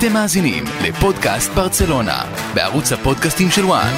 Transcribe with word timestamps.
אתם 0.00 0.12
מאזינים 0.12 0.64
לפודקאסט 0.82 1.50
ברצלונה, 1.50 2.22
בערוץ 2.54 2.92
הפודקאסטים 2.92 3.50
של 3.50 3.64
וואן. 3.64 3.92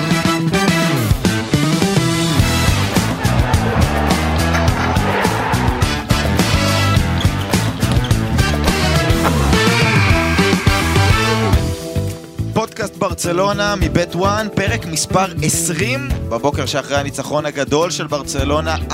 ברצלונה 13.12 13.74
מבית 13.76 14.14
וואן, 14.16 14.46
פרק 14.54 14.86
מספר 14.86 15.24
20, 15.42 16.08
בבוקר 16.28 16.66
שאחרי 16.66 16.96
הניצחון 16.96 17.46
הגדול 17.46 17.90
של 17.90 18.06
ברצלונה, 18.06 18.76
4-0 18.90 18.92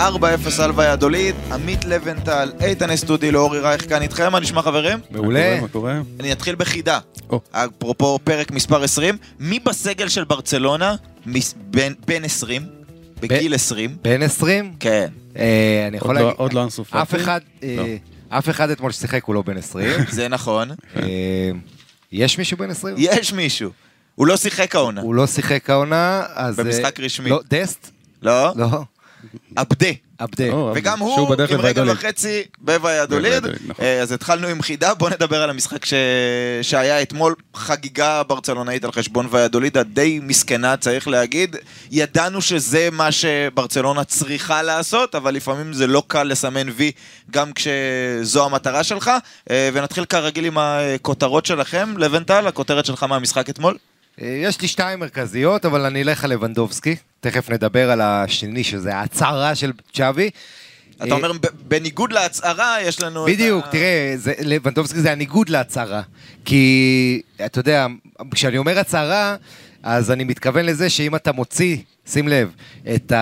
על 0.62 0.70
ויאדוליד, 0.76 1.34
עמית 1.52 1.84
לבנטל, 1.84 2.52
איתן 2.60 2.90
אסטודי, 2.90 3.30
לאורי 3.30 3.60
רייך 3.60 3.88
כאן 3.88 4.02
איתכם, 4.02 4.32
מה 4.32 4.40
נשמע 4.40 4.62
חברים? 4.62 4.98
מעולה. 5.10 5.60
מה 5.60 5.68
קורה? 5.68 6.00
אני 6.20 6.32
אתחיל 6.32 6.54
בחידה, 6.54 6.98
או. 7.30 7.40
אפרופו 7.52 8.18
פרק 8.24 8.50
מספר 8.50 8.82
20, 8.82 9.16
מי 9.40 9.58
בסגל 9.60 10.08
של 10.08 10.24
ברצלונה 10.24 10.96
מס- 11.26 11.54
בין- 11.56 11.94
בן 12.06 12.24
20? 12.24 12.62
בגיל 13.20 13.54
20? 13.54 13.96
בן 14.02 14.22
20? 14.22 14.72
כן. 14.80 15.08
אה, 15.36 15.84
אני 15.88 15.96
יכול 15.96 16.08
עוד 16.10 16.16
לא- 16.18 16.24
להגיד... 16.26 16.40
עוד 16.40 16.52
לא 16.52 16.64
אנסו? 16.64 16.84
אף 16.90 17.14
אחד, 17.14 17.40
אה, 17.62 17.74
לא. 17.76 17.84
אף 18.38 18.48
אחד 18.48 18.70
אתמול 18.70 18.92
ששיחק 18.92 19.24
הוא 19.24 19.34
לא 19.34 19.42
בן 19.42 19.56
20. 19.56 19.90
זה 20.10 20.28
נכון. 20.28 20.70
אה, 20.96 21.02
יש 22.12 22.38
מישהו 22.38 22.56
בן 22.58 22.70
20? 22.70 22.94
יש 22.98 23.32
מישהו. 23.32 23.70
הוא 24.18 24.26
לא 24.26 24.36
שיחק 24.36 24.74
העונה. 24.74 25.00
הוא 25.00 25.14
לא 25.14 25.26
שיחק 25.26 25.70
העונה, 25.70 26.22
אז... 26.34 26.58
אה, 26.58 26.64
במשחק 26.64 27.00
רשמי. 27.00 27.30
לא, 27.30 27.40
דסט? 27.50 27.90
לא? 28.22 28.52
לא. 28.56 28.66
עבדה. 29.56 29.88
עבדה. 30.18 30.50
או, 30.52 30.72
וגם 30.74 30.98
הוא 30.98 31.34
עם 31.50 31.60
רגל. 31.60 31.90
וחצי 31.90 32.42
בוויאדוליד. 32.58 33.46
נכון. 33.46 33.84
אה, 33.84 34.00
אז 34.02 34.12
התחלנו 34.12 34.46
עם 34.46 34.62
חידה, 34.62 34.94
בואו 34.94 35.10
נדבר 35.10 35.42
על 35.42 35.50
המשחק. 35.50 35.84
שהיה 36.62 37.02
אתמול, 37.02 37.34
חגיגה 37.54 38.22
ברצלונאית 38.22 38.84
על 38.84 38.92
חשבון 38.92 39.28
ויאדוליד, 39.30 39.78
הדי 39.78 40.20
מסכנה 40.22 40.76
צריך 40.76 41.08
להגיד. 41.08 41.56
ידענו 41.90 42.40
שזה 42.40 42.88
מה 42.92 43.12
שברצלונה 43.12 44.04
צריכה 44.04 44.62
לעשות, 44.62 45.14
אבל 45.14 45.34
לפעמים 45.34 45.72
זה 45.72 45.86
לא 45.86 46.02
קל 46.06 46.22
לסמן 46.22 46.66
וי 46.76 46.92
גם 47.30 47.52
כשזו 47.52 48.46
המטרה 48.46 48.84
שלך. 48.84 49.10
אה, 49.50 49.70
ונתחיל 49.72 50.04
כרגיל 50.04 50.44
עם 50.44 50.58
הכותרות 50.58 51.46
שלכם. 51.46 51.94
לבנטל, 51.98 52.46
הכותרת 52.46 52.86
שלך 52.86 53.02
מהמשחק 53.02 53.50
אתמול? 53.50 53.76
אה, 54.22 54.40
יש 54.42 54.60
לי 54.60 54.68
שתיים 54.68 55.00
מרכזיות, 55.00 55.64
אבל 55.66 55.84
אני 55.84 56.02
אלך 56.02 56.24
על 56.24 56.30
לבנדובסקי. 56.30 56.96
תכף 57.20 57.50
נדבר 57.50 57.90
על 57.90 58.00
השני, 58.00 58.64
שזה 58.64 58.94
ההצהרה 58.96 59.54
של 59.54 59.72
צ'אבי. 59.94 60.30
אתה 61.02 61.14
אומר, 61.14 61.32
ב- 61.32 61.38
בניגוד 61.68 62.12
להצהרה, 62.12 62.76
יש 62.82 63.00
לנו... 63.00 63.28
את 63.28 63.32
בדיוק, 63.32 63.64
ה- 63.66 63.70
תראה, 63.70 64.12
זה- 64.16 64.32
לבנדובסקי 64.40 65.00
זה 65.00 65.12
הניגוד 65.12 65.48
להצהרה. 65.48 66.02
כי, 66.44 67.22
אתה 67.44 67.58
יודע, 67.58 67.86
כשאני 68.30 68.58
אומר 68.58 68.78
הצהרה, 68.78 69.36
אז 69.82 70.10
אני 70.10 70.24
מתכוון 70.24 70.64
לזה 70.66 70.90
שאם 70.90 71.16
אתה 71.16 71.32
מוציא, 71.32 71.76
שים 72.06 72.28
לב, 72.28 72.50
את, 72.94 73.12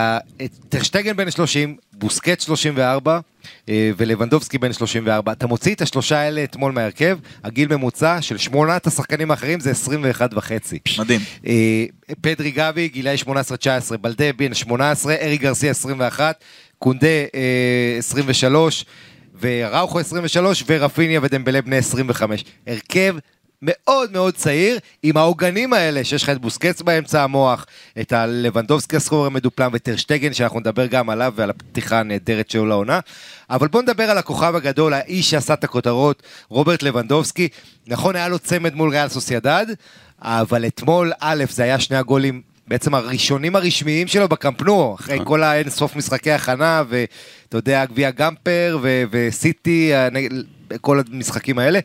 את 0.44 0.50
טרשטגן 0.68 1.16
בן 1.16 1.30
30, 1.30 1.76
בוסקט 1.98 2.40
34 2.40 3.20
אה, 3.68 3.90
ולבנדובסקי 3.96 4.58
בן 4.58 4.72
34, 4.72 5.32
אתה 5.32 5.46
מוציא 5.46 5.74
את 5.74 5.80
השלושה 5.82 6.18
האלה 6.18 6.44
אתמול 6.44 6.72
מהרכב, 6.72 7.18
הגיל 7.44 7.76
ממוצע 7.76 8.22
של 8.22 8.36
שמונת 8.36 8.86
השחקנים 8.86 9.30
האחרים 9.30 9.60
זה 9.60 9.70
21 9.70 10.34
וחצי. 10.34 10.78
מדהים. 10.98 11.20
אה, 11.46 11.84
פדרי 12.20 12.50
גבי, 12.50 12.88
גילאי 12.88 13.16
18-19, 13.26 13.96
בלדה 14.00 14.32
בן 14.36 14.54
18, 14.54 15.14
ארי 15.14 15.36
גרסיה 15.36 15.70
21, 15.70 16.44
קונדה 16.78 17.06
אה, 17.06 17.96
23, 17.98 18.84
וראוכו 19.40 19.98
23, 19.98 20.64
ורפיניה 20.66 21.20
ודמבלה 21.22 21.62
בני 21.62 21.76
25. 21.76 22.44
הרכב 22.66 23.16
מאוד 23.66 24.12
מאוד 24.12 24.34
צעיר, 24.34 24.78
עם 25.02 25.16
העוגנים 25.16 25.72
האלה, 25.72 26.04
שיש 26.04 26.22
לך 26.22 26.30
את 26.30 26.40
בוסקץ 26.40 26.82
באמצע 26.82 27.22
המוח, 27.22 27.66
את 28.00 28.12
הלבנדובסקי 28.12 28.96
הסחור 28.96 29.26
המדופלם 29.26 29.70
וטרשטגן, 29.74 30.32
שאנחנו 30.32 30.60
נדבר 30.60 30.86
גם 30.86 31.10
עליו 31.10 31.32
ועל 31.36 31.50
הפתיחה 31.50 32.00
הנהדרת 32.00 32.50
שלו 32.50 32.66
לעונה. 32.66 33.00
אבל 33.50 33.68
בואו 33.68 33.82
נדבר 33.82 34.02
על 34.10 34.18
הכוכב 34.18 34.56
הגדול, 34.56 34.94
האיש 34.94 35.30
שעשה 35.30 35.54
את 35.54 35.64
הכותרות, 35.64 36.22
רוברט 36.48 36.82
לבנדובסקי. 36.82 37.48
נכון, 37.86 38.16
היה 38.16 38.28
לו 38.28 38.38
צמד 38.38 38.74
מול 38.74 38.90
ריאל 38.90 39.08
סוסיידד, 39.08 39.66
אבל 40.22 40.66
אתמול, 40.66 41.12
א', 41.20 41.44
זה 41.50 41.62
היה 41.62 41.80
שני 41.80 41.96
הגולים 41.96 42.42
בעצם 42.68 42.94
הראשונים 42.94 43.56
הרשמיים 43.56 44.06
שלו 44.06 44.28
בקמפנו, 44.28 44.94
אחרי 45.00 45.18
כל 45.24 45.42
האין 45.42 45.70
סוף 45.70 45.96
משחקי 45.96 46.32
הכנה, 46.32 46.82
ואתה 46.88 47.56
יודע, 47.56 47.84
גביע 47.84 48.10
גמפר 48.10 48.78
ו- 48.82 49.02
וסיטי, 49.10 49.92
הנג- 49.94 50.32
כל 50.80 51.00
המשחקים 51.12 51.58
האלה. 51.58 51.78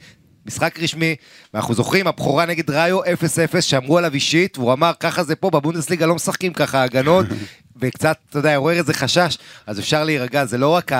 משחק 0.45 0.79
רשמי, 0.79 1.15
ואנחנו 1.53 1.73
זוכרים, 1.73 2.07
הבכורה 2.07 2.45
נגד 2.45 2.69
ראיו 2.69 3.03
0-0, 3.03 3.07
שאמרו 3.61 3.97
עליו 3.97 4.13
אישית, 4.13 4.57
והוא 4.57 4.73
אמר, 4.73 4.91
ככה 4.99 5.23
זה 5.23 5.35
פה, 5.35 5.49
בבונדסליגה 5.49 6.05
לא 6.05 6.15
משחקים 6.15 6.53
ככה 6.53 6.83
הגנות, 6.83 7.25
וקצת, 7.81 8.17
אתה 8.29 8.39
יודע, 8.39 8.55
עורר 8.55 8.77
איזה 8.77 8.93
חשש, 8.93 9.37
אז 9.67 9.79
אפשר 9.79 10.03
להירגע, 10.03 10.45
זה 10.45 10.57
לא 10.57 10.69
רק 10.69 10.91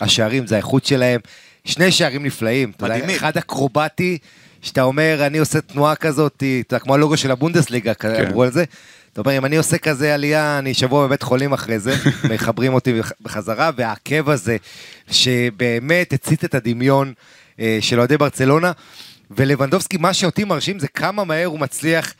השערים, 0.00 0.46
זה 0.46 0.54
האיכות 0.54 0.84
שלהם. 0.84 1.20
שני 1.64 1.92
שערים 1.92 2.22
נפלאים, 2.26 2.72
אתה 2.76 2.84
יודע. 2.86 3.16
אחד 3.16 3.36
אקרובטי, 3.36 4.18
שאתה 4.62 4.82
אומר, 4.82 5.22
אני 5.26 5.38
עושה 5.38 5.60
תנועה 5.60 5.96
כזאת, 5.96 6.34
אתה 6.36 6.44
יודע, 6.74 6.78
כמו 6.78 6.94
הלוגו 6.94 7.16
של 7.16 7.30
הבונדסליגה, 7.30 7.92
אמרו 8.28 8.42
על 8.42 8.50
זה. 8.52 8.64
אתה 9.12 9.20
אומר, 9.20 9.36
אם 9.38 9.44
אני 9.44 9.56
עושה 9.56 9.78
כזה 9.78 10.14
עלייה, 10.14 10.58
אני 10.58 10.74
שבוע 10.74 11.06
בבית 11.06 11.22
חולים 11.22 11.52
אחרי 11.52 11.78
זה, 11.78 11.94
מחברים 12.32 12.74
אותי 12.74 12.98
בח- 12.98 13.12
בחזרה, 13.20 13.70
והעקב 13.76 14.30
הזה, 14.30 14.56
שבאמת 15.10 16.12
הצית 16.12 16.44
את 16.44 16.54
הדמיון 16.54 17.12
של 17.80 17.98
אוהדי 17.98 18.16
ברצלונה, 18.16 18.72
ולבנדובסקי, 19.30 19.96
מה 19.96 20.14
שאותי 20.14 20.44
מרשים 20.44 20.78
זה 20.78 20.88
כמה 20.88 21.24
מהר 21.24 21.46
הוא 21.46 21.58
מצליח 21.58 22.14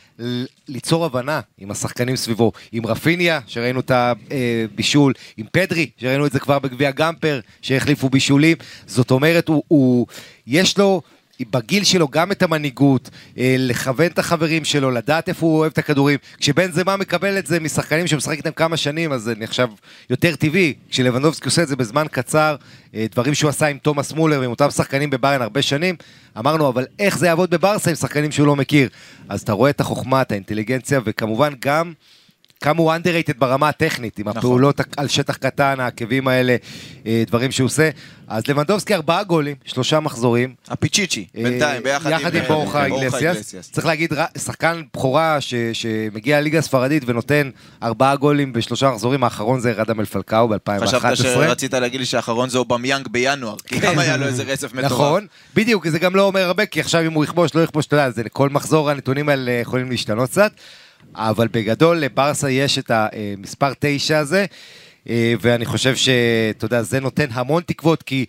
ליצור 0.69 1.04
הבנה 1.04 1.41
עם 1.59 1.71
השחקנים 1.71 2.16
סביבו, 2.16 2.53
עם 2.72 2.87
רפיניה, 2.87 3.41
שראינו 3.47 3.81
את 3.81 3.91
הבישול, 3.94 5.12
עם 5.37 5.47
פדרי, 5.53 5.91
שראינו 5.97 6.27
את 6.27 6.32
זה 6.32 6.41
כבר 6.41 6.59
בגביע 6.59 6.91
גמפר, 6.91 7.41
שהחליפו 7.62 8.09
בישולים, 8.09 8.56
זאת 8.87 9.10
אומרת, 9.10 9.48
הוא, 9.48 9.62
הוא, 9.69 10.06
יש 10.47 10.78
לו... 10.78 11.03
בגיל 11.50 11.84
שלו 11.84 12.09
גם 12.09 12.32
את 12.32 12.43
המנהיגות, 12.43 13.10
אה, 13.38 13.56
לכוון 13.59 14.06
את 14.06 14.19
החברים 14.19 14.65
שלו, 14.65 14.91
לדעת 14.91 15.28
איפה 15.28 15.47
הוא 15.47 15.59
אוהב 15.59 15.72
את 15.72 15.78
הכדורים. 15.78 16.19
כשבן 16.38 16.72
זמה 16.72 16.97
מקבל 16.97 17.38
את 17.38 17.47
זה 17.47 17.60
משחקנים 17.60 18.06
שמשחק 18.06 18.37
איתם 18.37 18.50
כמה 18.50 18.76
שנים, 18.76 19.12
אז 19.12 19.22
זה 19.22 19.34
נחשב 19.38 19.69
יותר 20.10 20.37
טבעי. 20.37 20.75
כשלבנדובסקי 20.91 21.44
עושה 21.44 21.62
את 21.62 21.69
זה 21.69 21.77
בזמן 21.77 22.06
קצר, 22.10 22.56
אה, 22.94 23.06
דברים 23.12 23.34
שהוא 23.34 23.48
עשה 23.48 23.66
עם 23.66 23.78
תומאס 23.78 24.12
מולר 24.12 24.41
ועם 24.41 24.50
אותם 24.50 24.71
שחקנים 24.71 25.10
בביירן 25.10 25.43
הרבה 25.43 25.62
שנים, 25.62 25.97
אמרנו, 26.38 26.69
אבל 26.69 26.87
איך 26.98 27.19
זה 27.19 27.27
יעבוד 27.27 27.50
בברסה 27.50 27.91
עם 27.91 27.97
שחקנים 27.97 28.32
שהוא 28.32 28.47
לא 28.47 28.56
מכיר? 28.56 28.88
אז 29.28 29.41
אתה 29.41 29.53
רואה 29.53 29.71
את 29.71 29.81
החוכמה, 29.81 30.22
את 30.22 30.32
האינטליגנציה, 30.32 31.00
וכמובן 31.04 31.53
גם... 31.60 31.93
כמה 32.60 32.82
הוא 32.82 32.92
underrated 32.94 33.38
ברמה 33.38 33.69
הטכנית, 33.69 34.19
עם 34.19 34.28
נכון. 34.28 34.38
הפעולות 34.38 34.80
על 34.96 35.08
שטח 35.08 35.36
קטן, 35.36 35.80
העקבים 35.80 36.28
האלה, 36.28 36.56
אה, 37.06 37.22
דברים 37.26 37.52
שהוא 37.52 37.66
עושה. 37.66 37.91
אז 38.28 38.42
לבנדובסקי 38.48 38.94
ארבעה 38.94 39.24
גולים, 39.24 39.56
שלושה 39.64 40.00
מחזורים. 40.00 40.54
הפיצ'יצ'י, 40.68 41.26
אה, 41.36 41.42
בינתיים, 41.42 41.82
ביחד 41.82 42.10
יחד 42.10 42.34
עם 42.34 42.42
אה, 42.42 42.48
בורחה. 42.48 42.84
איגלסיאס. 42.84 43.54
צריך 43.72 43.86
להגיד, 43.86 44.12
שחקן 44.38 44.82
בכורה 44.94 45.41
ש- 45.41 45.54
שמגיע 45.72 46.41
לליגה 46.41 46.58
הספרדית 46.58 47.02
ונותן 47.06 47.50
ארבעה 47.82 48.16
גולים 48.16 48.52
בשלושה 48.52 48.91
מחזורים, 48.91 49.24
האחרון 49.24 49.60
זה 49.60 49.72
רדאמל 49.72 50.04
פלקאו 50.04 50.48
ב-2011. 50.48 50.80
חשבת 50.86 51.16
שרצית 51.16 51.74
להגיד 51.74 52.00
לי 52.00 52.06
שהאחרון 52.06 52.48
זה 52.48 52.58
אובמיאנג 52.58 53.08
בינואר, 53.08 53.56
כי 53.66 53.78
גם 53.78 53.98
היה 53.98 54.16
לו 54.16 54.26
איזה 54.26 54.42
רצף 54.42 54.72
מטורף. 54.72 54.92
נכון, 54.92 55.26
בדיוק, 55.54 55.88
זה 55.88 55.98
גם 55.98 56.16
לא 56.16 56.22
אומר 56.22 56.41
הרבה, 56.41 56.66
כי 56.66 56.80
עכשיו 56.80 57.06
אם 57.06 57.12
הוא 57.12 57.24
יכבוש, 57.24 57.54
לא 57.54 57.60
יכבוש, 57.60 57.86
אתה 57.86 57.97
יודע, 58.16 58.28
כל 58.28 58.48
מחזור 58.48 58.91
הנתונים 58.91 59.28
האלה 59.28 59.50
יכולים 59.52 59.91
להשתנות 59.91 60.30
קצת, 60.30 60.52
אבל 61.14 61.48
בגדול 61.53 61.97
לברסה 61.97 62.50
יש 62.50 62.78
את 62.78 62.91
המספר 62.94 63.72
תשע 63.78 64.19
הזה, 64.19 64.47
אה, 65.09 65.34
ואני 65.41 65.64
חושב 65.64 65.97
שאתה 65.97 66.64
יודע, 66.64 66.82
זה 66.82 67.00
נותן 67.00 67.26
המון 67.31 67.62
תקוות, 67.66 68.03
כי 68.03 68.25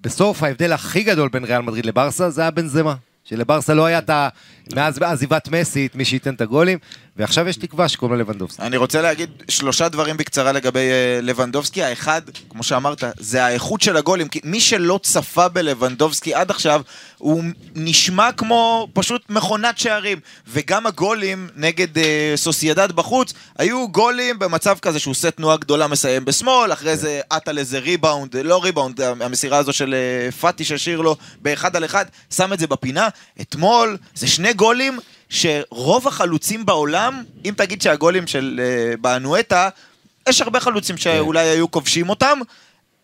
בסוף 0.00 0.42
ההבדל 0.42 0.72
הכי 0.72 1.02
גדול 1.02 1.28
בין 1.28 1.44
ריאל 1.44 1.62
מדריד 1.62 1.86
לברסה 1.86 2.30
זה 2.30 2.40
היה 2.40 2.50
בנזמה. 2.50 2.94
שלברסה 3.24 3.74
לא 3.74 3.86
היה 3.86 3.98
את 3.98 4.10
ה... 4.10 4.28
מאז 4.74 5.02
עזיבת 5.02 5.48
מסי, 5.48 5.86
את 5.86 5.96
מי 5.96 6.04
שייתן 6.04 6.34
את 6.34 6.40
הגולים, 6.40 6.78
ועכשיו 7.16 7.48
יש 7.48 7.56
תקווה 7.56 7.88
שקוראים 7.88 8.18
לו 8.18 8.20
לבנדובסקי. 8.20 8.62
אני 8.62 8.76
רוצה 8.76 9.02
להגיד 9.02 9.30
שלושה 9.48 9.88
דברים 9.88 10.16
בקצרה 10.16 10.52
לגבי 10.52 10.90
אה, 10.90 11.18
לבנדובסקי. 11.22 11.82
האחד, 11.82 12.22
כמו 12.48 12.62
שאמרת, 12.62 13.04
זה 13.18 13.44
האיכות 13.44 13.80
של 13.80 13.96
הגולים. 13.96 14.28
כי 14.28 14.40
מי 14.44 14.60
שלא 14.60 15.00
צפה 15.02 15.48
בלבנדובסקי 15.48 16.34
עד 16.34 16.50
עכשיו, 16.50 16.82
הוא 17.18 17.44
נשמע 17.74 18.32
כמו 18.32 18.88
פשוט 18.92 19.22
מכונת 19.30 19.78
שערים. 19.78 20.18
וגם 20.48 20.86
הגולים 20.86 21.48
נגד 21.56 21.98
אה, 21.98 22.32
סוסיידד 22.36 22.92
בחוץ, 22.92 23.32
היו 23.58 23.88
גולים 23.88 24.38
במצב 24.38 24.78
כזה 24.82 24.98
שהוא 24.98 25.12
עושה 25.12 25.30
תנועה 25.30 25.56
גדולה, 25.56 25.86
מסיים 25.86 26.24
בשמאל, 26.24 26.72
אחרי 26.72 26.96
זה 26.96 27.20
עט 27.30 27.48
על 27.48 27.58
איזה 27.58 27.78
ריבאונד, 27.78 28.36
לא 28.36 28.64
ריבאונד, 28.64 29.00
המסירה 29.00 29.58
הזו 29.58 29.72
של 29.72 29.94
אה, 29.94 30.32
פאטי 30.32 30.64
ששיר 30.64 31.00
לו 31.00 31.16
באחד 31.42 31.76
על 31.76 31.84
אחד, 31.84 32.04
שם 32.30 32.52
את 32.52 32.58
זה 32.58 32.66
בפינה. 32.66 33.08
אתמול 33.40 33.96
זה 34.14 34.26
שני 34.26 34.52
גולים 34.52 34.98
שרוב 35.28 36.08
החלוצים 36.08 36.66
בעולם, 36.66 37.22
אם 37.44 37.54
תגיד 37.56 37.82
שהגולים 37.82 38.26
של 38.26 38.60
אה, 38.62 38.96
באנואטה, 38.96 39.68
יש 40.28 40.40
הרבה 40.40 40.60
חלוצים 40.60 40.96
שאולי 40.96 41.48
היו 41.48 41.70
כובשים 41.70 42.08
אותם, 42.08 42.38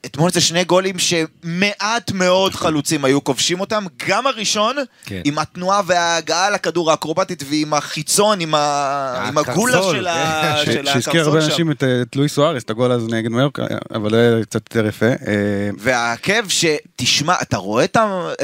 אתמול 0.07 0.31
זה 0.31 0.41
שני 0.41 0.65
גולים 0.65 0.97
שמעט 0.99 2.13
מאוד 2.13 2.55
חלוצים 2.55 3.05
היו 3.05 3.25
כובשים 3.25 3.61
אותם, 3.61 3.85
גם 4.09 4.27
הראשון, 4.27 4.77
כן. 5.05 5.21
עם 5.25 5.39
התנועה 5.39 5.81
וההגעה 5.87 6.51
לכדור 6.51 6.91
האקרובטית 6.91 7.43
ועם 7.51 7.75
החיצון, 7.75 8.41
עם, 8.41 8.55
ה... 8.55 9.25
עם 9.29 9.39
הגולה 9.39 9.73
הקרסול, 9.75 9.97
של, 9.97 10.07
ה... 10.07 10.57
ש- 10.65 10.69
של 10.71 10.87
שהזכיר 10.87 11.21
הרבה 11.21 11.39
הקרסול 11.39 11.41
שם. 11.41 11.47
אנשים 11.51 11.71
את, 11.71 11.83
אה, 11.83 12.03
את 12.03 12.17
לואיס 12.17 12.35
סוארס, 12.35 12.63
את 12.63 12.71
הגול 12.71 12.93
הזה 12.93 13.07
נגד 13.07 13.31
מיורקה, 13.31 13.63
אבל 13.95 14.15
היה 14.15 14.45
קצת 14.45 14.75
יותר 14.75 14.89
יפה. 14.89 15.07
אה, 15.07 15.71
והעקב 15.79 16.49
שתשמע, 16.49 17.35
אתה 17.43 17.57
רואה. 17.57 17.85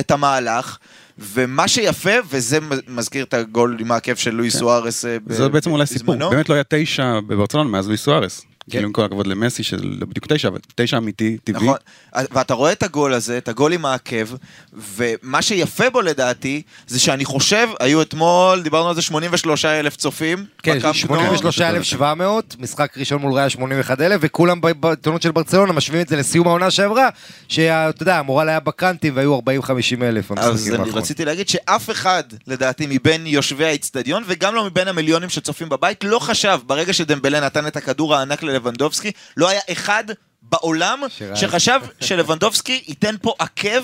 את 0.00 0.10
המהלך, 0.10 0.78
ומה 1.18 1.68
שיפה, 1.68 2.10
וזה 2.30 2.58
מזכיר 2.88 3.24
את 3.24 3.34
הגול 3.34 3.76
עם 3.80 3.92
העקב 3.92 4.14
של 4.14 4.34
לואיס 4.34 4.56
סוארס 4.56 5.04
אה, 5.04 5.16
זה 5.26 5.48
בעצם 5.48 5.70
אולי 5.70 5.86
סיפור. 5.86 6.16
באמת 6.30 6.48
לא 6.48 6.54
היה 6.54 6.64
תשע 6.68 7.20
בברצלונה 7.20 7.70
מאז 7.70 7.86
לואיס 7.86 8.02
סוארס. 8.02 8.46
כן. 8.66 8.70
כאילו 8.70 8.86
עם 8.86 8.92
כל 8.92 9.04
הכבוד 9.04 9.26
למסי, 9.26 9.62
שלא 9.62 10.06
בדיוק 10.06 10.26
תשע, 10.28 10.48
אבל 10.48 10.58
תשע 10.74 10.96
אמיתי, 10.96 11.36
טבעי. 11.44 11.62
נכון, 11.62 11.76
ואתה 12.14 12.54
רואה 12.54 12.72
את 12.72 12.82
הגול 12.82 13.14
הזה, 13.14 13.38
את 13.38 13.48
הגול 13.48 13.72
עם 13.72 13.84
העקב, 13.84 14.26
ומה 14.72 15.42
שיפה 15.42 15.90
בו 15.90 16.00
לדעתי, 16.00 16.62
זה 16.86 17.00
שאני 17.00 17.24
חושב, 17.24 17.68
היו 17.80 18.02
אתמול, 18.02 18.62
דיברנו 18.62 18.88
על 18.88 18.94
זה 18.94 19.02
83 19.02 19.64
אלף 19.64 19.96
צופים. 19.96 20.44
כן, 20.62 20.78
בקאמפ 20.78 20.94
נו. 20.94 21.00
83,700, 21.00 22.56
משחק 22.58 22.98
ראשון 22.98 23.20
מול 23.20 23.32
ריאל 23.32 23.48
81,000, 23.48 24.18
וכולם 24.22 24.60
ב- 24.60 24.72
בעיתונות 24.72 25.22
של 25.22 25.30
ברצלונה 25.30 25.72
משווים 25.72 26.00
את 26.00 26.08
זה 26.08 26.16
לסיום 26.16 26.46
העונה 26.48 26.70
שעברה, 26.70 27.08
שאתה 27.48 28.02
יודע, 28.02 28.18
המורל 28.18 28.48
היה 28.48 28.60
בקאנטים 28.60 29.16
והיו 29.16 29.38
40-50 29.38 29.42
אלף 30.02 30.32
אז 30.36 30.72
אני. 30.74 30.90
רציתי 30.90 31.24
להגיד 31.24 31.48
שאף 31.48 31.90
אחד, 31.90 32.22
לדעתי, 32.46 32.86
מבין 32.88 33.26
יושבי 33.26 33.64
האיצטדיון, 33.64 34.22
וגם 34.26 34.54
לא 34.54 34.64
מבין 34.64 34.88
המיליונים 34.88 35.28
שצופים 35.28 35.68
בבית, 35.68 36.04
לא 36.04 36.18
חשב, 36.18 36.58
ברגע 36.66 36.92
שדמבלה 36.92 37.40
נתן 37.40 37.66
את 37.66 37.76
הכדור 37.76 38.14
הענק 38.14 38.42
ללבנדובסקי, 38.56 39.12
לא 39.36 39.48
היה 39.48 39.60
אחד 39.72 40.04
בעולם. 40.50 41.00
שחשב 41.34 41.80
שלבנדובסקי 42.00 42.82
ייתן 42.88 43.14
פה 43.22 43.34
עקב 43.38 43.82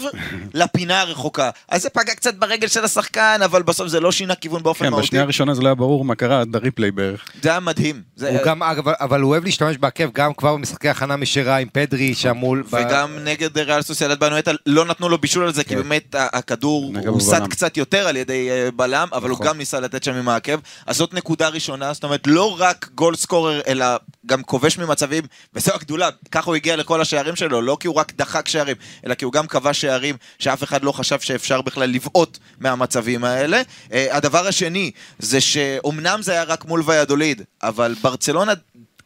לפינה 0.55 1.01
הרחוקה. 1.01 1.51
אז 1.69 1.83
זה 1.83 1.91
פגע 1.91 2.15
קצת 2.15 2.35
ברגל 2.35 2.69
של 2.69 2.85
השחקן, 2.85 3.41
אבל 3.45 3.63
בסוף 3.63 3.89
זה 3.89 4.01
לא 4.01 4.13
שינה 4.13 4.35
כיוון 4.35 4.63
באופן 4.63 4.85
כן, 4.85 4.91
מהותי. 4.91 5.07
בשנייה 5.07 5.23
הראשונה 5.25 5.55
זה 5.55 5.63
לא 5.63 5.69
היה 5.69 5.75
ברור 5.75 6.05
מה 6.05 6.15
קרה 6.15 6.41
עד 6.41 6.57
הריפליי 6.57 6.91
בערך. 6.91 7.25
זה 7.43 7.51
היה 7.51 7.61
מדהים. 7.61 8.03
זה- 8.17 8.29
הוא 8.31 8.39
גם, 8.45 8.63
אבל 9.01 9.21
הוא 9.21 9.31
אוהב 9.31 9.45
להשתמש 9.45 9.77
בעקב 9.77 10.11
גם 10.15 10.35
כבר 10.35 10.53
במשחקי 10.57 10.89
הכנה 10.89 11.17
משרה 11.17 11.57
עם 11.57 11.69
פדרי 11.73 12.15
שם 12.15 12.37
מול... 12.37 12.63
ב- 12.63 12.75
וגם 12.75 13.19
נגד 13.25 13.59
ריאל 13.59 13.83
סוסיידד 13.83 14.21
בנואטה 14.21 14.51
לא 14.67 14.85
נתנו 14.85 15.09
לו 15.09 15.19
בישול 15.19 15.45
על 15.45 15.53
זה, 15.53 15.65
כי 15.65 15.71
כן. 15.71 15.77
באמת 15.83 16.15
הכדור 16.19 16.93
הוסט. 17.07 17.35
קצת 17.51 17.77
יותר 17.77 18.09
על 18.09 18.17
ידי 18.17 18.51
אה, 18.51 18.69
בלם, 18.77 19.09
אבל 19.13 19.29
הוא 19.29 19.35
נכון. 19.35 19.47
גם 19.47 19.59
ניסה 19.59 19.81
לתת 19.81 20.05
שם 20.05 20.15
עם 20.15 20.29
העקב. 20.29 20.59
אז 20.87 20.97
זאת 20.97 21.15
נקודה 21.15 21.49
ראשונה, 21.49 21.93
זאת 21.93 22.05
אומרת, 22.05 22.27
לא 22.27 22.57
רק 22.61 22.89
גול 22.95 23.17
סקורר, 23.17 23.61
אלא 23.67 23.87
גם 24.27 24.43
כובש 24.43 24.79
ממצבים, 24.79 25.25
וזו 25.55 25.73
הגדולה, 25.75 26.09
ככה 26.31 26.51
הוא 26.53 26.57
הגיע 26.57 26.77
לכל 26.77 27.01
השערים 27.01 27.37
שלו, 27.37 27.63
לא 27.63 27.77
כי 27.81 27.87
הוא 27.87 27.97
רק 27.97 28.13
דחק 28.17 28.49
שערים, 28.49 28.77
אלא 29.07 29.15
כי 29.15 29.25
הוא 29.25 29.33
גם 29.33 29.47
כבש 29.47 29.81
שערים 29.81 30.17
שאף 30.39 30.63
אחד 30.63 30.85
לא 30.85 30.93
חשב 30.93 31.21
שאפשר 31.21 31.63
בכלל 31.63 31.91
לבעוט 31.91 32.39
מהמצבים 32.61 33.25
האלה. 33.25 33.63
אה, 33.93 34.17
הדבר 34.17 34.47
השני, 34.47 34.91
זה 35.19 35.41
שאומנם 35.41 36.23
זה 36.23 36.33
היה 36.33 36.43
רק 36.43 36.65
מול 36.65 36.83
ויאדוליד, 36.87 37.43
אבל 37.63 37.95
ברצלונה, 38.03 38.53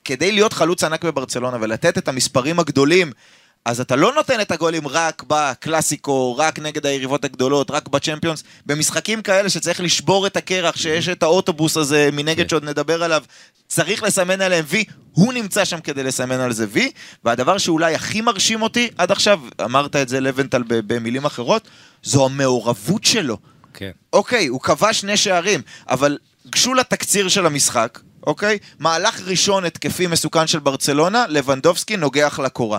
כדי 0.05 0.33
להיות 0.33 0.53
חלוץ 0.53 0.85
ענק 0.85 1.05
בברצלונה 1.05 1.57
ולתת 1.61 1.99
את 1.99 2.09
המספרים 2.09 2.59
הגדולים, 2.59 3.13
אז 3.67 3.81
אתה 3.81 3.97
לא 3.97 4.15
נותן 4.15 4.41
את 4.41 4.51
הגולים 4.51 4.89
רק 4.89 5.23
בקלאסיקו, 5.27 6.37
רק 6.37 6.59
נגד 6.59 6.87
היריבות 6.87 7.25
הגדולות, 7.25 7.71
רק 7.71 7.89
בצ'מפיונס. 7.89 8.45
במשחקים 8.67 9.23
כאלה 9.23 9.49
שצריך 9.49 9.81
לשבור 9.81 10.27
את 10.27 10.37
הקרח, 10.37 10.77
שיש 10.77 11.09
את 11.09 11.23
האוטובוס 11.23 11.77
הזה 11.77 12.09
מנגד 12.13 12.51
שעוד 12.51 12.65
נדבר 12.65 13.03
עליו, 13.03 13.23
צריך 13.69 14.03
לסמן 14.03 14.41
עליהם 14.41 14.65
וי, 14.69 14.85
הוא 15.13 15.33
נמצא 15.33 15.65
שם 15.65 15.81
כדי 15.81 16.03
לסמן 16.03 16.41
על 16.41 16.53
זה 16.53 16.67
וי. 16.71 16.91
והדבר 17.25 17.59
שאולי 17.59 17.95
הכי 17.95 18.21
מרשים 18.21 18.63
אותי 18.63 18.89
עד 18.99 19.11
עכשיו, 19.11 19.41
אמרת 19.65 19.97
את 19.97 20.09
זה 20.09 20.21
לבנטל 20.21 20.63
במילים 20.69 21.25
אחרות, 21.25 21.69
זו 22.03 22.25
המעורבות 22.25 23.05
שלו. 23.05 23.39
כן. 23.75 23.91
אוקיי, 24.13 24.47
הוא 24.47 24.61
כבש 24.61 25.01
שני 25.01 25.17
שערים, 25.17 25.61
אבל 25.89 26.19
גשו 26.51 26.75
לתקציר 26.75 27.29
של 27.29 27.47
המשחק, 27.47 27.99
אוקיי? 28.27 28.59
מהלך 28.79 29.21
ראשון 29.27 29.65
התקפי 29.65 30.07
מסוכן 30.07 30.47
של 30.47 30.59
ברצלונה, 30.59 31.25
לבנדובסקי 31.29 31.97
נוגח 31.97 32.39
לקורה. 32.45 32.79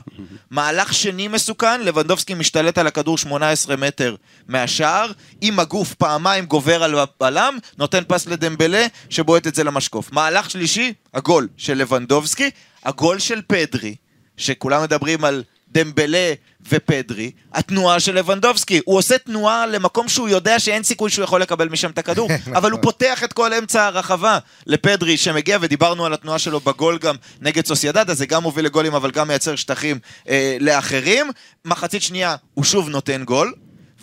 מהלך 0.52 0.94
שני 0.94 1.28
מסוכן, 1.28 1.82
לבנדובסקי 1.82 2.34
משתלט 2.34 2.78
על 2.78 2.88
הכדור 2.88 3.18
18 3.18 3.76
מטר 3.76 4.16
מהשער, 4.48 5.12
עם 5.42 5.60
הגוף 5.60 5.94
פעמיים 5.94 6.46
גובר 6.46 6.84
על 6.84 7.00
הבלם, 7.00 7.58
נותן 7.78 8.04
פס 8.08 8.28
לדמבלה, 8.28 8.86
שבועט 9.10 9.48
את 9.48 9.56
זה 9.56 9.64
למשקוף. 9.64 10.12
מהלך 10.12 10.50
שלישי, 10.50 10.94
הגול 11.14 11.48
של 11.58 11.78
לבנדובסקי, 11.78 12.50
הגול 12.86 13.20
של 13.20 13.42
פדרי, 13.48 13.96
שכולם 14.38 14.84
מדברים 14.84 15.26
על 15.26 15.44
דמבלה 15.72 16.34
ופדרי, 16.72 17.32
התנועה 17.54 18.00
של 18.00 18.16
לבנדובסקי. 18.16 18.82
הוא 18.86 18.98
עושה 18.98 19.18
תנועה 19.18 19.66
למקום 19.66 20.10
שהוא 20.10 20.30
יודע 20.30 20.60
שאין 20.60 20.84
סיכוי 20.84 21.10
שהוא 21.10 21.24
יכול 21.24 21.42
לקבל 21.42 21.70
משם 21.70 21.90
את 21.90 21.98
הכדור, 21.98 22.30
אבל 22.58 22.72
הוא 22.72 22.80
פותח 22.82 23.24
את 23.24 23.34
כל 23.34 23.54
אמצע 23.54 23.86
הרחבה 23.86 24.40
לפדרי 24.66 25.18
שמגיע, 25.18 25.58
ודיברנו 25.62 26.06
על 26.06 26.14
התנועה 26.14 26.40
שלו 26.40 26.60
בגול 26.60 26.98
גם 26.98 27.16
נגד 27.42 27.66
סוסיידד, 27.66 28.10
אז 28.10 28.18
זה 28.18 28.26
גם 28.26 28.44
מוביל 28.44 28.66
לגולים, 28.66 28.96
אבל 28.96 29.12
גם 29.12 29.28
מייצר 29.28 29.56
שטחים 29.56 30.00
אה, 30.30 30.58
לאחרים. 30.60 31.32
מחצית 31.66 32.02
שנייה 32.02 32.36
הוא 32.54 32.64
שוב 32.64 32.90
נותן 32.90 33.24
גול. 33.24 33.54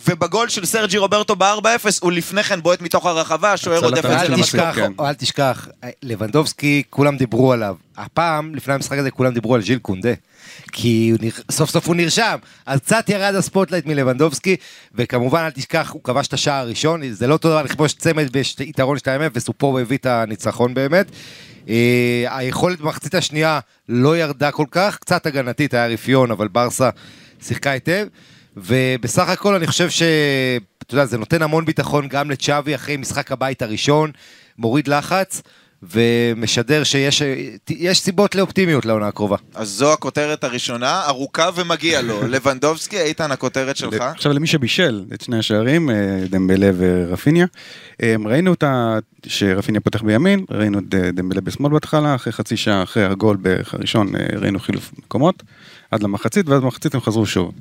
ובגול 0.07 0.49
של 0.49 0.65
סרג'י 0.65 0.97
רוברטו 0.97 1.35
ב-4-0 1.35 1.87
הוא 2.01 2.11
לפני 2.11 2.43
כן 2.43 2.61
בועט 2.61 2.81
מתוך 2.81 3.05
הרחבה, 3.05 3.53
השוער 3.53 3.77
הצלת 3.77 3.89
עודף 3.89 3.97
את 3.97 4.03
זה 4.03 4.09
האמצע 4.09 4.23
ואל 4.23 4.37
למשקוף. 4.37 4.59
תשכח, 4.59 4.75
כן. 4.75 4.91
אל 4.99 5.13
תשכח, 5.13 5.67
לבנדובסקי, 6.03 6.83
כולם 6.89 7.17
דיברו 7.17 7.53
עליו. 7.53 7.75
הפעם, 7.97 8.55
לפני 8.55 8.73
המשחק 8.73 8.97
הזה, 8.97 9.11
כולם 9.11 9.33
דיברו 9.33 9.55
על 9.55 9.61
ז'ול 9.61 9.79
קונדה. 9.79 10.13
כי 10.71 11.13
סוף 11.51 11.69
סוף 11.69 11.87
הוא 11.87 11.95
נרשם, 11.95 12.35
אז 12.65 12.79
קצת 12.79 13.09
ירד 13.09 13.35
ה 13.35 13.40
spotlight 13.40 13.85
מלבנדובסקי, 13.85 14.55
וכמובן 14.95 15.39
אל 15.39 15.51
תשכח, 15.51 15.89
הוא 15.93 16.03
כבש 16.03 16.27
את 16.27 16.33
השער 16.33 16.59
הראשון, 16.59 17.01
זה 17.11 17.27
לא 17.27 17.33
אותו 17.33 17.49
דבר 17.49 17.63
לכבוש 17.63 17.93
צמד 17.93 18.37
ביתרון 18.57 18.97
2-0, 18.97 19.01
הוא 19.47 19.55
פה 19.57 19.67
והביא 19.67 19.97
את 19.97 20.05
הניצחון 20.05 20.73
באמת. 20.73 21.05
אה, 21.69 22.25
היכולת 22.29 22.79
במחצית 22.79 23.15
השנייה 23.15 23.59
לא 23.89 24.17
ירדה 24.17 24.51
כל 24.51 24.65
כך, 24.71 24.97
קצת 24.97 25.25
הגנתית, 25.25 25.73
היה 25.73 25.87
רפיון, 25.87 26.31
אבל 26.31 26.47
ברסה 26.47 26.89
שיחקה 27.41 27.71
היטב, 27.71 28.07
ובסך 28.57 29.29
הכל 29.29 29.55
אני 29.55 29.67
חושב 29.67 29.89
ש... 29.89 30.03
אתה 30.77 30.93
יודע, 30.93 31.05
זה 31.05 31.17
נותן 31.17 31.41
המון 31.41 31.65
ביטחון 31.65 32.07
גם 32.07 32.31
לצ'אבי 32.31 32.75
אחרי 32.75 32.97
משחק 32.97 33.31
הבית 33.31 33.61
הראשון, 33.61 34.11
מוריד 34.57 34.87
לחץ, 34.87 35.41
ומשדר 35.83 36.83
שיש 36.83 37.21
יש 37.69 37.99
סיבות 37.99 38.35
לאופטימיות 38.35 38.85
לעונה 38.85 39.07
הקרובה. 39.07 39.35
אז 39.55 39.69
זו 39.69 39.93
הכותרת 39.93 40.43
הראשונה, 40.43 41.05
ארוכה 41.07 41.49
ומגיע 41.55 42.01
לו. 42.01 42.27
לבנדובסקי, 42.33 43.01
איתן, 43.01 43.31
הכותרת 43.31 43.77
שלך? 43.77 44.01
עכשיו 44.01 44.33
למי 44.33 44.47
שבישל 44.47 45.05
את 45.13 45.21
שני 45.21 45.39
השערים, 45.39 45.89
אה, 45.89 45.95
דמבלה 46.29 46.71
ורפיניה, 46.77 47.45
אה, 48.03 48.15
ראינו 48.25 48.51
אותה 48.51 48.99
שרפיניה 49.27 49.81
פותח 49.81 50.01
בימין, 50.01 50.45
ראינו 50.51 50.79
את 50.79 50.93
אה, 50.93 51.11
דמבלה 51.11 51.41
בשמאל 51.41 51.71
בהתחלה, 51.71 52.15
אחרי 52.15 52.33
חצי 52.33 52.57
שעה 52.57 52.83
אחרי 52.83 53.05
הגול 53.05 53.37
בערך 53.37 53.73
הראשון 53.73 54.11
ראינו 54.41 54.59
חילוף 54.59 54.91
מקומות, 54.97 55.43
עד 55.91 56.03
למחצית, 56.03 56.49
ואז 56.49 56.61
במחצית 56.61 56.95
הם 56.95 57.01
חזרו 57.01 57.25
שוב. 57.25 57.51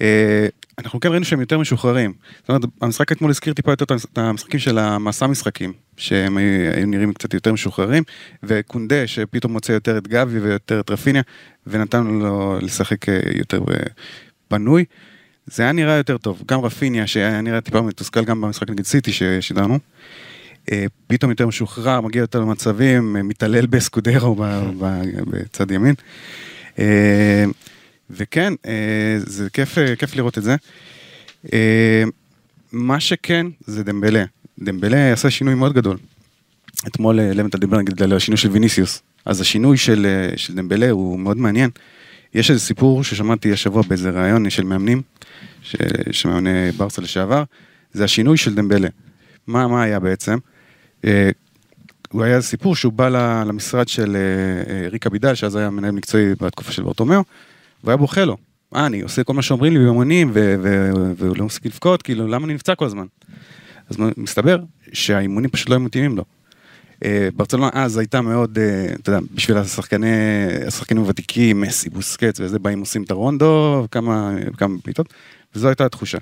אה, 0.00 0.46
אנחנו 0.78 1.00
כן 1.00 1.08
ראינו 1.08 1.24
שהם 1.24 1.40
יותר 1.40 1.58
משוחררים. 1.58 2.12
זאת 2.40 2.48
אומרת, 2.48 2.62
המשחק 2.80 3.12
אתמול 3.12 3.30
הזכיר 3.30 3.52
טיפה 3.52 3.72
יותר 3.72 3.84
את 3.84 4.18
המשחקים 4.18 4.60
של 4.60 4.78
המסע 4.78 5.26
משחקים, 5.26 5.72
שהם 5.96 6.36
היו, 6.36 6.86
נראים 6.86 7.12
קצת 7.12 7.34
יותר 7.34 7.52
משוחררים, 7.52 8.02
וקונדה 8.42 9.06
שפתאום 9.06 9.52
מוצא 9.52 9.72
יותר 9.72 9.98
את 9.98 10.08
גבי 10.08 10.38
ויותר 10.38 10.80
את 10.80 10.90
רפיניה, 10.90 11.22
ונתנו 11.66 12.20
לו 12.20 12.58
לשחק 12.62 13.08
אה, 13.08 13.20
יותר 13.34 13.58
אה, 13.70 13.76
פנוי. 14.48 14.84
זה 15.46 15.62
היה 15.62 15.72
נראה 15.72 15.94
יותר 15.94 16.18
טוב. 16.18 16.42
גם 16.46 16.60
רפיניה, 16.60 17.06
שהיה 17.06 17.40
נראה 17.40 17.60
טיפה 17.60 17.82
מתוסכל 17.82 18.24
גם 18.24 18.40
במשחק 18.40 18.70
נגד 18.70 18.84
סיטי 18.84 19.12
ששידרנו. 19.12 19.78
אה, 20.72 20.84
פתאום 21.06 21.30
יותר 21.30 21.46
משוחרר, 21.46 22.00
מגיע 22.00 22.20
יותר 22.20 22.40
למצבים, 22.40 23.16
אה, 23.16 23.22
מתעלל 23.22 23.66
בסקודרו 23.66 24.36
בצד 25.26 25.70
ימין. 25.70 25.94
וכן, 28.10 28.52
אה, 28.66 29.16
זה 29.18 29.50
כיף, 29.50 29.78
אה, 29.78 29.96
כיף 29.96 30.16
לראות 30.16 30.38
את 30.38 30.42
זה. 30.42 30.56
אה, 31.52 32.02
מה 32.72 33.00
שכן, 33.00 33.46
זה 33.66 33.84
דמבלה. 33.84 34.24
דמבלה 34.58 35.12
עשה 35.12 35.30
שינוי 35.30 35.54
מאוד 35.54 35.72
גדול. 35.72 35.96
אתמול 36.86 37.20
למטה 37.20 37.58
דיבר 37.58 37.78
נגיד 37.78 38.02
על 38.02 38.12
השינוי 38.12 38.36
של 38.36 38.50
ויניסיוס. 38.50 39.02
אז 39.24 39.40
השינוי 39.40 39.76
של, 39.76 40.06
של 40.36 40.54
דמבלה 40.54 40.90
הוא 40.90 41.18
מאוד 41.18 41.36
מעניין. 41.36 41.70
יש 42.34 42.50
איזה 42.50 42.60
סיפור 42.60 43.04
ששמעתי 43.04 43.52
השבוע 43.52 43.82
באיזה 43.88 44.10
ראיון 44.10 44.50
של 44.50 44.64
מאמנים, 44.64 45.02
ש- 45.62 45.76
של 46.10 46.28
מאמני 46.28 46.72
ברסה 46.76 47.02
לשעבר, 47.02 47.44
זה 47.92 48.04
השינוי 48.04 48.36
של 48.36 48.54
דמבלה. 48.54 48.88
מה, 49.46 49.68
מה 49.68 49.82
היה 49.82 50.00
בעצם? 50.00 50.38
הוא 52.08 52.22
היה 52.22 52.40
סיפור 52.40 52.76
שהוא 52.76 52.92
בא 52.92 53.08
למשרד 53.46 53.88
של 53.88 54.16
ריק 54.90 55.06
אבידל, 55.06 55.34
שאז 55.34 55.56
היה 55.56 55.70
מנהל 55.70 55.90
מקצועי 55.90 56.34
בתקופה 56.40 56.72
של 56.72 56.82
ברטומיאו, 56.82 57.22
והוא 57.84 57.90
היה 57.90 57.96
בוכה 57.96 58.24
לו. 58.24 58.36
אה, 58.74 58.86
אני 58.86 59.00
עושה 59.00 59.24
כל 59.24 59.34
מה 59.34 59.42
שאומרים 59.42 59.72
לי 59.72 59.78
ו- 60.62 61.14
והוא 61.16 61.36
לא 61.36 61.44
מפסיק 61.44 61.66
לבכות, 61.66 62.02
כאילו, 62.02 62.28
למה 62.28 62.44
אני 62.44 62.54
נפצע 62.54 62.74
כל 62.74 62.84
הזמן? 62.84 63.06
אז 63.90 63.96
מסתבר 64.16 64.58
שהאימונים 64.92 65.50
פשוט 65.50 65.68
לא 65.68 65.74
היו 65.74 65.80
מתאימים 65.80 66.16
לו. 66.16 66.24
אה, 67.04 67.28
ברצלונה 67.36 67.70
אז 67.72 67.98
הייתה 67.98 68.20
מאוד, 68.20 68.58
אה, 68.58 68.94
אתה 68.94 69.10
יודע, 69.10 69.26
בשביל 69.34 69.56
השחקני, 69.56 70.16
השחקנים 70.66 71.02
הוותיקים, 71.02 71.60
מסי, 71.60 71.90
בוסקץ 71.90 72.40
וזה, 72.40 72.58
באים 72.58 72.80
עושים 72.80 73.02
את 73.02 73.10
הרונדו, 73.10 73.86
כמה, 73.90 74.36
בעיטות, 74.84 75.14
וזו 75.54 75.68
הייתה 75.68 75.86
התחושה. 75.86 76.18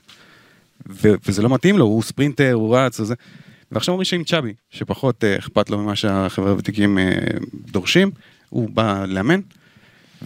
ו- 0.89 1.15
וזה 1.27 1.43
לא 1.43 1.49
מתאים 1.49 1.79
לו, 1.79 1.85
הוא 1.85 2.03
ספרינטר, 2.03 2.53
הוא 2.53 2.77
רץ 2.77 3.01
וזה. 3.01 3.15
ועכשיו 3.73 3.93
אומרים 3.93 4.05
שעם 4.05 4.25
צ'אבי, 4.25 4.53
שפחות 4.71 5.25
אה, 5.25 5.39
אכפת 5.39 5.71
לו 5.71 5.79
ממה 5.79 5.97
שהחבר'ה 5.97 6.51
הוותיקים 6.51 6.99
דורשים, 7.73 8.11
הוא 8.49 8.71
בא 8.71 9.05
לאמן, 9.09 9.41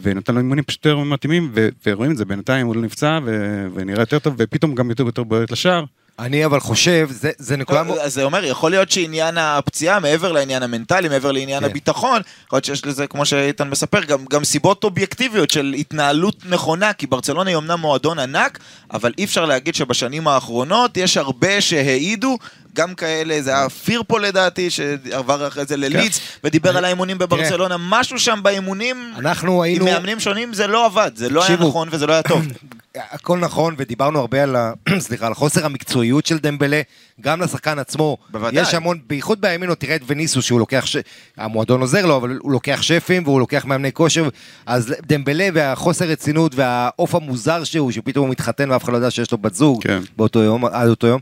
ונתן 0.02 0.34
לו 0.34 0.40
אימונים 0.40 0.64
פשוט 0.64 0.86
יותר 0.86 0.98
מתאימים, 0.98 1.50
ו- 1.54 1.68
ורואים 1.86 2.12
את 2.12 2.16
זה, 2.16 2.24
בינתיים 2.24 2.66
הוא 2.66 2.76
לא 2.76 2.82
נפצע, 2.82 3.18
ו- 3.24 3.66
ונראה 3.74 4.02
יותר 4.02 4.18
טוב, 4.18 4.34
ופתאום 4.38 4.74
גם 4.74 4.90
יותר 4.90 5.04
ויותר 5.04 5.22
בועט 5.24 5.50
לשער. 5.50 5.84
אני 6.18 6.44
אבל 6.46 6.60
חושב, 6.60 7.08
זה, 7.10 7.30
זה 7.38 7.56
נקודה... 7.56 7.82
מאוד- 7.82 7.98
אז 7.98 8.14
זה 8.14 8.24
אומר, 8.24 8.44
יכול 8.44 8.70
להיות 8.70 8.90
שעניין 8.90 9.38
הפציעה, 9.38 10.00
מעבר 10.00 10.32
לעניין 10.32 10.62
המנטלי, 10.62 11.08
מעבר 11.08 11.32
לעניין 11.32 11.60
כן. 11.60 11.66
הביטחון, 11.66 12.20
יכול 12.46 12.56
להיות 12.56 12.64
שיש 12.64 12.86
לזה, 12.86 13.06
כמו 13.06 13.26
שאיתן 13.26 13.68
מספר, 13.68 14.04
גם, 14.04 14.18
גם 14.30 14.44
סיבות 14.44 14.84
אובייקטיביות 14.84 15.50
של 15.50 15.74
התנהלות 15.78 16.36
נכונה, 16.48 16.92
כי 16.92 17.06
ברצלונה 17.06 17.50
היא 17.50 17.56
אמנם 17.56 17.80
מועדון 17.80 18.18
ענק, 18.18 18.58
אבל 18.92 19.12
אי 19.18 19.24
אפשר 19.24 19.44
להגיד 19.44 19.74
שבשנים 19.74 20.28
האחרונות 20.28 20.96
יש 20.96 21.16
הרבה 21.16 21.60
שהעידו, 21.60 22.38
גם 22.76 22.94
כאלה, 22.94 23.42
זה 23.42 23.50
היה 23.50 23.68
פירפו 23.68 24.18
לדעתי, 24.18 24.70
שעבר 24.70 25.48
אחרי 25.48 25.64
זה 25.64 25.76
לליץ, 25.76 26.20
ודיבר 26.44 26.70
אני- 26.70 26.78
על 26.78 26.84
האימונים 26.84 27.18
בברצלונה, 27.18 27.76
משהו 27.78 28.18
שם 28.18 28.38
באימונים, 28.42 29.12
אנחנו 29.18 29.52
עם 29.52 29.60
היינו... 29.62 29.84
מאמנים 29.84 30.20
שונים, 30.20 30.54
זה 30.54 30.66
לא 30.66 30.86
עבד, 30.86 31.10
זה 31.14 31.28
לא 31.30 31.44
היה. 31.44 31.56
נכון 31.56 31.88
וזה 31.92 32.06
לא 32.06 32.12
היה 32.12 32.22
טוב. 32.22 32.42
הכל 32.96 33.38
נכון, 33.38 33.74
ודיברנו 33.78 34.18
הרבה 34.18 34.42
על, 34.42 34.56
ה... 34.56 34.72
סליחה, 34.98 35.26
על 35.26 35.34
חוסר 35.34 35.64
המקצועיות 35.66 36.26
של 36.26 36.38
דמבלה, 36.38 36.80
גם 37.20 37.42
לשחקן 37.42 37.78
עצמו. 37.78 38.16
בוודאי. 38.30 38.62
יש 38.62 38.74
המון, 38.74 38.98
בייחוד 39.06 39.40
בימין, 39.40 39.74
תראה 39.74 39.96
את 39.96 40.00
וניסו 40.06 40.42
שהוא 40.42 40.58
לוקח, 40.58 40.86
ש... 40.86 40.96
המועדון 41.36 41.80
עוזר 41.80 42.06
לו, 42.06 42.16
אבל 42.16 42.38
הוא 42.42 42.52
לוקח 42.52 42.82
שפים 42.82 43.22
והוא 43.26 43.40
לוקח 43.40 43.64
מאמני 43.64 43.92
כושר, 43.92 44.28
אז 44.66 44.94
דמבלה 45.06 45.48
והחוסר 45.54 46.04
רצינות 46.04 46.52
והעוף 46.54 47.14
המוזר 47.14 47.64
שהוא, 47.64 47.92
שפתאום 47.92 48.24
הוא 48.24 48.32
מתחתן 48.32 48.70
ואף 48.70 48.84
אחד 48.84 48.92
לא 48.92 48.96
יודע 48.96 49.10
שיש 49.10 49.32
לו 49.32 49.38
בת 49.38 49.54
זוג 49.54 49.82
כן. 49.82 50.00
באותו 50.16 50.42
יום, 50.42 50.64
עד 50.64 50.88
אותו 50.88 51.06
יום. 51.06 51.20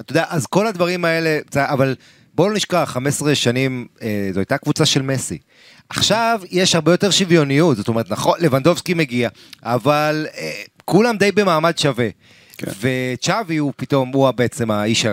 אתה 0.00 0.12
יודע, 0.12 0.24
אז 0.28 0.46
כל 0.46 0.66
הדברים 0.66 1.04
האלה, 1.04 1.38
אבל 1.56 1.94
בואו 2.34 2.48
לא 2.48 2.54
נשכח, 2.54 2.84
15 2.92 3.34
שנים, 3.34 3.86
אה, 4.02 4.30
זו 4.32 4.40
הייתה 4.40 4.58
קבוצה 4.58 4.86
של 4.86 5.02
מסי. 5.02 5.38
עכשיו 5.88 6.40
יש 6.50 6.74
הרבה 6.74 6.92
יותר 6.92 7.10
שוויוניות, 7.10 7.76
זאת 7.76 7.88
אומרת, 7.88 8.10
נכון, 8.10 8.38
לבנדובסקי 8.40 8.94
מגיע, 8.94 9.28
אבל 9.62 10.26
אה, 10.36 10.52
כולם 10.84 11.16
די 11.16 11.32
במעמד 11.32 11.78
שווה. 11.78 12.08
כן. 12.58 12.70
וצ'אבי 12.80 13.56
הוא 13.56 13.72
פתאום, 13.76 14.10
הוא 14.14 14.30
בעצם 14.30 14.70
האיש, 14.70 15.06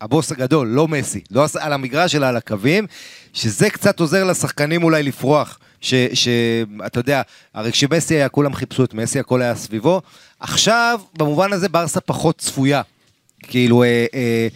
הבוס 0.00 0.32
הגדול, 0.32 0.68
לא 0.68 0.88
מסי, 0.88 1.20
לא 1.30 1.46
על 1.60 1.72
המגרש 1.72 2.14
אלא 2.14 2.26
על 2.26 2.36
הקווים, 2.36 2.86
שזה 3.32 3.70
קצת 3.70 4.00
עוזר 4.00 4.24
לשחקנים 4.24 4.82
אולי 4.82 5.02
לפרוח. 5.02 5.58
שאתה 5.80 6.98
יודע, 6.98 7.22
הרי 7.54 7.72
כשמסי 7.72 8.14
היה, 8.14 8.28
כולם 8.28 8.54
חיפשו 8.54 8.84
את 8.84 8.94
מסי, 8.94 9.20
הכל 9.20 9.42
היה 9.42 9.54
סביבו. 9.54 10.02
עכשיו, 10.40 11.00
במובן 11.18 11.52
הזה, 11.52 11.68
ברסה 11.68 12.00
פחות 12.00 12.38
צפויה. 12.38 12.82
כאילו, 13.42 13.82
אה, 13.82 14.06
אה, 14.14 14.48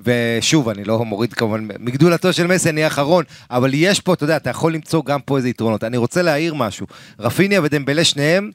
ושוב, 0.00 0.68
אני 0.68 0.84
לא 0.84 1.04
מוריד 1.04 1.32
כמובן 1.32 1.68
מגדולתו 1.78 2.32
של 2.32 2.46
מסי, 2.46 2.68
אני 2.68 2.84
האחרון, 2.84 3.24
אבל 3.50 3.70
יש 3.74 4.00
פה, 4.00 4.14
אתה 4.14 4.24
יודע, 4.24 4.36
אתה 4.36 4.50
יכול 4.50 4.74
למצוא 4.74 5.04
גם 5.04 5.20
פה 5.20 5.36
איזה 5.36 5.48
יתרונות. 5.48 5.84
אני 5.84 5.96
רוצה 5.96 6.22
להעיר 6.22 6.54
משהו. 6.54 6.86
רפיניה 7.18 7.60
ודמבלה, 7.62 8.04
שניהם 8.04 8.50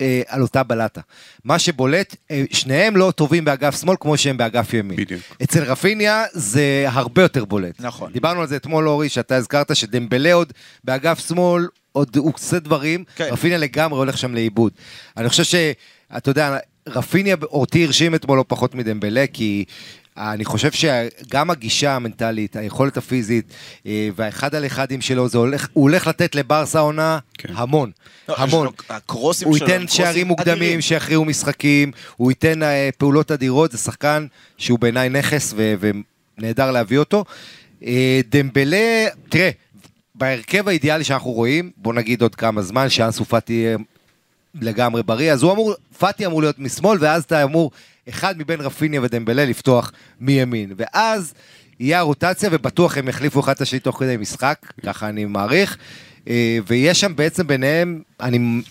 אה, 0.00 0.22
על 0.26 0.42
אותה 0.42 0.62
בלטה. 0.62 1.00
מה 1.44 1.58
שבולט, 1.58 2.16
אה, 2.30 2.44
שניהם 2.52 2.96
לא 2.96 3.12
טובים 3.16 3.44
באגף 3.44 3.80
שמאל 3.80 3.96
כמו 4.00 4.16
שהם 4.16 4.36
באגף 4.36 4.74
ימין. 4.74 4.96
בדיוק. 4.96 5.22
אצל 5.42 5.62
רפיניה 5.62 6.24
זה 6.32 6.84
הרבה 6.88 7.22
יותר 7.22 7.44
בולט. 7.44 7.74
נכון. 7.80 8.12
דיברנו 8.12 8.40
על 8.40 8.46
זה 8.46 8.56
אתמול, 8.56 8.88
אורי, 8.88 9.08
שאתה 9.08 9.36
הזכרת 9.36 9.76
שדמבלה 9.76 10.32
עוד 10.32 10.52
באגף 10.84 11.28
שמאל, 11.28 11.66
עוד 11.92 12.16
הוא 12.16 12.32
עושה 12.34 12.58
דברים, 12.58 13.04
כן. 13.16 13.28
רפיניה 13.32 13.58
לגמרי 13.58 13.98
הולך 13.98 14.18
שם 14.18 14.34
לאיבוד. 14.34 14.72
אני 15.16 15.28
חושב 15.28 15.44
שאתה 15.44 16.30
יודע, 16.30 16.58
רפיניה 16.88 17.36
אותי 17.42 17.84
הרשים 17.84 18.14
אתמול 18.14 18.38
לא 18.38 18.44
פחות 18.48 18.74
מדמבלה, 18.74 19.24
כי 19.32 19.64
אני 20.16 20.44
חושב 20.44 20.70
שגם 20.72 21.50
הגישה 21.50 21.94
המנטלית, 21.96 22.56
היכולת 22.56 22.96
הפיזית 22.96 23.44
אה, 23.86 24.08
והאחד 24.16 24.54
על 24.54 24.66
אחדים 24.66 25.00
שלו, 25.00 25.28
זה 25.28 25.38
הולך, 25.38 25.68
הוא 25.72 25.82
הולך 25.82 26.06
לתת 26.06 26.34
לברסה 26.34 26.78
עונה 26.78 27.18
כן. 27.38 27.48
המון, 27.56 27.90
לא, 28.28 28.34
המון. 28.38 28.64
לו- 28.66 28.72
הקרוסים 28.88 29.48
הוא 29.48 29.56
שלו 29.56 29.66
ייתן 29.66 29.88
שערים 29.88 30.26
מוקדמים. 30.26 30.80
שיכריעו 30.80 31.24
משחקים, 31.24 31.90
הוא 32.16 32.30
ייתן 32.30 32.62
אה, 32.62 32.88
פעולות 32.98 33.30
אדירות, 33.32 33.72
זה 33.72 33.78
שחקן 33.78 34.26
שהוא 34.58 34.78
בעיניי 34.78 35.08
נכס 35.08 35.54
ו- 35.56 35.74
ונהדר 36.38 36.70
להביא 36.70 36.98
אותו. 36.98 37.24
אה, 37.84 38.20
דמבלה, 38.30 39.06
תראה, 39.28 39.50
בהרכב 40.14 40.68
האידיאלי 40.68 41.04
שאנחנו 41.04 41.30
רואים, 41.30 41.70
בוא 41.76 41.94
נגיד 41.94 42.22
עוד 42.22 42.34
כמה 42.34 42.62
זמן, 42.62 42.88
שאנסו 42.88 43.24
פאטי 43.24 43.52
יהיה 43.52 43.76
לגמרי 44.54 45.02
בריא, 45.02 45.32
אז 45.32 45.42
הוא 45.42 45.52
אמור, 45.52 45.74
פאטי 45.98 46.26
אמור 46.26 46.40
להיות 46.42 46.58
משמאל, 46.58 46.98
ואז 47.00 47.24
אתה 47.24 47.42
אמור, 47.42 47.70
אחד 48.08 48.38
מבין 48.38 48.60
רפיניה 48.60 49.00
ודמבלה 49.02 49.44
לפתוח 49.44 49.92
מימין. 50.20 50.72
ואז 50.76 51.34
יהיה 51.80 51.98
הרוטציה, 51.98 52.48
ובטוח 52.52 52.96
הם 52.96 53.08
יחליפו 53.08 53.40
אחד 53.40 53.52
את 53.52 53.60
השני 53.60 53.80
תוך 53.80 53.98
כדי 53.98 54.16
משחק, 54.16 54.72
ככה 54.86 55.08
אני 55.08 55.24
מעריך. 55.24 55.76
אה, 56.28 56.58
ויש 56.66 57.00
שם 57.00 57.16
בעצם 57.16 57.46
ביניהם, 57.46 58.02
אני 58.20 58.62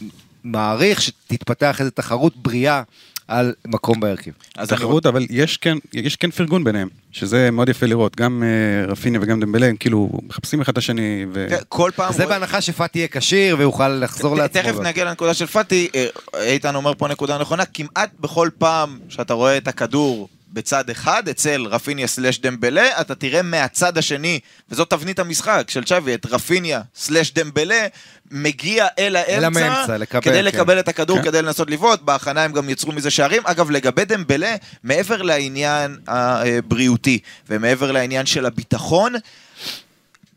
מעריך 0.44 1.02
שתתפתח 1.02 1.80
איזו 1.80 1.92
תחרות 1.92 2.38
בריאה 2.38 2.84
על 3.28 3.54
מקום 3.68 4.00
בהרכב. 4.00 4.32
אז 4.58 4.70
אני 4.72 4.78
תחרות, 4.78 5.06
אבל 5.06 5.26
יש 5.30 5.58
כן, 5.58 5.78
יש 5.94 6.16
כן 6.16 6.32
פרגון 6.32 6.64
ביניהם, 6.64 6.88
שזה 7.12 7.52
מאוד 7.52 7.70
יפה 7.70 7.86
לראות, 7.86 8.16
גם 8.16 8.44
אה, 8.44 8.92
רפיניה 8.92 9.20
וגם 9.24 9.40
דמבלה, 9.40 9.66
הם 9.66 9.76
כאילו 9.76 10.10
מחפשים 10.28 10.62
אחד 10.62 10.72
את 10.72 10.78
השני, 10.78 11.26
ו... 11.34 11.46
כן, 11.50 11.58
כל 11.70 11.92
פעם... 11.96 12.14
זה 12.14 12.24
רואה- 12.26 12.40
בהנחה 12.40 12.62
שפאטי 12.62 13.00
יהיה 13.00 13.08
כשיר 13.12 13.56
ויוכל 13.60 13.90
לחזור 13.90 14.36
ת- 14.36 14.38
לעצמו. 14.38 14.62
תכף 14.62 14.80
נגיע 14.80 15.06
לנקודה 15.06 15.34
של 15.34 15.46
פאטי, 15.46 15.88
אה, 15.96 16.08
איתן 16.44 16.76
אומר 16.76 16.94
פה 16.98 17.08
נקודה 17.08 17.38
נכונה, 17.38 17.64
כמעט 17.66 18.10
בכל 18.20 18.50
פעם 18.58 19.00
שאתה 19.10 19.34
רואה 19.34 19.58
את 19.58 19.68
הכדור 19.68 20.30
בצד 20.54 20.90
אחד, 20.90 21.30
אצל 21.30 21.66
רפיניה 21.70 22.08
סלש 22.08 22.40
דמבלה, 22.40 23.02
אתה 23.02 23.16
תראה 23.16 23.42
מהצד 23.42 23.98
השני, 23.98 24.40
וזאת 24.70 24.90
תבנית 24.90 25.20
המשחק 25.20 25.70
של 25.70 25.84
צ'אבי, 25.84 26.14
את 26.14 26.26
רפיניה 26.26 26.82
סלש 26.96 27.32
דמבלה, 27.32 27.88
מגיע 28.32 28.88
אל 29.00 29.16
האמצע, 29.16 29.66
האמצע, 29.66 29.98
לקבל, 29.98 30.22
כדי 30.22 30.34
כן. 30.34 30.46
לקבל 30.46 30.80
את 30.80 30.88
הכדור, 30.88 31.18
כן. 31.18 31.24
כדי 31.24 31.42
לנסות 31.42 31.70
לבעוט, 31.70 32.02
בהכנה 32.02 32.44
הם 32.44 32.54
גם 32.54 32.70
יצרו 32.70 32.92
מזה 32.92 33.12
שערים. 33.12 33.42
אגב, 33.46 33.72
לגבי 33.72 34.06
דמבלה, 34.06 34.56
מעבר 34.84 35.22
לעניין 35.22 35.98
הבריאותי, 36.08 37.20
ומעבר 37.50 37.92
לעניין 37.92 38.26
של 38.26 38.46
הביטחון, 38.46 39.14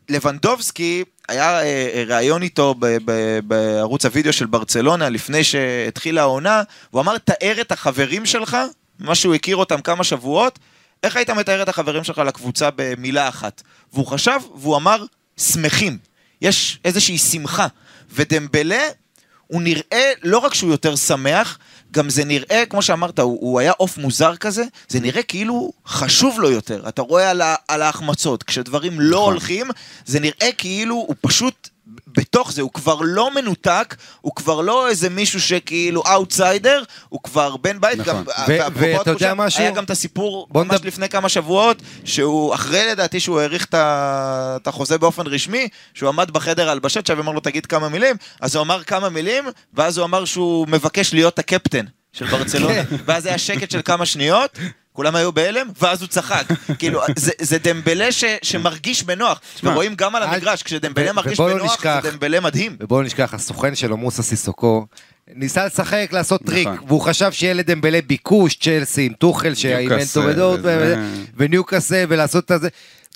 לבנדובסקי, 0.09 1.03
היה 1.29 1.59
אה, 1.59 1.89
אה, 1.93 2.03
ראיון 2.07 2.41
איתו 2.41 2.75
ב- 2.79 2.97
ב- 3.05 3.39
בערוץ 3.43 4.05
הוידאו 4.05 4.33
של 4.33 4.45
ברצלונה 4.45 5.09
לפני 5.09 5.43
שהתחילה 5.43 6.21
העונה, 6.21 6.63
הוא 6.89 7.01
אמר, 7.01 7.17
תאר 7.17 7.61
את 7.61 7.71
החברים 7.71 8.25
שלך, 8.25 8.57
מה 9.01 9.15
שהוא 9.15 9.35
הכיר 9.35 9.55
אותם 9.55 9.81
כמה 9.81 10.03
שבועות, 10.03 10.59
איך 11.03 11.15
היית 11.15 11.29
מתאר 11.29 11.61
את 11.61 11.69
החברים 11.69 12.03
שלך 12.03 12.17
לקבוצה 12.17 12.69
במילה 12.75 13.29
אחת? 13.29 13.61
והוא 13.93 14.07
חשב, 14.07 14.39
והוא 14.55 14.77
אמר, 14.77 15.05
שמחים. 15.37 15.97
יש 16.41 16.79
איזושהי 16.85 17.17
שמחה. 17.17 17.67
ודמבלה, 18.11 18.87
הוא 19.47 19.61
נראה, 19.61 20.11
לא 20.23 20.37
רק 20.37 20.53
שהוא 20.53 20.71
יותר 20.71 20.95
שמח, 20.95 21.57
גם 21.91 22.09
זה 22.09 22.25
נראה, 22.25 22.63
כמו 22.69 22.81
שאמרת, 22.81 23.19
הוא, 23.19 23.37
הוא 23.41 23.59
היה 23.59 23.71
עוף 23.71 23.97
מוזר 23.97 24.35
כזה, 24.35 24.63
זה 24.87 24.99
נראה 24.99 25.23
כאילו 25.23 25.71
חשוב 25.87 26.39
לו 26.39 26.51
יותר. 26.51 26.83
אתה 26.87 27.01
רואה 27.01 27.29
על, 27.29 27.41
ה, 27.41 27.55
על 27.67 27.81
ההחמצות, 27.81 28.43
כשדברים 28.43 28.99
לא 28.99 29.17
נכון. 29.17 29.31
הולכים, 29.31 29.67
זה 30.05 30.19
נראה 30.19 30.51
כאילו 30.57 30.95
הוא 30.95 31.15
פשוט... 31.21 31.69
בתוך 32.17 32.51
זה, 32.51 32.61
הוא 32.61 32.71
כבר 32.73 32.97
לא 33.01 33.33
מנותק, 33.35 33.95
הוא 34.21 34.35
כבר 34.35 34.61
לא 34.61 34.87
איזה 34.89 35.09
מישהו 35.09 35.41
שכאילו 35.41 36.03
אאוטסיידר, 36.07 36.83
הוא 37.09 37.19
כבר 37.23 37.57
בן 37.57 37.81
בית, 37.81 37.99
נכון. 37.99 38.23
ואתה 38.75 39.09
יודע 39.11 39.33
משהו? 39.33 39.61
היה 39.61 39.71
גם 39.71 39.83
את 39.83 39.89
הסיפור 39.89 40.47
ממש 40.55 40.65
נדבר- 40.73 40.87
לפני 40.87 41.09
כמה 41.09 41.29
שבועות, 41.29 41.81
שהוא, 42.05 42.53
אחרי 42.53 42.87
לדעתי 42.91 43.19
שהוא 43.19 43.39
האריך 43.39 43.67
את 43.75 44.67
החוזה 44.67 44.97
באופן 44.97 45.27
רשמי, 45.27 45.67
שהוא 45.93 46.09
עמד 46.09 46.31
בחדר 46.31 46.69
הלבשה, 46.69 46.97
צ'אבי 46.97 47.19
אמר 47.19 47.31
לו 47.31 47.39
תגיד 47.39 47.65
כמה 47.65 47.89
מילים, 47.89 48.15
אז 48.41 48.55
הוא 48.55 48.61
אמר 48.63 48.83
כמה 48.83 49.09
מילים, 49.09 49.43
ואז 49.73 49.97
הוא 49.97 50.05
אמר 50.05 50.25
שהוא 50.25 50.67
מבקש 50.67 51.13
להיות 51.13 51.39
הקפטן 51.39 51.85
של 52.13 52.25
ברצלונה, 52.25 52.85
כן. 52.85 52.95
ואז 53.05 53.25
היה 53.25 53.37
שקט 53.37 53.71
של 53.71 53.81
כמה 53.85 54.05
שניות. 54.05 54.57
כולם 54.93 55.15
היו 55.15 55.31
בהלם, 55.31 55.67
ואז 55.81 56.01
הוא 56.01 56.07
צחק. 56.07 56.43
כאילו, 56.79 57.01
זה, 57.15 57.31
זה 57.41 57.57
דמבלה 57.57 58.11
ש, 58.11 58.23
שמרגיש 58.41 59.03
בנוח. 59.03 59.41
ורואים 59.63 59.95
גם 59.95 60.15
על 60.15 60.23
המגרש, 60.23 60.63
כשדמבלה 60.63 61.13
מרגיש 61.13 61.39
לא 61.39 61.53
בנוח, 61.53 61.73
נשכח- 61.73 61.99
זה 62.03 62.11
דמבלה 62.11 62.39
מדהים. 62.39 62.75
ובואו 62.79 63.01
נשכח, 63.01 63.33
הסוכן 63.33 63.75
שלו, 63.75 63.97
מוסא 63.97 64.21
סיסוקו, 64.21 64.85
ניסה 65.35 65.65
לשחק, 65.65 66.09
לעשות 66.11 66.41
טריק, 66.45 66.67
נכון. 66.67 66.87
והוא 66.87 67.01
חשב 67.01 67.31
שיהיה 67.31 67.53
לדמבלה 67.53 67.99
ביקוש, 68.07 68.55
צ'לסי 68.55 69.05
עם 69.05 69.13
טוחל, 69.13 69.53
שהאימן 69.53 69.95
אותו 70.01 70.23
בדורטמונד, 70.23 70.59
וזה. 70.59 70.95
וניוקאסל, 71.37 72.05
ולעשות 72.09 72.51
את 72.51 72.61
זה. 72.61 72.69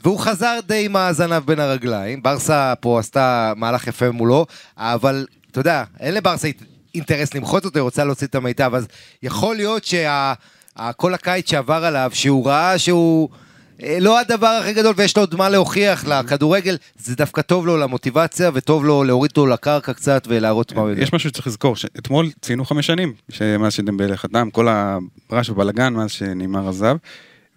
והוא 0.04 0.20
חזר 0.20 0.60
די 0.68 0.86
עם 0.86 0.96
הזנב 0.96 1.44
בין 1.46 1.60
הרגליים, 1.60 2.24
ברסה 2.24 2.74
פה 2.80 3.00
עשתה 3.00 3.54
מהלך 3.56 3.88
יפה 3.88 4.12
מולו, 4.12 4.46
אבל 4.78 5.26
אתה 5.52 5.60
יודע, 5.60 5.84
אין 6.00 6.14
לברסה 6.14 6.48
אינ- 6.48 6.64
אינטרס 6.96 7.34
למחות 7.34 7.66
אותו, 7.66 7.80
היא 7.80 7.84
רוצה 7.84 8.04
להוציא 8.04 8.28
את 8.28 8.36
המיטב, 8.36 8.72
אז 8.76 8.88
יכול 9.24 9.56
להיות 9.56 9.86
שכל 10.80 11.14
הקיץ 11.14 11.50
שעבר 11.50 11.86
עליו, 11.86 12.12
שהוא 12.14 12.48
ראה 12.48 12.78
שהוא... 12.78 13.30
אה, 13.84 13.98
לא 14.02 14.20
הדבר 14.20 14.48
הכי 14.48 14.74
גדול 14.74 14.94
ויש 14.98 15.18
לו 15.18 15.24
עוד 15.24 15.36
מה 15.36 15.50
להוכיח 15.50 16.06
לכדורגל, 16.08 16.78
זה 16.98 17.16
דווקא 17.16 17.42
טוב 17.42 17.66
לו 17.66 17.78
למוטיבציה 17.78 18.52
וטוב 18.54 18.86
לו 18.86 19.04
להוריד 19.04 19.32
אותו 19.32 19.48
לקרקע 19.48 19.94
קצת 19.94 20.28
ולהראות 20.30 20.74
מה 20.74 20.82
הוא 20.82 20.90
יודע. 20.90 21.02
יש 21.02 21.14
משהו 21.14 21.30
שצריך 21.30 21.48
לזכור, 21.48 21.76
שאתמול 21.76 22.30
ציינו 22.42 22.66
חמש 22.66 22.88
שנים 22.88 23.14
מאז 23.60 23.74
שדמבלה 23.74 24.18
חתם, 24.18 24.50
כל 24.52 24.68
הרעש 25.32 25.50
ובלאגן 25.50 25.94
מאז 25.94 26.12
שנאמר 26.12 26.70
עזב. 26.70 26.98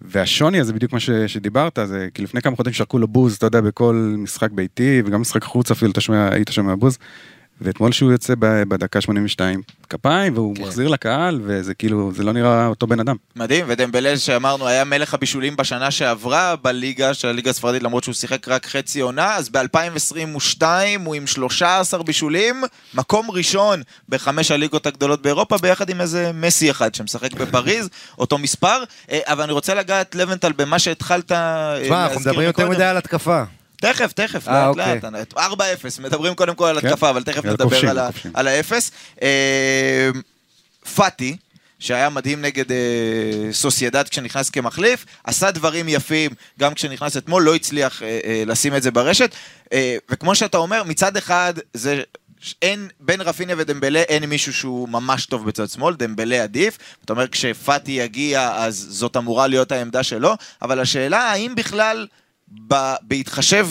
והשוני 0.01 0.59
הזה 0.59 0.73
בדיוק 0.73 0.93
מה 0.93 0.99
ש, 0.99 1.09
שדיברת, 1.09 1.79
זה 1.85 2.07
כי 2.13 2.21
לפני 2.21 2.41
כמה 2.41 2.55
חודשים 2.55 2.73
שרקו 2.73 2.99
לו 2.99 3.07
בוז, 3.07 3.35
אתה 3.35 3.45
יודע, 3.45 3.61
בכל 3.61 4.15
משחק 4.17 4.51
ביתי 4.51 5.01
וגם 5.05 5.21
משחק 5.21 5.43
חוץ 5.43 5.71
אפילו, 5.71 5.91
היית 6.09 6.51
שומע 6.51 6.75
בוז. 6.75 6.97
ואתמול 7.61 7.91
שהוא 7.91 8.11
יוצא 8.11 8.33
בדקה 8.39 9.01
82, 9.01 9.61
כפיים, 9.89 10.33
והוא 10.33 10.55
כן. 10.55 10.61
מחזיר 10.61 10.87
לקהל, 10.87 11.39
וזה 11.43 11.73
כאילו, 11.73 12.11
זה 12.15 12.23
לא 12.23 12.33
נראה 12.33 12.67
אותו 12.67 12.87
בן 12.87 12.99
אדם. 12.99 13.15
מדהים, 13.35 13.65
ודמבלה 13.67 14.17
שאמרנו 14.17 14.67
היה 14.67 14.83
מלך 14.83 15.13
הבישולים 15.13 15.55
בשנה 15.55 15.91
שעברה 15.91 16.55
בליגה 16.55 17.13
של 17.13 17.27
הליגה 17.27 17.49
הספרדית 17.49 17.83
למרות 17.83 18.03
שהוא 18.03 18.15
שיחק 18.15 18.47
רק 18.47 18.65
חצי 18.65 18.99
עונה, 18.99 19.35
אז 19.35 19.49
ב-2022 19.49 20.63
הוא 21.05 21.15
עם 21.15 21.27
13 21.27 22.03
בישולים, 22.03 22.63
מקום 22.93 23.31
ראשון 23.31 23.81
בחמש 24.09 24.51
הליגות 24.51 24.85
הגדולות 24.85 25.21
באירופה 25.21 25.57
ביחד 25.57 25.89
עם 25.89 26.01
איזה 26.01 26.31
מסי 26.33 26.71
אחד 26.71 26.95
שמשחק 26.95 27.33
בפריז, 27.33 27.89
אותו 28.19 28.37
מספר, 28.37 28.83
אה, 29.11 29.19
אבל 29.25 29.43
אני 29.43 29.51
רוצה 29.51 29.73
לגעת 29.73 30.15
לבנטל 30.15 30.51
במה 30.51 30.79
שהתחלת 30.79 31.31
אה, 31.31 31.79
תשמע, 31.83 32.05
אנחנו 32.05 32.19
מדברים 32.19 32.47
יותר. 32.47 32.69
מדי 32.69 32.83
על 32.83 32.97
התקפה. 32.97 33.43
תכף, 33.81 34.13
תכף, 34.13 34.47
אה, 34.47 34.71
לאט 34.75 35.03
אוקיי. 35.03 35.11
לאט. 35.11 35.33
4-0, 35.33 35.39
מדברים 36.01 36.35
קודם 36.35 36.55
כל 36.55 36.65
על 36.65 36.81
כן. 36.81 36.87
התקפה, 36.87 37.09
אבל 37.09 37.23
תכף 37.23 37.35
יאללה, 37.35 37.53
נדבר 37.53 37.69
כובשים, 37.69 37.89
על 37.89 38.05
כובשים. 38.11 38.31
על 38.33 38.47
האפס. 38.47 38.91
אה, 39.21 40.09
פאטי, 40.95 41.37
שהיה 41.79 42.09
מדהים 42.09 42.41
נגד 42.41 42.71
אה, 42.71 42.77
סוסיידד 43.51 44.07
כשנכנס 44.09 44.49
כמחליף, 44.49 45.05
עשה 45.23 45.51
דברים 45.51 45.89
יפים 45.89 46.31
גם 46.59 46.73
כשנכנס 46.73 47.17
אתמול, 47.17 47.43
לא 47.43 47.55
הצליח 47.55 48.03
אה, 48.03 48.19
אה, 48.25 48.43
לשים 48.45 48.75
את 48.75 48.83
זה 48.83 48.91
ברשת. 48.91 49.35
אה, 49.73 49.97
וכמו 50.09 50.35
שאתה 50.35 50.57
אומר, 50.57 50.83
מצד 50.83 51.17
אחד 51.17 51.53
זה... 51.73 52.01
אין, 52.61 52.87
בין 52.99 53.21
רפיניה 53.21 53.55
ודמבלה 53.59 53.99
אין 53.99 54.25
מישהו 54.25 54.53
שהוא 54.53 54.89
ממש 54.89 55.25
טוב 55.25 55.45
בצד 55.45 55.69
שמאל, 55.69 55.95
דמבלה 55.95 56.43
עדיף. 56.43 56.77
זאת 57.01 57.09
אומרת, 57.09 57.29
כשפאטי 57.29 57.91
יגיע, 57.91 58.51
אז 58.55 58.87
זאת 58.89 59.17
אמורה 59.17 59.47
להיות 59.47 59.71
העמדה 59.71 60.03
שלו, 60.03 60.35
אבל 60.61 60.79
השאלה 60.79 61.19
האם 61.19 61.55
בכלל, 61.55 62.07
ב, 62.67 62.75
בהתחשב 63.01 63.67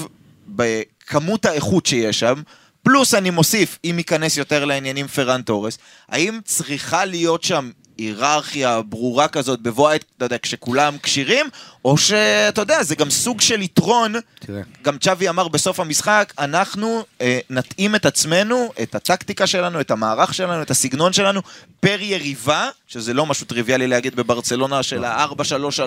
בכמות 0.48 1.44
האיכות 1.44 1.86
שיש 1.86 2.20
שם, 2.20 2.42
פלוס 2.82 3.14
אני 3.14 3.30
מוסיף, 3.30 3.78
אם 3.84 3.94
ייכנס 3.98 4.36
יותר 4.36 4.64
לעניינים 4.64 5.06
פרן 5.06 5.42
תורס, 5.42 5.78
האם 6.08 6.38
צריכה 6.44 7.04
להיות 7.04 7.42
שם 7.42 7.70
היררכיה 7.98 8.82
ברורה 8.82 9.28
כזאת 9.28 9.60
בבוא 9.60 9.90
העת, 9.90 10.04
אתה 10.16 10.24
יודע, 10.24 10.36
כשכולם 10.42 10.96
כשירים, 11.02 11.46
או 11.84 11.98
שאתה 11.98 12.60
יודע, 12.60 12.82
זה 12.82 12.94
גם 12.94 13.10
סוג 13.10 13.40
של 13.40 13.62
יתרון. 13.62 14.14
תראה. 14.38 14.60
גם 14.82 14.98
צ'אבי 14.98 15.28
אמר 15.28 15.48
בסוף 15.48 15.80
המשחק, 15.80 16.32
אנחנו 16.38 17.04
אה, 17.20 17.38
נתאים 17.50 17.94
את 17.94 18.06
עצמנו, 18.06 18.72
את 18.82 18.94
הטקטיקה 18.94 19.46
שלנו, 19.46 19.80
את 19.80 19.90
המערך 19.90 20.34
שלנו, 20.34 20.62
את 20.62 20.70
הסגנון 20.70 21.12
שלנו, 21.12 21.40
פר 21.80 21.96
יריבה, 22.00 22.68
שזה 22.88 23.14
לא 23.14 23.26
משהו 23.26 23.46
טריוויאלי 23.46 23.86
להגיד 23.86 24.16
בברצלונה 24.16 24.82
של 24.82 25.04
ה-4-3-3 25.04 25.82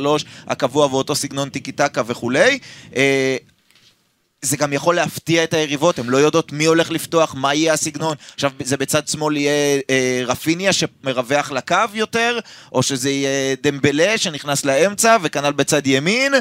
הקבוע 0.47 0.85
ואותו 0.85 1.15
סגנון 1.15 1.49
טיקי 1.49 1.71
טקה 1.71 2.01
וכולי. 2.05 2.59
אה, 2.95 3.37
זה 4.41 4.57
גם 4.57 4.73
יכול 4.73 4.95
להפתיע 4.95 5.43
את 5.43 5.53
היריבות, 5.53 5.99
הן 5.99 6.05
לא 6.05 6.17
יודעות 6.17 6.51
מי 6.51 6.65
הולך 6.65 6.91
לפתוח, 6.91 7.35
מה 7.37 7.53
יהיה 7.53 7.73
הסגנון. 7.73 8.15
עכשיו, 8.33 8.51
זה 8.63 8.77
בצד 8.77 9.07
שמאל 9.07 9.37
יהיה 9.37 9.79
אה, 9.89 10.21
רפיניה 10.25 10.73
שמרווח 10.73 11.51
לקו 11.51 11.75
יותר, 11.93 12.39
או 12.71 12.83
שזה 12.83 13.09
יהיה 13.09 13.29
דמבלה 13.63 14.17
שנכנס 14.17 14.65
לאמצע, 14.65 15.17
וכנ"ל 15.21 15.51
בצד 15.51 15.87
ימין. 15.87 16.33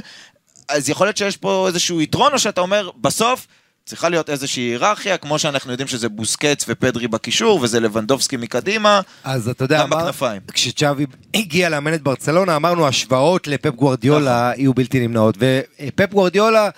אז 0.68 0.88
יכול 0.88 1.06
להיות 1.06 1.16
שיש 1.16 1.36
פה 1.36 1.64
איזשהו 1.68 2.00
יתרון, 2.00 2.32
או 2.32 2.38
שאתה 2.38 2.60
אומר, 2.60 2.90
בסוף 3.00 3.46
צריכה 3.86 4.08
להיות 4.08 4.30
איזושהי 4.30 4.62
היררכיה, 4.62 5.16
כמו 5.16 5.38
שאנחנו 5.38 5.70
יודעים 5.70 5.88
שזה 5.88 6.08
בוסקץ 6.08 6.64
ופדרי 6.68 7.08
בקישור, 7.08 7.58
וזה 7.62 7.80
לבנדובסקי 7.80 8.36
מקדימה. 8.36 9.00
אז 9.24 9.48
אתה 9.48 9.64
יודע, 9.64 9.78
גם 9.80 9.92
אמר- 9.92 10.02
בכנפיים. 10.02 10.40
כשצ'אבי 10.52 11.06
הגיע 11.34 11.68
לאמן 11.68 11.94
את 11.94 12.02
ברצלונה, 12.02 12.56
אמרנו 12.56 12.86
השוואות 12.88 13.46
לפפ 13.46 13.74
גוורדיולה 13.74 14.52
יהיו 14.56 14.74
בלתי 14.74 15.06
נמנעות. 15.06 15.34
ופפ 15.38 16.10
גוורדיולה, 16.12 16.68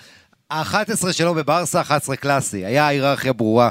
ה-11 0.53 1.11
שלו 1.11 1.33
בברסה, 1.33 1.81
11 1.81 2.15
קלאסי, 2.15 2.65
היה 2.65 2.87
היררכיה 2.87 3.33
ברורה. 3.33 3.69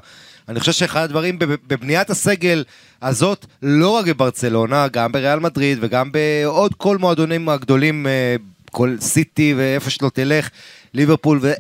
אני 0.49 0.61
חושב 0.61 0.73
שאחד 0.73 1.03
הדברים 1.03 1.39
בב- 1.39 1.55
בבניית 1.67 2.11
הסגל 2.11 2.65
הזאת, 3.03 3.47
לא 3.63 3.89
רק 3.89 4.07
בברצלונה, 4.07 4.89
גם 4.89 5.13
בריאל 5.13 5.39
מדריד 5.39 5.79
וגם 5.81 6.13
בעוד 6.13 6.75
כל 6.75 6.99
מועדונים 6.99 7.49
הגדולים, 7.49 8.07
אה, 8.07 8.37
כל 8.71 8.97
סיטי 9.01 9.55
ואיפה 9.57 9.91
שלא 9.91 10.11
תלך, 10.15 10.49
ליברפול 10.95 11.39
ו... 11.43 11.53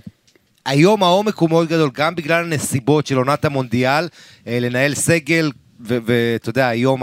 היום 0.66 1.02
העומק 1.02 1.36
הוא 1.36 1.50
מאוד 1.50 1.68
גדול, 1.68 1.90
גם 1.94 2.14
בגלל 2.14 2.44
הנסיבות 2.44 3.06
של 3.06 3.16
עונת 3.16 3.44
המונדיאל, 3.44 4.08
אה, 4.46 4.58
לנהל 4.60 4.94
סגל, 4.94 5.50
ואתה 5.80 6.50
יודע, 6.50 6.68
היום 6.68 7.02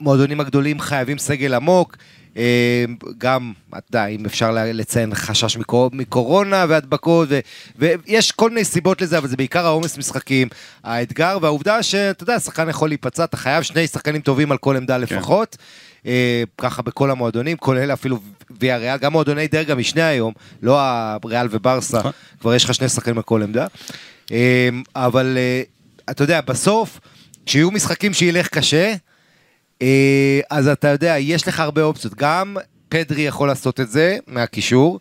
המועדונים 0.00 0.40
הגדולים 0.40 0.80
חייבים 0.80 1.18
סגל 1.18 1.54
עמוק. 1.54 1.96
אה, 2.36 2.84
גם, 3.18 3.52
אתה 3.70 3.78
יודע, 3.88 4.06
אם 4.06 4.26
אפשר 4.26 4.50
לציין 4.54 5.14
חשש 5.14 5.56
מקור, 5.56 5.90
מקורונה 5.92 6.64
והדבקות, 6.68 7.28
ו, 7.30 7.40
ויש 7.78 8.32
כל 8.32 8.50
מיני 8.50 8.64
סיבות 8.64 9.02
לזה, 9.02 9.18
אבל 9.18 9.28
זה 9.28 9.36
בעיקר 9.36 9.66
העומס 9.66 9.98
משחקים, 9.98 10.48
האתגר 10.84 11.38
והעובדה 11.42 11.82
שאתה 11.82 12.22
יודע, 12.22 12.40
שחקן 12.40 12.68
יכול 12.68 12.88
להיפצע, 12.88 13.24
אתה 13.24 13.36
חייב 13.36 13.62
שני 13.62 13.86
שחקנים 13.86 14.20
טובים 14.20 14.52
על 14.52 14.58
כל 14.58 14.76
עמדה 14.76 14.98
לפחות. 14.98 15.56
אה, 16.06 16.42
ככה 16.58 16.82
בכל 16.82 17.10
המועדונים, 17.10 17.56
כולל 17.56 17.92
אפילו 17.92 18.18
ויה 18.60 18.76
ריאל, 18.76 18.98
גם 18.98 19.12
מועדוני 19.12 19.48
דרג 19.48 19.70
המשנה 19.70 20.06
היום, 20.06 20.32
לא 20.62 20.78
הריאל 20.80 21.46
וברסה, 21.50 21.98
נכון. 21.98 22.12
כבר 22.40 22.54
יש 22.54 22.64
לך 22.64 22.74
שני 22.74 22.88
שחקנים 22.88 23.16
על 23.16 23.22
כל 23.22 23.42
עמדה. 23.42 23.66
אה, 24.32 24.68
אבל 24.96 25.38
אתה 26.10 26.24
יודע, 26.24 26.40
בסוף, 26.40 27.00
כשיהיו 27.46 27.70
משחקים 27.70 28.14
שילך 28.14 28.48
קשה, 28.48 28.94
אז 30.50 30.68
אתה 30.68 30.88
יודע, 30.88 31.18
יש 31.18 31.48
לך 31.48 31.60
הרבה 31.60 31.82
אופציות. 31.82 32.14
גם 32.14 32.56
פדרי 32.88 33.22
יכול 33.22 33.48
לעשות 33.48 33.80
את 33.80 33.90
זה 33.90 34.18
מהקישור. 34.26 35.00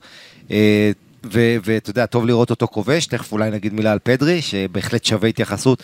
אה, 0.52 0.92
ואתה 1.24 1.90
יודע, 1.90 2.06
טוב 2.06 2.26
לראות 2.26 2.50
אותו 2.50 2.68
כובש, 2.68 3.06
תכף 3.06 3.32
אולי 3.32 3.52
נגיד 3.52 3.74
מילה 3.74 3.92
על 3.92 4.00
פדרי, 4.04 4.42
שבהחלט 4.42 5.06
שווה 5.06 5.30
התייחסות. 5.30 5.84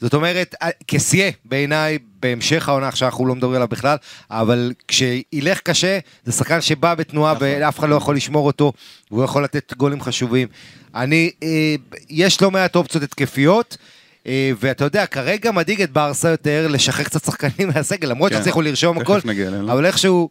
זאת 0.00 0.14
אומרת, 0.14 0.54
אה, 0.62 0.68
כסיה 0.88 1.30
בעיניי 1.44 1.98
בהמשך 2.20 2.68
העונה, 2.68 2.88
עכשיו 2.88 3.08
אנחנו 3.08 3.26
לא 3.26 3.34
מדברים 3.34 3.54
עליו 3.54 3.68
בכלל, 3.68 3.96
אבל 4.30 4.72
כשילך 4.88 5.60
קשה, 5.60 5.98
זה 6.24 6.32
שחקן 6.32 6.60
שבא 6.60 6.94
בתנועה 6.94 7.34
נכון. 7.34 7.48
ואף 7.50 7.78
אחד 7.78 7.88
לא 7.88 7.94
יכול 7.94 8.16
לשמור 8.16 8.46
אותו, 8.46 8.72
והוא 9.10 9.24
יכול 9.24 9.44
לתת 9.44 9.74
גולים 9.76 10.00
חשובים. 10.00 10.48
אני, 10.94 11.30
אה, 11.42 11.74
יש 12.10 12.42
לא 12.42 12.50
מעט 12.50 12.76
אופציות 12.76 13.04
התקפיות. 13.04 13.76
אה, 14.28 14.50
ואתה 14.60 14.84
יודע, 14.84 15.06
כרגע 15.06 15.52
מדאיג 15.52 15.82
את 15.82 15.90
ברסה 15.90 16.28
יותר 16.28 16.68
לשחרר 16.70 17.04
קצת 17.04 17.24
שחקנים 17.24 17.68
מהסגל, 17.74 18.08
למרות 18.08 18.32
כן. 18.32 18.38
שהצליחו 18.38 18.62
לרשום 18.62 18.98
הכל, 18.98 19.18
אליהם. 19.28 19.70
אבל 19.70 19.86
איכשהו, 19.86 20.30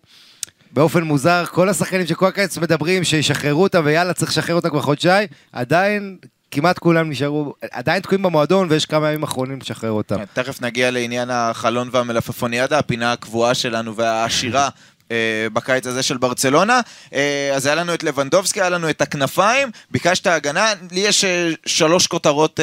באופן 0.71 1.03
מוזר, 1.03 1.45
כל 1.45 1.69
השחקנים 1.69 2.07
שכל 2.07 2.27
הקיץ 2.27 2.57
מדברים 2.57 3.03
שישחררו 3.03 3.63
אותם 3.63 3.81
ויאללה 3.85 4.13
צריך 4.13 4.31
לשחרר 4.31 4.55
אותם 4.55 4.69
כבר 4.69 4.81
חודשיים, 4.81 5.27
עדיין 5.51 6.17
כמעט 6.51 6.79
כולם 6.79 7.09
נשארו, 7.09 7.53
עדיין 7.71 8.01
תקועים 8.01 8.23
במועדון 8.23 8.67
ויש 8.69 8.85
כמה 8.85 9.09
ימים 9.09 9.23
אחרונים 9.23 9.59
לשחרר 9.61 9.91
אותם. 9.91 10.17
כן, 10.17 10.25
תכף 10.33 10.61
נגיע 10.61 10.91
לעניין 10.91 11.29
החלון 11.31 11.89
והמלפפוניאדה, 11.91 12.79
הפינה 12.79 13.11
הקבועה 13.11 13.53
שלנו 13.53 13.95
והעשירה. 13.95 14.69
אה, 15.11 15.47
בקיץ 15.53 15.87
הזה 15.87 16.03
של 16.03 16.17
ברצלונה, 16.17 16.81
אה, 17.13 17.51
אז 17.55 17.65
היה 17.65 17.75
לנו 17.75 17.93
את 17.93 18.03
לבנדובסקי, 18.03 18.61
היה 18.61 18.69
לנו 18.69 18.89
את 18.89 19.01
הכנפיים, 19.01 19.71
ביקשת 19.91 20.27
הגנה, 20.27 20.73
לי 20.91 20.99
יש 20.99 21.23
אה, 21.23 21.49
שלוש 21.65 22.07
כותרות 22.07 22.59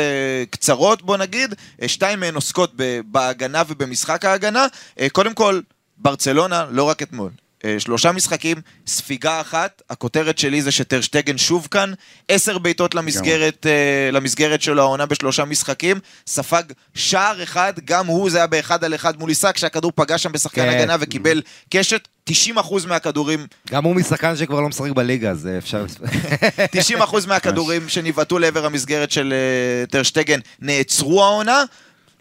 קצרות 0.50 1.02
בוא 1.02 1.16
נגיד, 1.16 1.54
שתיים 1.87 2.20
מהן 2.20 2.35
עוסקות 2.35 2.72
בהגנה 3.04 3.62
ובמשחק 3.68 4.24
ההגנה, 4.24 4.66
קודם 5.12 5.35
כל, 5.35 5.61
ברצלונה, 5.96 6.66
לא 6.70 6.83
רק 6.83 7.02
אתמול, 7.02 7.30
שלושה 7.79 8.12
משחקים, 8.12 8.57
ספיגה 8.87 9.40
אחת, 9.40 9.83
הכותרת 9.90 10.38
שלי 10.38 10.62
זה 10.62 10.72
שטרשטגן 10.72 11.38
שוב 11.38 11.68
כאן, 11.70 11.92
עשר 12.29 12.59
בעיטות 12.59 12.94
למסגרת, 12.94 13.66
אה, 13.66 14.11
למסגרת 14.12 14.62
שלו 14.62 14.83
העונה 14.83 15.07
בשלושה 15.07 15.44
משחקים, 15.44 16.00
ספג 16.27 16.62
שער 16.94 17.42
אחד, 17.42 17.72
גם 17.85 18.07
הוא 18.07 18.31
זה 18.31 18.38
היה 18.38 18.46
באחד 18.46 18.85
על 18.85 18.94
אחד 18.94 19.18
מול 19.18 19.29
עיסק, 19.29 19.57
שהכדור 19.57 19.92
פגע 19.94 20.18
שם 20.18 20.33
בשחקן 20.33 20.62
כן. 20.62 20.68
הגנה 20.68 20.96
וקיבל 21.00 21.42
קשת, 21.70 22.09
90% 22.31 22.33
מהכדורים, 22.87 23.46
גם 23.70 23.85
הוא 23.85 23.96
משחקן 23.96 24.37
שכבר 24.37 24.61
לא 24.61 24.68
משחק 24.68 24.90
בליגה, 24.90 25.31
אז 25.31 25.46
אה, 25.46 25.59
אפשר... 25.59 25.85
90% 27.00 27.27
מהכדורים 27.27 27.88
שנבעטו 27.88 28.38
לעבר 28.38 28.66
המסגרת 28.66 29.11
של 29.11 29.33
אה, 29.33 29.87
טרשטגן 29.87 30.40
נעצרו 30.61 31.24
העונה. 31.24 31.64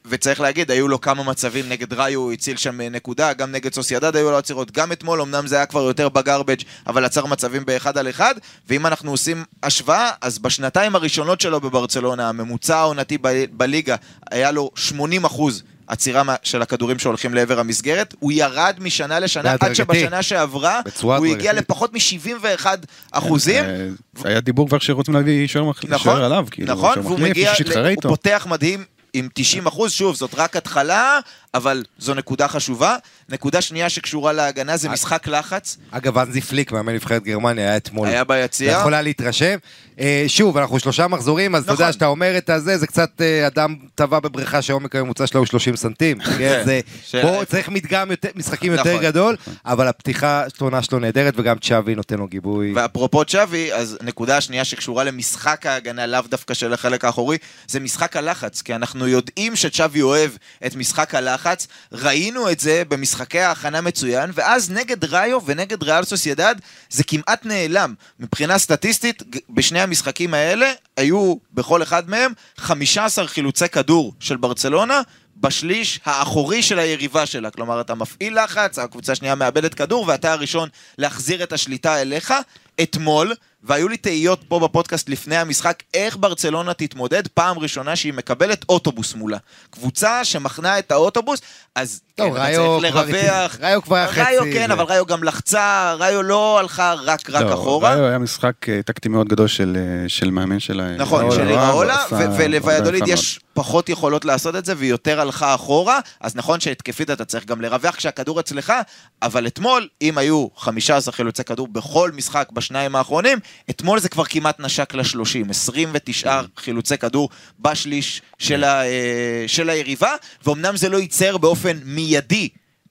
וצריך 0.07 0.39
להגיד, 0.41 0.71
היו 0.71 0.87
לו 0.87 1.01
כמה 1.01 1.23
מצבים 1.23 1.69
נגד 1.69 1.93
ראיו, 1.93 2.19
הוא 2.19 2.33
הציל 2.33 2.57
שם 2.57 2.81
אה, 2.81 2.89
נקודה, 2.89 3.33
גם 3.33 3.51
נגד 3.51 3.73
סוסיידד 3.73 4.15
היו 4.15 4.31
לו 4.31 4.37
עצירות, 4.37 4.71
גם 4.71 4.91
אתמול, 4.91 5.21
אמנם 5.21 5.47
זה 5.47 5.55
היה 5.55 5.65
כבר 5.65 5.81
יותר 5.81 6.09
בגרבג', 6.09 6.57
אבל 6.87 7.05
עצר 7.05 7.25
מצבים 7.25 7.65
באחד 7.65 7.97
על 7.97 8.09
אחד, 8.09 8.35
ואם 8.69 8.85
אנחנו 8.87 9.11
עושים 9.11 9.43
השוואה, 9.63 10.09
אז 10.21 10.39
בשנתיים 10.39 10.95
הראשונות 10.95 11.41
שלו 11.41 11.61
בברצלונה, 11.61 12.29
הממוצע 12.29 12.77
העונתי 12.77 13.17
ב- 13.21 13.45
בליגה 13.51 13.95
היה 14.31 14.51
לו 14.51 14.71
80 14.75 15.25
אחוז 15.25 15.63
עצירה 15.87 16.23
של 16.43 16.61
הכדורים 16.61 16.99
שהולכים 16.99 17.33
לעבר 17.33 17.59
המסגרת. 17.59 18.15
הוא 18.19 18.31
ירד 18.31 18.75
משנה 18.79 19.19
לשנה, 19.19 19.51
עד 19.53 19.59
בהדרגתי. 19.59 19.75
שבשנה 19.99 20.23
שעברה 20.23 20.81
הוא 21.17 21.25
הגיע 21.25 21.49
הדרגתית. 21.51 21.69
לפחות 21.69 21.93
מ-71 21.93 22.65
אחוזים. 23.11 23.63
אה, 23.63 23.87
היה 24.23 24.39
דיבור 24.41 24.67
כבר 24.67 24.79
שרוצים 24.79 25.13
להביא 25.13 25.47
שוער 25.47 25.65
מח- 25.65 25.83
נכון, 25.87 26.21
עליו, 26.21 26.45
כאילו, 26.51 26.73
נכון, 26.73 26.93
שוער 26.93 27.05
והוא 27.05 27.15
מחליף, 27.19 27.29
מגיע, 27.31 27.55
שיתחרה 27.55 27.81
ל- 27.81 27.85
הוא 27.85 27.89
איתו. 27.89 28.09
פותח 28.09 28.47
מדהים 28.49 28.83
עם 29.13 29.29
90 29.33 29.67
אחוז, 29.67 29.91
שוב, 29.91 30.15
זאת 30.15 30.31
רק 30.35 30.55
התחלה, 30.55 31.19
אבל 31.53 31.83
זו 31.97 32.13
נקודה 32.13 32.47
חשובה. 32.47 32.95
נקודה 33.29 33.61
שנייה 33.61 33.89
שקשורה 33.89 34.33
להגנה 34.33 34.77
זה 34.77 34.89
משחק 34.89 35.27
לחץ. 35.27 35.77
אגב, 35.91 36.17
אנזי 36.17 36.41
פליק, 36.41 36.71
מאמן 36.71 36.93
נבחרת 36.93 37.23
גרמניה, 37.23 37.67
היה 37.67 37.77
אתמול. 37.77 38.07
היה 38.07 38.23
ביציע. 38.23 38.71
אתה 38.71 38.79
יכול 38.79 38.93
היה 38.93 39.01
להתרשם. 39.01 39.57
אה, 39.99 40.23
שוב, 40.27 40.57
אנחנו 40.57 40.79
שלושה 40.79 41.07
מחזורים, 41.07 41.55
אז 41.55 41.63
אתה 41.63 41.71
נכון. 41.73 41.83
יודע, 41.83 41.93
שאתה 41.93 42.05
אומר 42.05 42.37
את 42.37 42.49
הזה, 42.49 42.77
זה 42.77 42.87
קצת 42.87 43.09
אה, 43.21 43.47
אדם 43.47 43.75
טבע 43.95 44.19
בבריכה 44.19 44.61
שהעומק 44.61 44.95
הממוצע 44.95 45.27
שלו 45.27 45.39
הוא 45.39 45.45
30 45.47 45.75
סנטים. 45.75 46.19
כן, 46.37 46.61
זה- 46.65 46.79
פה 47.11 47.17
איפה. 47.17 47.45
צריך 47.45 47.69
מדגם 47.69 48.11
משחקים 48.35 48.71
יותר 48.71 48.89
נכון. 48.91 49.03
גדול, 49.03 49.35
אבל 49.65 49.87
הפתיחה 49.87 50.43
העונה 50.61 50.81
שלו 50.83 50.99
נהדרת, 50.99 51.33
וגם 51.37 51.57
צ'אבי 51.59 51.95
נותן 51.95 52.17
לו 52.17 52.27
גיבוי. 52.27 52.73
ואפרופו 52.75 53.25
צ'אבי, 53.25 53.73
אז 53.73 53.97
נקודה 54.01 54.37
השנייה 54.37 54.65
שקשורה 54.65 55.03
למשחק 55.03 55.65
ההגנה, 55.65 56.05
לאו 56.07 56.21
דווקא 56.29 56.53
של 56.53 56.73
החלק 56.73 57.05
האחורי, 57.05 57.37
זה 57.67 57.79
משחק 57.79 58.17
הלחץ, 58.17 58.61
כי 58.61 58.75
אנחנו 58.75 59.07
יודעים 59.07 59.55
שצ'אבי 59.55 60.01
אוהב 60.01 60.31
את 60.65 60.75
משחק 60.75 61.15
הלחץ, 61.15 61.42
ראינו 61.91 62.51
את 62.51 62.59
זה 62.59 62.83
במשחקי 62.87 63.39
ההכנה 63.39 63.81
מצוין, 63.81 64.31
ואז 64.33 64.71
נגד 64.71 65.05
ראיו 65.05 65.39
ונגד 65.45 65.83
ריאל 65.83 66.03
סוסיידד 66.03 66.55
זה 66.89 67.03
כמעט 67.03 67.45
נעלם. 67.45 67.93
מבחינה 68.19 68.59
סטטיסטית, 68.59 69.23
בשני 69.49 69.81
המשחקים 69.81 70.33
האלה 70.33 70.71
היו 70.97 71.35
בכל 71.53 71.83
אחד 71.83 72.09
מהם 72.09 72.33
15 72.57 73.27
חילוצי 73.27 73.69
כדור 73.69 74.13
של 74.19 74.37
ברצלונה, 74.37 75.01
בשליש 75.37 75.99
האחורי 76.05 76.63
של 76.63 76.79
היריבה 76.79 77.25
שלה. 77.25 77.51
כלומר, 77.51 77.81
אתה 77.81 77.95
מפעיל 77.95 78.43
לחץ, 78.43 78.79
הקבוצה 78.79 79.11
השנייה 79.11 79.35
מאבדת 79.35 79.73
כדור, 79.73 80.05
ואתה 80.07 80.31
הראשון 80.31 80.69
להחזיר 80.97 81.43
את 81.43 81.53
השליטה 81.53 82.01
אליך. 82.01 82.33
אתמול, 82.81 83.33
והיו 83.63 83.87
לי 83.89 83.97
תהיות 83.97 84.39
פה 84.47 84.59
בפודקאסט 84.59 85.09
לפני 85.09 85.37
המשחק, 85.37 85.83
איך 85.93 86.17
ברצלונה 86.19 86.73
תתמודד 86.73 87.27
פעם 87.27 87.59
ראשונה 87.59 87.95
שהיא 87.95 88.13
מקבלת 88.13 88.65
אוטובוס 88.69 89.13
מולה. 89.15 89.37
קבוצה 89.69 90.25
שמחנה 90.25 90.79
את 90.79 90.91
האוטובוס, 90.91 91.41
אז 91.75 92.01
טוב, 92.15 92.27
כן, 92.27 92.33
אתה 92.33 92.43
ראיו 92.43 92.77
צריך 92.81 92.93
כבר- 92.93 93.05
לרווח. 93.05 93.57
ראיו 93.61 93.81
כבר 93.81 93.95
היה 93.95 94.07
חצי... 94.07 94.21
ראיו 94.21 94.41
כן, 94.53 94.67
זה- 94.67 94.73
אבל 94.73 94.83
ראיו 94.83 95.05
גם 95.05 95.23
לחצה, 95.23 95.95
ראיו 95.99 96.23
לא 96.23 96.59
הלכה 96.59 96.93
רק 97.03 97.29
רק 97.29 97.41
לא, 97.41 97.53
אחורה. 97.53 97.93
ראיו 97.93 98.05
היה 98.05 98.17
משחק 98.17 98.69
אה, 98.69 98.79
טקטי 98.85 99.09
מאוד 99.09 99.27
גדול 99.27 99.47
של 99.47 99.77
אה, 100.03 100.09
של 100.09 100.29
מאמן 100.29 100.59
של 100.59 100.79
ה- 100.79 100.95
נכון, 100.97 101.31
של 101.31 101.47
איראולה, 101.49 101.97
ולוויאדוליד 102.37 103.03
יש 103.07 103.39
פחות 103.53 103.89
יכולות 103.89 104.25
לעשות 104.25 104.55
את 104.55 104.65
זה, 104.65 104.73
והיא 104.77 104.89
יותר 104.89 105.21
הלכה 105.21 105.55
אחורה, 105.55 105.99
אז 106.21 106.35
נכון 106.35 106.59
שהתקפית 106.59 107.09
אתה 107.09 107.25
צריך 107.25 107.45
גם 107.45 107.61
לרווח 107.61 107.95
כשהכדור 107.95 108.39
אצלך, 108.39 108.73
אבל 109.21 109.47
אתמול, 109.47 109.87
אם 110.01 110.17
היו 110.17 110.47
15 110.57 111.13
חילוצי 111.13 111.43
כדור 111.43 111.67
בכל 111.67 112.11
משחק 112.15 112.49
בשניים 112.53 112.95
האחרונים, 112.95 113.39
אתמול 113.69 113.99
זה 113.99 114.09
כבר 114.09 114.25
כמעט 114.25 114.59
נשק 114.59 114.95
ל-30, 114.95 115.49
29 115.49 116.41
חילוצי 116.57 116.97
כדור 116.97 117.29
בשליש 117.59 118.21
של, 118.39 118.63
ה- 118.63 118.83
אה, 118.85 119.43
של 119.47 119.69
היריבה, 119.69 120.11
ואומנם 120.45 120.77
זה 120.77 120.89
לא 120.89 120.97
ייצר 120.97 121.37
באופן 121.37 121.77
מיידי. 121.85 122.49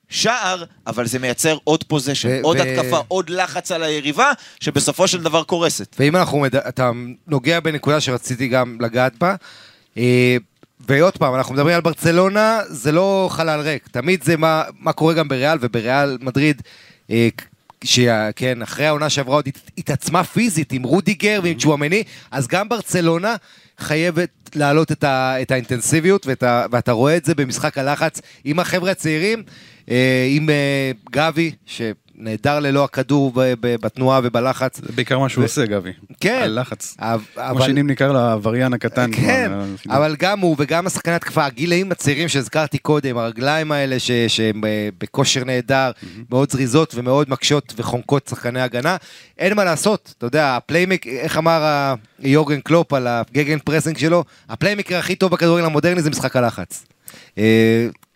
שער, 0.09 0.65
אבל 0.87 1.07
זה 1.07 1.19
מייצר 1.19 1.59
עוד 1.65 1.85
פוזיישן, 1.85 2.29
ו- 2.29 2.39
עוד 2.43 2.57
ו- 2.57 2.61
התקפה, 2.63 2.99
עוד 3.09 3.31
לחץ 3.31 3.73
על 3.73 3.83
היריבה, 3.83 4.33
שבסופו 4.61 5.09
של 5.09 5.23
דבר 5.23 5.43
קורסת. 5.45 5.97
ואם 5.99 6.17
אנחנו, 6.17 6.39
מד... 6.41 6.57
אתה 6.57 6.91
נוגע 7.27 7.61
בנקודה 7.61 8.01
שרציתי 8.01 8.49
גם 8.49 8.77
לגעת 8.81 9.19
בה, 9.19 9.35
אה, 9.99 10.37
ועוד 10.89 11.17
פעם, 11.17 11.35
אנחנו 11.35 11.55
מדברים 11.55 11.75
על 11.75 11.81
ברצלונה, 11.81 12.61
זה 12.69 12.93
לא 12.93 13.29
חלל 13.33 13.61
ריק, 13.61 13.89
תמיד 13.91 14.25
זה 14.25 14.37
מה, 14.37 14.63
מה 14.81 14.93
קורה 14.93 15.15
גם 15.15 15.29
בריאל, 15.29 15.59
ובריאל 15.61 16.19
מדריד, 16.21 16.63
אה, 17.11 17.29
שכן, 17.85 18.63
אחרי 18.63 18.87
העונה 18.87 19.11
שעברה 19.11 19.35
עוד 19.35 19.49
הת- 19.49 19.71
התעצמה 19.79 20.25
פיזית 20.25 20.73
עם 20.73 20.83
רודיגר 20.83 21.41
ועם 21.43 21.59
צ'ואמני, 21.59 22.03
אז 22.31 22.47
גם 22.49 22.69
ברצלונה 22.69 23.37
חייבת 23.79 24.29
להעלות 24.55 24.93
את, 24.93 25.05
ה, 25.05 25.35
את 25.43 25.51
האינטנסיביות, 25.51 26.27
ואת 26.27 26.43
ה, 26.43 26.67
ואתה 26.71 26.93
רואה 26.93 27.17
את 27.17 27.25
זה 27.25 27.35
במשחק 27.35 27.79
הלחץ 27.79 28.21
עם 28.45 28.59
החבר'ה 28.61 28.91
הצעירים, 28.91 29.43
אה, 29.91 30.27
עם 30.31 30.51
אה, 30.51 30.91
גבי, 31.13 31.51
שנהדר 32.23 32.61
ללא 32.61 32.85
הכדור 32.85 33.33
בתנועה 33.61 34.21
ובלחץ. 34.25 34.81
זה 34.81 34.93
בעיקר 34.95 35.19
מה 35.19 35.29
שהוא 35.29 35.43
ו- 35.43 35.45
עושה, 35.45 35.67
גבי. 35.67 35.93
כן. 36.21 36.41
הלחץ. 36.45 36.97
אבל- 36.99 37.19
כמו 37.51 37.63
שנים 37.63 37.91
נקרא 37.91 38.07
לו 38.13 38.19
העבריין 38.19 38.73
הקטן. 38.73 39.11
כן, 39.13 39.47
כבר, 39.49 39.93
אה, 39.93 39.97
אבל 39.99 40.17
גם 40.19 40.41
הוא 40.41 40.57
וגם 40.59 40.87
השחקני 40.87 41.15
התקפה, 41.15 41.45
הגילאים 41.47 41.93
הצעירים 41.93 42.29
שהזכרתי 42.29 42.79
קודם, 42.79 43.19
הרגליים 43.19 43.73
האלה 43.73 43.99
ש- 43.99 44.11
שהם 44.29 44.65
אה, 44.65 44.89
בכושר 45.01 45.45
נהדר, 45.45 45.91
מאוד 46.31 46.51
זריזות 46.53 46.95
ומאוד 46.95 47.31
מקשות 47.31 47.75
וחונקות 47.77 48.27
שחקני 48.31 48.61
הגנה, 48.61 48.97
אין 49.39 49.57
מה 49.57 49.65
לעשות, 49.65 50.15
אתה 50.19 50.27
יודע, 50.27 50.57
ה 50.57 50.61
playmaker, 50.61 51.07
איך 51.07 51.39
אמר 51.39 51.95
יורגן 52.21 52.61
קלופ 52.61 52.93
על 52.93 53.07
ה 53.07 53.59
Gegenpressing 53.59 53.99
שלו, 53.99 54.25
ה 54.49 54.54
playmaker 54.54 54.97
הכי 54.97 55.15
טוב 55.15 55.33
בכדורגל 55.33 55.65
המודרני 55.65 56.03
זה 56.03 56.11
משחק 56.11 56.37
הלחץ. 56.37 56.85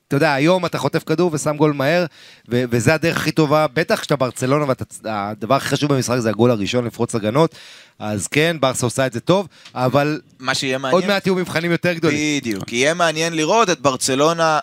אתה 0.09 0.17
יודע, 0.17 0.35
היום 0.35 0.67
אתה 0.67 0.79
חוטף 0.79 1.05
כדור 1.05 1.31
ושם 1.35 1.57
גול 1.57 1.73
מהר, 1.73 2.07
ו- 2.51 2.65
וזה 2.71 2.95
הדרך 2.95 3.17
הכי 3.17 3.33
טובה, 3.33 3.67
בטח 3.75 4.01
כשאתה 4.01 4.17
ברצלונה 4.17 4.65
והדבר 5.03 5.55
הכי 5.55 5.69
חשוב 5.69 5.93
במשחק 5.93 6.19
זה 6.19 6.31
הגול 6.31 6.51
הראשון 6.51 6.85
לפרוץ 6.85 7.15
הגנות, 7.15 7.55
אז 7.99 8.27
כן, 8.27 8.57
ברסה 8.61 8.87
עושה 8.87 9.07
את 9.07 9.13
זה 9.13 9.21
טוב, 9.21 9.49
אבל 9.75 10.21
מה 10.39 10.55
שיהיה 10.55 10.79
מעניין... 10.79 11.03
עוד 11.03 11.07
מעט 11.13 11.27
יהיו 11.27 11.35
מבחנים 11.35 11.71
יותר 11.71 11.93
גדולים. 11.93 12.41
בדיוק, 12.41 12.73
יהיה 12.73 12.95
מעניין 12.95 13.33
לראות 13.37 13.71
את 13.71 13.81
ברצלונה 13.81 14.59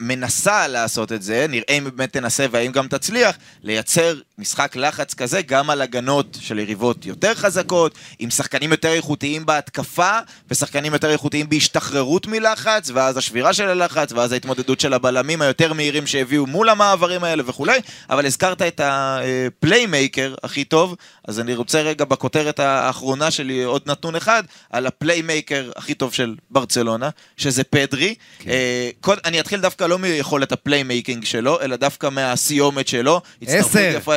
מנסה 0.00 0.68
לעשות 0.68 1.12
את 1.12 1.22
זה, 1.22 1.46
נראה 1.48 1.78
אם 1.78 1.84
באמת 1.84 2.12
תנסה 2.12 2.46
והאם 2.50 2.72
גם 2.72 2.88
תצליח, 2.88 3.36
לייצר 3.62 4.14
משחק 4.38 4.76
לחץ 4.76 5.14
כזה 5.14 5.42
גם 5.42 5.70
על 5.70 5.82
הגנות 5.82 6.38
של 6.40 6.58
יריבות 6.58 7.06
יותר 7.06 7.34
חזקות, 7.34 7.94
עם 8.18 8.30
שחקנים 8.30 8.70
יותר 8.70 8.88
איכותיים 8.92 9.46
בהתקפה, 9.46 10.18
ושחקנים 10.50 10.92
יותר 10.92 11.10
איכותיים 11.10 11.48
בהשתחררות 11.48 12.26
מלחץ, 12.26 12.90
ואז 12.94 13.16
השבירה 13.16 13.52
של 13.52 13.68
הלחץ, 13.68 14.12
ואז 14.12 14.32
ההתמודדות 14.32 14.80
של 14.80 14.92
הבלמים 14.94 15.42
היותר 15.42 15.72
מהירים 15.72 16.06
שהביאו 16.06 16.46
מול 16.46 16.68
המעברים 16.68 17.24
האלה 17.24 17.42
וכולי, 17.46 17.78
אבל 18.10 18.26
הזכרת 18.26 18.62
את 18.62 18.80
הפליימייקר 18.84 20.34
הכי 20.44 20.64
טוב, 20.64 20.96
אז 21.28 21.40
אני 21.40 21.54
רוצה 21.54 21.80
רגע 21.82 22.04
בכותרת 22.04 22.60
האחרונה 22.60 23.30
שלי 23.30 23.62
עוד 23.62 23.82
נתון 23.86 24.16
אחד, 24.16 24.42
על 24.70 24.86
הפליימייקר 24.86 25.70
הכי 25.76 25.94
טוב 25.94 26.12
של 26.12 26.34
ברצלונה, 26.50 27.08
שזה 27.36 27.64
פדרי. 27.64 28.14
אה, 28.46 28.90
קוד- 29.00 29.18
אני 29.24 29.40
אתחיל 29.40 29.60
דווקא 29.60 29.84
לא 29.84 29.98
מיכולת 29.98 30.52
הפליימייקינג 30.52 31.24
שלו, 31.24 31.60
אלא 31.60 31.76
דווקא 31.76 32.08
מהסיומת 32.10 32.88
שלו. 32.88 33.20
עשר. 33.58 33.68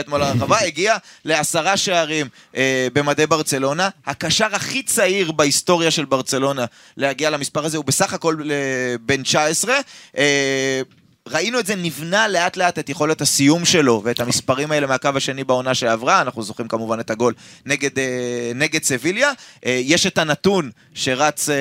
אתמול 0.07 0.21
לרחבה, 0.21 0.59
הגיע 0.59 0.97
לעשרה 1.25 1.77
שערים 1.77 2.27
אה, 2.55 2.87
במדי 2.93 3.27
ברצלונה. 3.27 3.89
הקשר 4.05 4.47
הכי 4.51 4.83
צעיר 4.83 5.31
בהיסטוריה 5.31 5.91
של 5.91 6.05
ברצלונה 6.05 6.65
להגיע 6.97 7.29
למספר 7.29 7.65
הזה, 7.65 7.77
הוא 7.77 7.85
בסך 7.85 8.13
הכל 8.13 8.35
אה, 8.51 8.95
בן 9.05 9.23
19. 9.23 9.75
אה, 10.17 10.81
ראינו 11.29 11.59
את 11.59 11.65
זה 11.65 11.75
נבנה 11.75 12.27
לאט 12.27 12.57
לאט 12.57 12.79
את 12.79 12.89
יכולת 12.89 13.21
הסיום 13.21 13.65
שלו 13.65 14.01
ואת 14.03 14.19
המספרים 14.19 14.71
האלה 14.71 14.87
מהקו 14.87 15.09
השני 15.15 15.43
בעונה 15.43 15.73
שעברה, 15.73 16.21
אנחנו 16.21 16.43
זוכרים 16.43 16.67
כמובן 16.67 16.99
את 16.99 17.09
הגול 17.09 17.33
נגד, 17.65 17.99
אה, 17.99 18.51
נגד 18.55 18.83
סביליה. 18.83 19.31
אה, 19.65 19.81
יש 19.83 20.07
את 20.07 20.17
הנתון 20.17 20.71
שרץ 20.93 21.49
אה, 21.49 21.55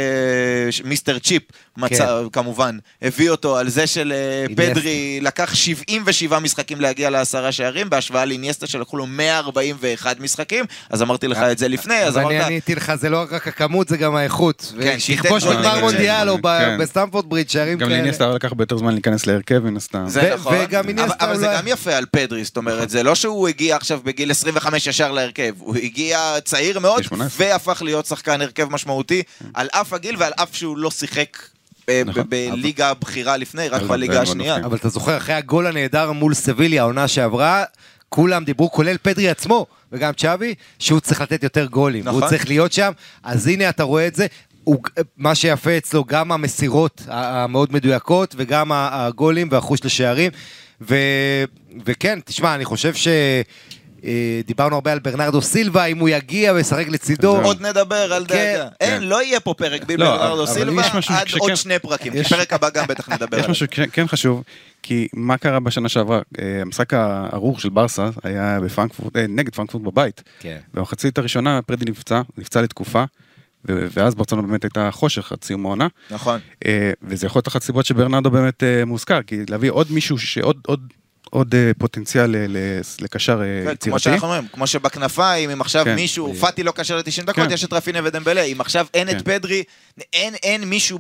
מיסטר 0.85 1.19
צ'יפ, 1.19 1.43
מצא, 1.77 2.07
כן. 2.07 2.29
כמובן, 2.33 2.79
הביא 3.03 3.31
אותו 3.31 3.57
על 3.57 3.69
זה 3.69 3.87
של 3.87 4.13
אה. 4.13 4.55
פדרי 4.57 5.19
לקח 5.23 5.55
77 5.55 6.39
משחקים 6.39 6.81
להגיע 6.81 7.11
לעשרה 7.11 7.53
שערים, 7.53 7.91
בהשוואה 7.91 8.25
לאיניאסטה 8.25 8.67
שלקחו 8.67 8.97
לו 8.97 9.07
141 9.07 10.21
משחקים, 10.21 10.65
אז 10.91 11.03
אמרתי 11.03 11.29
לך 11.29 11.39
את 11.39 11.59
זה 11.59 11.69
לפני, 11.69 12.03
אז 12.03 12.09
אז 12.09 12.19
אני 12.27 12.39
אמרת... 12.39 12.47
עניתי 12.47 12.75
לך, 12.75 12.95
זה 12.95 13.09
לא 13.09 13.23
רק 13.33 13.49
הכמות, 13.49 13.89
זה 13.89 13.97
גם 13.97 14.17
האיכות. 14.17 14.73
כן, 14.81 14.97
תכבוש 15.17 15.45
בגמר 15.45 15.81
מונדיאל 15.81 16.31
או 16.31 16.39
ב- 16.39 16.59
כן. 16.59 16.79
בסטמפורד 16.81 17.29
ברידג' 17.29 17.49
שערים 17.49 17.79
גם 17.79 17.89
כאלה. 17.89 17.99
לאיניאסטה 17.99 18.29
לקח 18.29 18.53
ביותר 18.53 18.79
זמן 18.79 18.93
להיכנס 18.93 19.27
להרכב 19.27 19.59
מן 19.59 19.77
הסתם. 19.77 20.05
זה 20.07 20.35
נכון, 20.35 20.55
אבל, 21.21 21.37
זה 21.37 21.47
גם 21.57 21.69
יפה 21.69 21.95
על 21.95 22.05
פדרי, 22.11 22.45
זאת 22.45 22.57
אומרת, 22.57 22.91
זה 22.91 23.03
לא 23.03 23.15
שהוא 23.15 23.49
הגיע 23.49 23.77
עכשיו 23.77 24.01
בגיל 24.05 24.31
25 24.31 24.87
ישר 24.87 25.13
להרכב, 25.13 25.55
הוא 25.59 25.77
הגיע 25.77 26.35
צעיר 26.45 26.79
מאוד, 26.79 26.97
בגיל 26.97 27.09
18. 27.09 27.47
והפך 27.47 27.83
להיות 27.83 28.07
שחקן 28.07 28.41
הרכב 28.41 28.73
משמעותי, 28.73 29.23
על 29.55 29.69
אף 29.73 29.93
הגיל 29.93 30.17
ועל 30.19 30.33
אף 30.37 30.49
שהוא 30.53 30.79
לא 30.79 30.91
שיחק 30.91 31.39
נכון. 32.07 32.23
בליגה 32.29 32.91
הבכירה 32.91 33.37
לפני, 33.37 33.69
רק 33.69 33.83
בליגה 33.83 34.23
השנייה. 34.23 34.57
אבל 34.57 34.77
אתה 34.77 34.89
זוכר, 34.89 35.17
אחרי 35.17 35.35
הגול 35.35 35.67
הנהדר 35.67 36.13
מול 36.13 36.35
סביליה, 36.35 36.83
העונה 36.83 37.09
שעברה, 37.09 37.65
כולם 38.09 38.45
דיברו, 38.45 38.71
כולל 38.71 38.97
פדרי 39.03 39.29
עצמו, 39.29 39.67
וגם 39.93 40.13
צ'אבי, 40.13 40.55
שהוא 40.79 41.01
צריך 41.01 41.21
לתת 41.21 41.43
יותר 41.43 41.67
גולים. 41.67 42.05
נכון. 42.05 42.23
הוא 42.23 42.31
צריך 42.31 42.49
להיות 42.49 42.73
שם, 42.73 42.93
אז 43.23 43.47
הנה 43.47 43.69
אתה 43.69 43.83
רואה 43.83 44.07
את 44.07 44.15
זה. 44.15 44.27
הוא, 44.65 44.79
מה 45.17 45.35
שיפה 45.35 45.77
אצלו, 45.77 46.05
גם 46.05 46.33
המסירות 46.33 47.03
המאוד 47.09 47.73
מדויקות, 47.73 48.35
וגם 48.39 48.73
הגולים 48.73 49.49
והחוש 49.51 49.85
לשערים. 49.85 50.31
ו, 50.81 50.97
וכן, 51.85 52.19
תשמע, 52.25 52.55
אני 52.55 52.65
חושב 52.65 52.95
ש... 52.95 53.09
אה, 54.05 54.41
דיברנו 54.47 54.75
הרבה 54.75 54.93
על 54.93 54.99
ברנרדו 54.99 55.43
סילבה, 55.43 55.85
אם 55.85 55.99
הוא 55.99 56.09
יגיע 56.09 56.53
וישחק 56.53 56.89
לצידו. 56.89 57.37
עוד 57.43 57.61
נדבר 57.63 58.13
על 58.13 58.27
כן. 58.29 58.35
דאגה. 58.35 58.69
אין, 58.81 59.03
לא 59.03 59.23
יהיה 59.23 59.41
פה 59.41 59.55
פרק 59.55 59.85
בלי 59.85 59.97
לא, 59.97 60.17
ברנרדו 60.17 60.47
סילבה 60.47 60.83
יש 60.99 61.11
עד 61.11 61.27
עוד 61.39 61.55
שני 61.55 61.79
פרקים. 61.79 62.13
יש- 62.17 62.33
פרק 62.33 62.53
הבא 62.53 62.71
גם 62.71 62.85
בטח 62.89 63.09
נדבר 63.09 63.37
יש 63.37 63.43
עליו. 63.43 63.51
משהו 63.51 63.67
כן- 63.71 63.87
כן 63.93 64.07
חשוב, 64.07 64.43
כי 64.83 65.09
מה 65.13 65.37
קרה 65.37 65.61
בשנה 65.61 65.89
שעברה? 65.89 66.21
אה, 66.39 66.63
המשחק 66.63 66.95
הארוך 66.95 67.61
של 67.61 67.69
ברסה 67.69 68.09
היה 68.23 68.59
בפרנקפורט, 68.65 69.17
אה, 69.17 69.25
נגד 69.29 69.55
פרנקפורט 69.55 69.85
בבית. 69.85 70.23
כן. 70.41 70.59
במחצית 70.75 71.19
הראשונה 71.19 71.63
פרדי 71.63 71.85
נפצע, 71.91 72.21
נפצע 72.39 72.61
לתקופה, 72.63 73.05
ואז 73.65 74.15
ברצלונה 74.15 74.47
באמת 74.49 74.65
הייתה 74.65 74.91
חושך 74.93 75.33
עד 75.33 75.39
סיום 75.45 75.67
העונה. 75.67 75.87
נכון. 76.11 76.41
וזה 77.03 77.27
יכול 77.27 77.39
להיות 77.39 77.49
אחת 77.49 77.63
הסיבות 77.63 77.87
שברנרדו 77.87 78.31
באמת 78.31 78.63
מוזכר, 78.87 79.23
כי 79.23 79.37
להביא 79.49 79.71
עוד 79.71 79.93
מישהו 79.93 80.19
שעוד 80.19 80.57
עוד, 80.67 80.81
עוד 81.31 81.55
אה, 81.55 81.71
פוטנציאל 81.79 82.31
ל- 82.31 82.37
ל- 82.57 82.81
לקשר 83.01 83.33
אה, 83.43 83.47
כן, 83.47 83.63
כמו 83.65 83.73
יצירתי. 83.73 84.01
שאנחנו 84.01 84.27
אומרים, 84.29 84.45
כמו 84.53 84.67
שבכנפיים, 84.67 85.51
אם 85.51 85.61
עכשיו 85.61 85.85
כן. 85.85 85.95
מישהו, 85.95 86.35
פאטי 86.41 86.63
לא 86.63 86.71
קשר 86.73 86.97
ל-90 86.97 87.23
דקות, 87.27 87.35
כן. 87.49 87.53
יש 87.53 87.65
את 87.65 87.73
רפיניה 87.73 88.03
ודמבלה, 88.05 88.43
אם 88.43 88.61
עכשיו 88.61 88.87
אין 88.95 89.09
את. 89.11 89.23
פדרי, 89.25 89.63
אין- 90.13 90.65
מישהו 90.65 90.99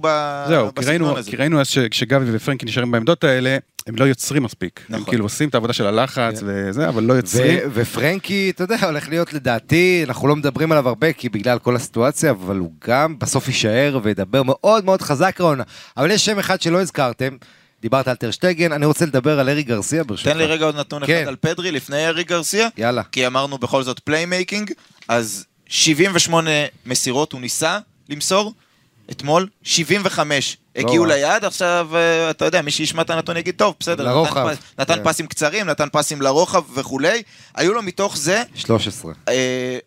זהו, 0.48 0.70
בסגנון 0.74 1.16
הזה. 1.16 1.30
כי 1.30 1.36
ראינו 1.36 1.60
אז 1.60 1.68
שכשגבי 1.68 2.24
ופרנקי 2.32 2.66
נשארים 2.66 2.90
בעמדות 2.90 3.24
האלה, 3.24 3.56
הם 3.86 3.96
לא 3.96 4.04
יוצרים 4.04 4.42
מספיק. 4.42 4.80
הם 4.88 4.94
נכון. 4.94 5.06
כאילו 5.08 5.24
עושים 5.24 5.48
את 5.48 5.54
העבודה 5.54 5.72
של 5.72 5.86
הלחץ 5.86 6.40
וזה, 6.46 6.88
אבל 6.88 7.02
לא 7.02 7.12
יוצרים. 7.14 7.58
ופרנקי, 7.74 8.52
אתה 8.54 8.64
יודע, 8.64 8.76
הולך 8.86 9.08
להיות 9.08 9.32
לדעתי, 9.32 10.02
אנחנו 10.08 10.28
לא 10.28 10.36
מדברים 10.36 10.72
עליו 10.72 10.88
הרבה 10.88 11.12
כי 11.12 11.28
בגלל 11.28 11.58
כל 11.58 11.76
הסיטואציה, 11.76 12.30
אבל 12.30 12.56
הוא 12.56 12.72
גם 12.86 13.18
בסוף 13.18 13.48
יישאר 13.48 13.98
וידבר 14.02 14.42
מאוד 14.42 14.84
מאוד 14.84 15.02
חזק 15.02 15.40
העונה. 15.40 15.62
אבל 15.96 16.10
יש 16.10 16.24
שם 16.24 16.38
אחד 16.38 16.60
שלא 16.60 16.80
הזכרתם, 16.80 17.36
דיברת 17.86 18.08
על 18.08 18.16
טרשטגן, 18.16 18.72
אני 18.72 18.86
רוצה 18.86 19.06
לדבר 19.06 19.40
על 19.40 19.48
ארי 19.48 19.62
גרסיה 19.62 20.04
ברשותך. 20.04 20.28
תן 20.32 20.38
לי 20.38 20.46
רגע 20.46 20.64
עוד 20.64 20.76
נתון 20.76 21.06
כן. 21.06 21.18
אחד 21.18 21.28
על 21.28 21.36
פדרי 21.40 21.70
לפני 21.72 22.06
ארי 22.06 22.24
גרסיה, 22.24 22.68
יאללה. 22.76 23.02
כי 23.12 23.26
אמרנו 23.26 23.58
בכל 23.58 23.82
זאת 23.82 23.98
פליימייקינג, 23.98 24.72
אז 25.08 25.44
78 25.68 26.50
מסירות 26.86 27.32
הוא 27.32 27.40
ניסה 27.40 27.78
למסור, 28.08 28.54
אתמול, 29.10 29.48
75 29.62 30.56
הגיעו 30.76 31.02
רע. 31.04 31.08
ליעד, 31.08 31.44
עכשיו 31.44 31.88
אה, 31.94 32.30
אתה 32.30 32.44
יודע, 32.44 32.62
מי 32.62 32.70
שישמע 32.70 33.02
את 33.02 33.10
הנתון 33.10 33.36
יגיד, 33.36 33.54
טוב, 33.58 33.74
בסדר, 33.80 33.94
נתן 34.04 34.12
לרוחב. 34.12 34.48
פס- 34.52 34.58
נתן 34.78 34.94
כן. 34.94 35.04
פסים 35.04 35.26
קצרים, 35.26 35.66
נתן 35.66 35.86
פסים 35.92 36.22
לרוחב 36.22 36.62
וכולי, 36.74 37.22
היו 37.54 37.72
לו 37.74 37.82
מתוך 37.82 38.16
זה 38.16 38.42
13. 38.54 39.12
אה, 39.28 39.34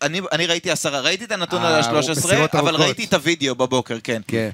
אני, 0.02 0.20
אני 0.32 0.46
ראיתי 0.46 0.70
עשרה, 0.70 1.00
ראיתי 1.00 1.24
את 1.24 1.32
הנתון 1.32 1.62
על 1.64 1.72
אה, 1.72 1.78
ה-13, 1.78 2.10
מסירות 2.10 2.54
אבל 2.54 2.68
ארוכות. 2.68 2.80
ראיתי 2.86 3.04
את 3.04 3.14
הוידאו 3.14 3.54
בבוקר, 3.54 3.96
כן. 4.04 4.22
כן. 4.28 4.50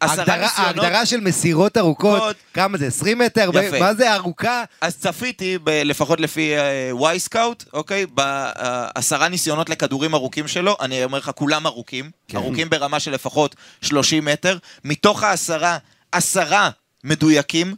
עשרה 0.00 0.24
ההגדרה- 0.56 1.06
של 1.06 1.20
מסירות 1.20 1.76
ארוכות, 1.76 2.14
ארוכות. 2.18 2.36
כמה 2.54 2.78
זה? 2.78 2.86
20 2.86 3.18
מטר? 3.18 3.50
יפה. 3.62 3.78
מה 3.80 3.94
זה 3.94 4.14
ארוכה? 4.14 4.62
אז 4.80 4.96
צפיתי, 4.96 5.58
ב, 5.64 5.70
לפחות 5.84 6.20
לפי 6.20 6.52
וואי 6.90 7.18
סקאוט, 7.20 7.64
אוקיי? 7.72 8.06
בעשרה 8.06 9.28
ניסיונות 9.28 9.70
לכדורים 9.70 10.14
ארוכים 10.14 10.48
שלו, 10.48 10.76
אני 10.80 11.04
אומר 11.04 11.18
לך, 11.18 11.30
כולם 11.34 11.66
ארוכים, 11.66 12.10
כן. 12.28 12.38
ארוכים 12.38 12.70
ברמה 12.70 13.00
של 13.00 13.10
לפחות 13.14 13.54
30 13.82 14.24
מטר. 14.24 14.58
מתוך 14.84 15.22
העשרה, 15.22 15.63
עשרה 16.12 16.70
מדויקים. 17.04 17.74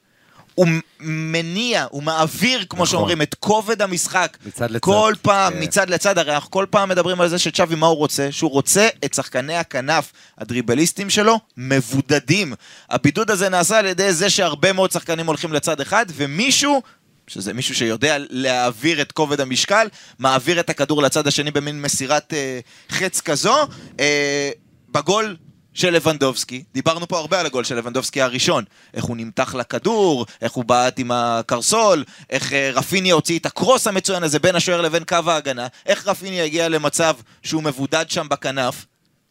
הוא 0.57 0.67
מניע, 1.01 1.87
הוא 1.91 2.03
מעביר, 2.03 2.65
כמו 2.69 2.77
נכון. 2.77 2.87
שאומרים, 2.87 3.23
את 3.23 3.35
כובד 3.35 3.83
המשחק. 3.83 4.37
מצד 4.47 4.71
לצד. 4.71 4.79
כל 4.83 5.15
פעם, 5.23 5.53
כן. 5.53 5.63
מצד 5.63 5.91
לצד, 5.91 6.19
הרי 6.19 6.35
אנחנו 6.35 6.51
כל 6.51 6.67
פעם 6.71 6.89
מדברים 6.89 7.21
על 7.21 7.29
זה 7.29 7.39
שצ'אבי, 7.39 7.75
מה 7.75 7.87
הוא 7.87 7.97
רוצה? 7.97 8.33
שהוא 8.33 8.51
רוצה 8.51 8.89
את 9.05 9.15
שחקני 9.15 9.57
הכנף, 9.57 10.13
הדריבליסטים 10.39 11.11
שלו, 11.11 11.41
מבודדים. 11.57 12.55
הבידוד 12.91 13.31
הזה 13.31 13.49
נעשה 13.49 13.79
על 13.79 13.87
ידי 13.87 14.13
זה 14.13 14.31
שהרבה 14.31 14.73
מאוד 14.73 14.93
שחקנים 14.93 15.27
הולכים 15.27 15.53
לצד 15.53 15.81
אחד, 15.81 16.07
ומישהו... 16.15 16.83
שזה 17.29 17.53
מישהו 17.53 17.75
שיודע 17.75 18.17
להעביר 18.19 19.03
את 19.03 19.13
כובד 19.13 19.41
המשקל, 19.41 19.89
מעביר 20.19 20.61
את 20.61 20.71
הכדור 20.71 21.03
לצד 21.03 21.27
השני 21.27 21.51
במין 21.51 21.83
מסירת 21.83 22.35
אה, 22.35 22.61
חץ 22.91 23.21
כזו. 23.21 23.67
אה, 24.01 24.51
בגול 24.89 25.37
של 25.77 25.91
לבנדובסקי, 25.91 26.65
דיברנו 26.75 27.09
פה 27.09 27.19
הרבה 27.19 27.41
על 27.41 27.47
הגול 27.47 27.65
של 27.65 27.77
לבנדובסקי 27.77 28.23
הראשון, 28.23 28.65
איך 28.95 29.05
הוא 29.05 29.17
נמתח 29.17 29.55
לכדור, 29.55 30.27
איך 30.43 30.53
הוא 30.53 30.65
בעט 30.65 30.99
עם 30.99 31.11
הקרסול, 31.11 32.05
איך 32.31 32.53
אה, 32.53 32.71
רפיניה 32.75 33.15
הוציא 33.15 33.39
את 33.39 33.47
הקרוס 33.47 33.87
המצוין 33.87 34.23
הזה 34.23 34.39
בין 34.39 34.57
השוער 34.57 34.81
לבין 34.81 35.05
קו 35.05 35.17
ההגנה, 35.27 35.67
איך 35.87 36.07
רפיניה 36.07 36.45
הגיע 36.45 36.69
למצב 36.69 37.15
שהוא 37.43 37.63
מבודד 37.63 38.05
שם 38.09 38.27
בכנף. 38.31 38.87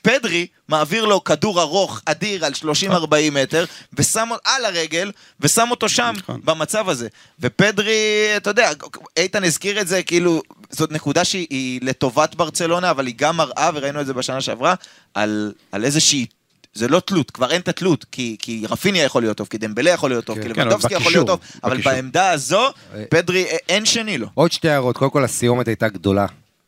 פדרי 0.06 0.48
מעביר 0.70 1.06
לו 1.06 1.24
כדור 1.24 1.62
ארוך 1.62 2.02
אדיר 2.06 2.46
על 2.46 2.54
30-40 2.90 2.96
מטר, 3.32 3.66
ושם 3.94 4.30
על 4.44 4.66
הרגל, 4.66 5.12
ושם 5.40 5.68
אותו 5.72 5.90
שם, 5.90 6.14
נכון. 6.18 6.42
במצב 6.44 6.90
הזה. 6.90 7.08
ופדרי, 7.40 7.94
אתה 8.38 8.50
יודע, 8.50 8.72
איתן 9.18 9.44
הזכיר 9.44 9.82
את 9.82 9.88
זה, 9.88 10.04
כאילו, 10.04 10.42
זאת 10.70 10.92
נקודה 10.92 11.26
שהיא 11.26 11.48
היא 11.50 11.80
לטובת 11.84 12.36
ברצלונה, 12.36 12.92
אבל 12.92 13.08
היא 13.08 13.16
גם 13.18 13.38
מראה, 13.38 13.70
וראינו 13.74 14.02
את 14.02 14.06
זה 14.06 14.14
בשנה 14.14 14.42
שעברה, 14.42 14.74
על, 15.14 15.54
על 15.72 15.86
איזושהי... 15.86 16.26
זה 16.74 16.88
לא 16.88 17.00
תלות, 17.00 17.32
כבר 17.32 17.52
אין 17.52 17.62
את 17.62 17.68
התלות, 17.68 18.06
כי, 18.12 18.36
כי 18.40 18.64
רפיניה 18.70 19.04
יכול 19.04 19.22
להיות 19.22 19.38
טוב, 19.38 19.48
כי 19.48 19.58
דמבלה 19.58 19.90
יכול 19.90 20.10
להיות 20.10 20.26
טוב, 20.26 20.36
כן. 20.36 20.42
כי 20.42 20.54
כן, 20.54 20.62
לבנדובסקי 20.62 20.94
יכול 20.94 21.12
להיות 21.12 21.28
טוב, 21.28 21.40
בקישור, 21.40 21.62
אבל. 21.64 21.82
בעמדה 21.82 22.32
הזו, 22.32 22.68
אה. 22.94 23.04
פדרי, 23.10 23.46
אה, 23.46 23.58
אין 23.70 23.86
שני 23.86 24.18
לו. 24.18 24.28
עוד 24.34 24.52
שתי 24.52 24.70
הערות, 24.70 24.98
קודם 24.98 25.12
כל 25.12 25.24
הסיומת 25.24 25.68
הייתה 25.68 25.90
גדולה. 25.90 26.26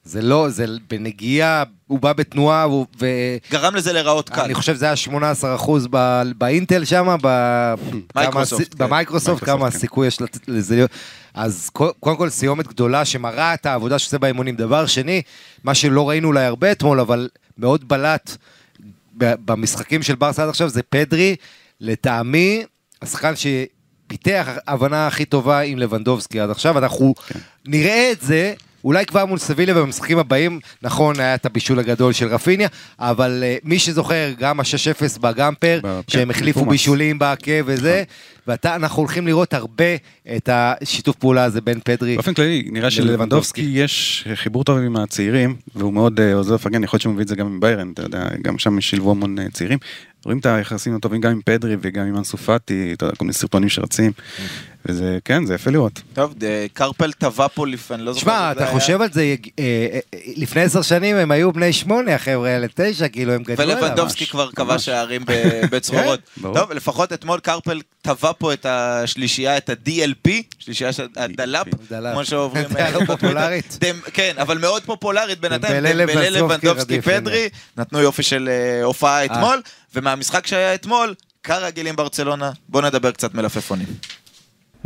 זה 0.07 0.21
לא, 0.21 0.49
זה 0.49 0.65
בנגיעה, 0.89 1.63
הוא 1.87 1.99
בא 1.99 2.13
בתנועה, 2.13 2.63
הוא- 2.63 2.85
ו... 2.99 3.05
גרם 3.51 3.75
לזה 3.75 3.93
להיראות 3.93 4.29
קל. 4.29 4.41
אני 4.41 4.53
חושב 4.53 4.75
שזה 4.75 4.85
היה 4.85 4.93
18% 5.65 5.69
ב- 5.89 6.21
באינטל 6.37 6.85
שם, 6.85 7.15
ב- 7.21 7.73
מייקרוסופט, 8.15 8.67
כמה 8.73 8.77
כן. 8.77 8.85
במייקרוסופט, 8.85 9.43
כמה 9.43 9.59
כן. 9.71 9.75
הסיכוי 9.77 10.07
יש 10.07 10.17
לזה 10.47 10.75
להיות. 10.75 10.91
אז 11.33 11.69
קו- 11.73 11.93
קודם 11.99 12.17
כל 12.17 12.29
סיומת 12.29 12.67
גדולה 12.67 13.05
שמראה 13.05 13.53
את 13.53 13.65
העבודה 13.65 13.99
שעושה 13.99 14.17
באימונים. 14.17 14.55
דבר 14.55 14.85
שני, 14.85 15.21
מה 15.63 15.75
שלא 15.75 16.09
ראינו 16.09 16.27
אולי 16.27 16.45
הרבה 16.45 16.71
אתמול, 16.71 16.99
אבל 16.99 17.29
מאוד 17.57 17.87
בלט 17.87 18.37
ב- 19.17 19.33
במשחקים 19.45 20.03
של 20.03 20.15
ברסה 20.15 20.43
עד 20.43 20.49
עכשיו, 20.49 20.69
זה 20.69 20.83
פדרי, 20.83 21.35
לטעמי, 21.81 22.63
השחקן 23.01 23.33
שפיתח 23.35 24.47
הבנה 24.67 25.07
הכי 25.07 25.25
טובה 25.25 25.59
עם 25.59 25.77
לבנדובסקי 25.77 26.39
עד 26.39 26.49
עכשיו, 26.49 26.77
אנחנו 26.77 27.15
כן. 27.27 27.39
נראה 27.65 28.11
את 28.11 28.21
זה. 28.21 28.53
אולי 28.87 29.05
כבר 29.05 29.25
מול 29.25 29.37
סביליה 29.37 29.75
במשחקים 29.75 30.17
הבאים, 30.17 30.59
נכון, 30.81 31.19
היה 31.19 31.35
את 31.35 31.45
הבישול 31.45 31.79
הגדול 31.79 32.13
של 32.13 32.27
רפיניה, 32.27 32.67
אבל 32.99 33.43
uh, 33.43 33.67
מי 33.67 33.79
שזוכר, 33.79 34.31
גם 34.39 34.59
ה-6-0 34.59 35.19
בגמפר, 35.19 35.79
ב- 35.83 35.99
שהם 36.07 36.23
כן, 36.23 36.29
החליפו. 36.29 36.65
בישולים 36.65 37.19
בעקב 37.19 37.63
וזה, 37.65 38.03
ואתה, 38.47 38.75
אנחנו 38.75 39.01
הולכים 39.01 39.27
לראות 39.27 39.53
הרבה 39.53 39.95
את 40.35 40.49
השיתוף 40.51 41.15
פעולה 41.15 41.43
הזה 41.43 41.61
בין 41.61 41.79
פדרי. 41.83 42.15
באופן 42.15 42.33
כללי, 42.33 42.69
נראה 42.71 42.91
שלבנדובסקי 42.91 43.61
יש 43.73 44.27
חיבור 44.35 44.63
טוב 44.63 44.77
עם 44.77 44.95
הצעירים, 44.95 45.55
והוא 45.75 45.93
מאוד 45.93 46.19
אה, 46.19 46.33
עוזר 46.33 46.55
לפרגן, 46.55 46.83
יכול 46.83 46.97
להיות 46.97 47.01
שהוא 47.01 47.13
מביא 47.13 47.23
את 47.23 47.27
זה 47.27 47.35
גם 47.35 47.45
עם 47.45 47.59
ביירן, 47.59 47.91
אתה 47.91 48.01
יודע, 48.01 48.27
גם 48.41 48.57
שם 48.57 48.81
שילבו 48.81 49.11
המון 49.11 49.39
אה, 49.39 49.45
צעירים. 49.53 49.77
רואים 50.25 50.39
את 50.39 50.45
היחסים 50.45 50.95
הטובים 50.95 51.21
גם 51.21 51.31
עם 51.31 51.41
פדרי 51.45 51.75
וגם 51.81 52.07
עם 52.07 52.17
אנסו 52.17 52.37
פאטי, 52.37 52.93
אתה 52.93 53.05
יודע, 53.05 53.15
כל 53.15 53.25
מיני 53.25 53.33
סרטונים 53.33 53.69
שרצים, 53.69 54.11
וזה, 54.85 55.17
כן, 55.25 55.45
זה 55.45 55.53
יפה 55.53 55.71
לראות. 55.71 56.01
טוב, 56.13 56.33
אה, 56.43 56.65
קרפל 56.73 57.11
טבע 57.11 57.47
פה 57.47 57.67
לפני, 57.67 57.95
אני 57.97 58.05
לא 58.05 58.13
זוכר. 58.13 58.25
זה 58.25 58.63
אתה. 58.63 58.71
חושב 58.71 59.01
על 59.01 59.11
זה, 59.11 59.21
אה, 59.21 59.35
אה, 59.59 59.63
אה, 60.13 60.19
לפני 60.35 60.61
עשר 60.61 60.81
שנים 60.81 61.15
הם 61.15 61.31
היו 61.31 61.51
בני 61.53 61.73
שמונה, 61.73 62.15
החבר'ה 62.15 62.49
האלה, 62.49 62.67
תשע, 62.75 63.07
כאילו 63.07 63.33
הם 63.33 63.43
גדלו 63.43 63.63
עליו. 63.71 63.77
ולבנדובסקי 63.83 64.25
כבר 64.25 64.51
כבש. 64.51 64.85
שערים 64.85 65.25
ב- 65.25 65.61
בצרורות. 65.71 66.19
כן. 66.35 66.41
טוב, 66.53 66.71
לפחות 66.71 67.13
אתמול 67.13 67.39
קרפל 67.39 67.81
טבע 68.01 68.31
פה 68.37 68.53
את 68.53 68.65
השלישייה, 68.69 69.57
את 69.57 69.69
ה-DLP, 69.69 70.29
שלישייה 70.59 70.93
של 70.93 71.07
ה-DLP, 71.15 71.67
DLP. 71.89 72.13
כמו 72.13 72.25
שאומרים. 72.25 72.65
זה 72.69 72.89
לא 72.99 73.05
פופולרית. 73.05 73.77
כן, 74.13 74.33
אבל 74.37 74.57
מאוד 74.57 74.83
פופולרית 74.83 75.39
בינתיים. 75.39 75.73
דמבלה, 75.73 76.29
לבנדובסקי, 76.29 77.01
פדרי, 77.01 77.49
נתנו 77.77 77.99
יופי 77.99 78.23
של 78.23 78.49
אה, 78.51 78.83
הופעה 78.83 79.25
אתמול, 79.25 79.61
ומהמשחק 79.95 80.47
שהיה 80.47 80.73
אתמול, 80.75 81.13
כרגיל 81.43 81.87
עם 81.87 81.95
ברצלונה, 81.95 82.51
בואו 82.69 82.85
נדבר 82.85 83.11
קצת 83.11 83.33
מלפפונים. 83.33 83.87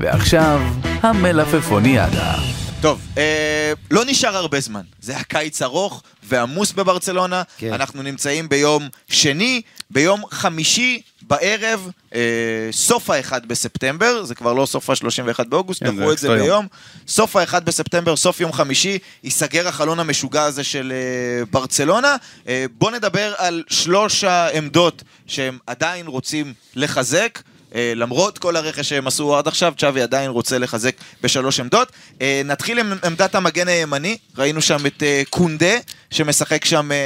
ועכשיו, 0.02 0.62
המלפפוניאדה. 0.84 2.34
טוב, 2.82 3.02
אה, 3.18 3.74
לא 3.92 4.06
נשאר 4.06 4.36
הרבה 4.36 4.60
זמן. 4.60 4.82
זה 5.02 5.18
הקיץ 5.18 5.62
ארוך 5.62 6.04
ועמוס 6.24 6.72
בברצלונה. 6.72 7.44
כן. 7.58 7.74
אנחנו 7.74 8.04
נמצאים 8.04 8.50
ביום 8.50 8.88
שני, 9.08 9.62
ביום 9.90 10.24
חמישי 10.32 11.02
בערב, 11.22 11.90
אה, 12.16 12.20
סוף 12.72 13.10
האחד 13.10 13.46
בספטמבר, 13.46 14.24
זה 14.24 14.36
כבר 14.36 14.54
לא 14.54 14.66
סוף 14.66 14.90
ה-31 14.90 15.44
באוגוסט, 15.50 15.84
כן, 15.84 15.86
דחו 15.86 16.08
זה 16.08 16.14
את 16.14 16.18
זה 16.18 16.28
אקסטרה 16.28 16.38
יום. 16.38 16.46
ביום. 16.46 16.68
סוף 17.08 17.36
האחד 17.36 17.66
בספטמבר, 17.66 18.16
סוף 18.16 18.42
יום 18.42 18.54
חמישי, 18.54 18.98
ייסגר 19.24 19.68
החלון 19.68 20.00
המשוגע 20.00 20.44
הזה 20.44 20.64
של 20.64 20.94
אה, 20.96 21.46
ברצלונה. 21.52 22.16
אה, 22.48 22.66
בואו 22.78 22.92
נדבר 22.92 23.34
על 23.38 23.64
שלוש 23.70 24.24
העמדות 24.24 25.04
שהם 25.28 25.58
עדיין 25.68 26.08
רוצים 26.08 26.54
לחזק. 26.76 27.40
אה, 27.76 27.94
למרות 27.96 28.38
כל 28.38 28.56
הרכש 28.56 28.90
שהם 28.90 29.08
עשו 29.08 29.38
עד 29.38 29.48
עכשיו, 29.48 29.74
צ'אבי 29.78 30.02
עדיין 30.02 30.30
רוצה 30.30 30.58
לחזק 30.58 30.96
בשלוש 31.24 31.60
עמדות. 31.60 31.92
אה, 32.22 32.42
נתחיל 32.46 32.80
עם 32.80 32.94
עמדת 33.04 33.36
המגן 33.36 33.68
הימני, 33.68 34.18
ראינו 34.38 34.62
שם 34.62 34.86
את 34.86 35.04
אה, 35.04 35.22
קונדה, 35.30 35.76
שמשחק 36.12 36.66
שם 36.66 36.92
אה, 36.92 36.98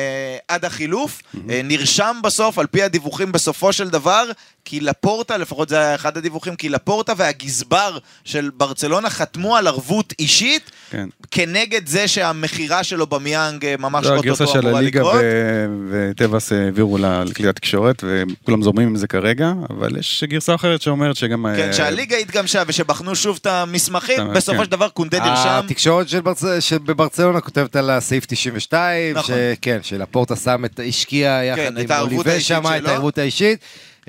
עד 0.47 0.65
החילוף. 0.65 1.21
אה, 1.49 1.61
נרשם 1.63 2.17
בסוף, 2.23 2.59
על 2.59 2.67
פי 2.67 2.83
הדיווחים 2.83 3.31
בסופו 3.31 3.73
של 3.73 3.89
דבר, 3.89 4.23
כי 4.65 4.79
לפורטה, 4.79 5.37
לפחות 5.37 5.69
זה 5.69 5.79
היה 5.79 5.95
אחד 5.95 6.17
הדיווחים, 6.17 6.55
כי 6.55 6.69
לפורטה 6.69 7.13
והגזבר 7.17 7.97
של 8.23 8.49
ברצלונה 8.57 9.09
חתמו 9.09 9.55
על 9.57 9.67
ערבות 9.67 10.13
אישית, 10.19 10.71
כן. 10.91 11.07
כנגד 11.31 11.87
זה 11.87 12.07
שהמכירה 12.07 12.83
שלו 12.83 13.07
במיאנג 13.07 13.65
אה, 13.65 13.75
ממש 13.79 14.05
זו 14.05 14.11
אוטוטו 14.15 14.27
הגרסה 14.27 14.47
של 14.47 14.59
אמורה 14.59 14.79
הליגה 14.79 14.99
לקרות. 14.99 15.15
ו- 15.23 15.65
וטבעס 15.91 16.51
העבירו 16.51 16.97
לה- 16.97 17.23
לכלי 17.23 17.47
התקשורת, 17.49 18.03
וכולם 18.07 18.63
זורמים 18.63 18.87
עם 18.87 18.95
זה 18.95 19.07
כרגע, 19.07 19.51
אבל 19.69 19.97
יש 19.97 20.23
גרסה 20.27 20.55
אחרת 20.55 20.81
שאומרת 20.81 21.15
שגם... 21.15 21.45
כן, 21.57 21.73
שהליגה 21.73 22.17
התגמשה 22.17 22.63
ושבחנו 22.67 23.15
שוב 23.15 23.37
את 23.41 23.45
המסמכים, 23.45 24.17
כן. 24.17 24.33
בסופו 24.33 24.63
של 24.65 24.71
דבר 24.71 24.89
קונדה 24.89 25.19
נרשם. 25.19 25.61
התקשורת 25.65 26.09
של 26.09 26.19
ברצ- 26.19 26.59
שבברצלונה 26.59 27.41
כותבת 27.41 27.75
על 27.75 27.89
הסעיף 27.89 28.25
92, 28.25 28.94
נכון. 29.15 29.35
שכן, 29.55 29.79
שלפורטה 29.81 30.35
שם 30.35 30.65
את, 30.65 30.79
השקיע 30.87 31.39
יחד 31.43 31.61
כן, 31.61 31.93
עם 31.93 31.99
אוליבי 32.01 32.41
שם, 32.41 32.63
את. 32.77 32.87
הערבות 32.87 33.17
האישית. 33.17 33.59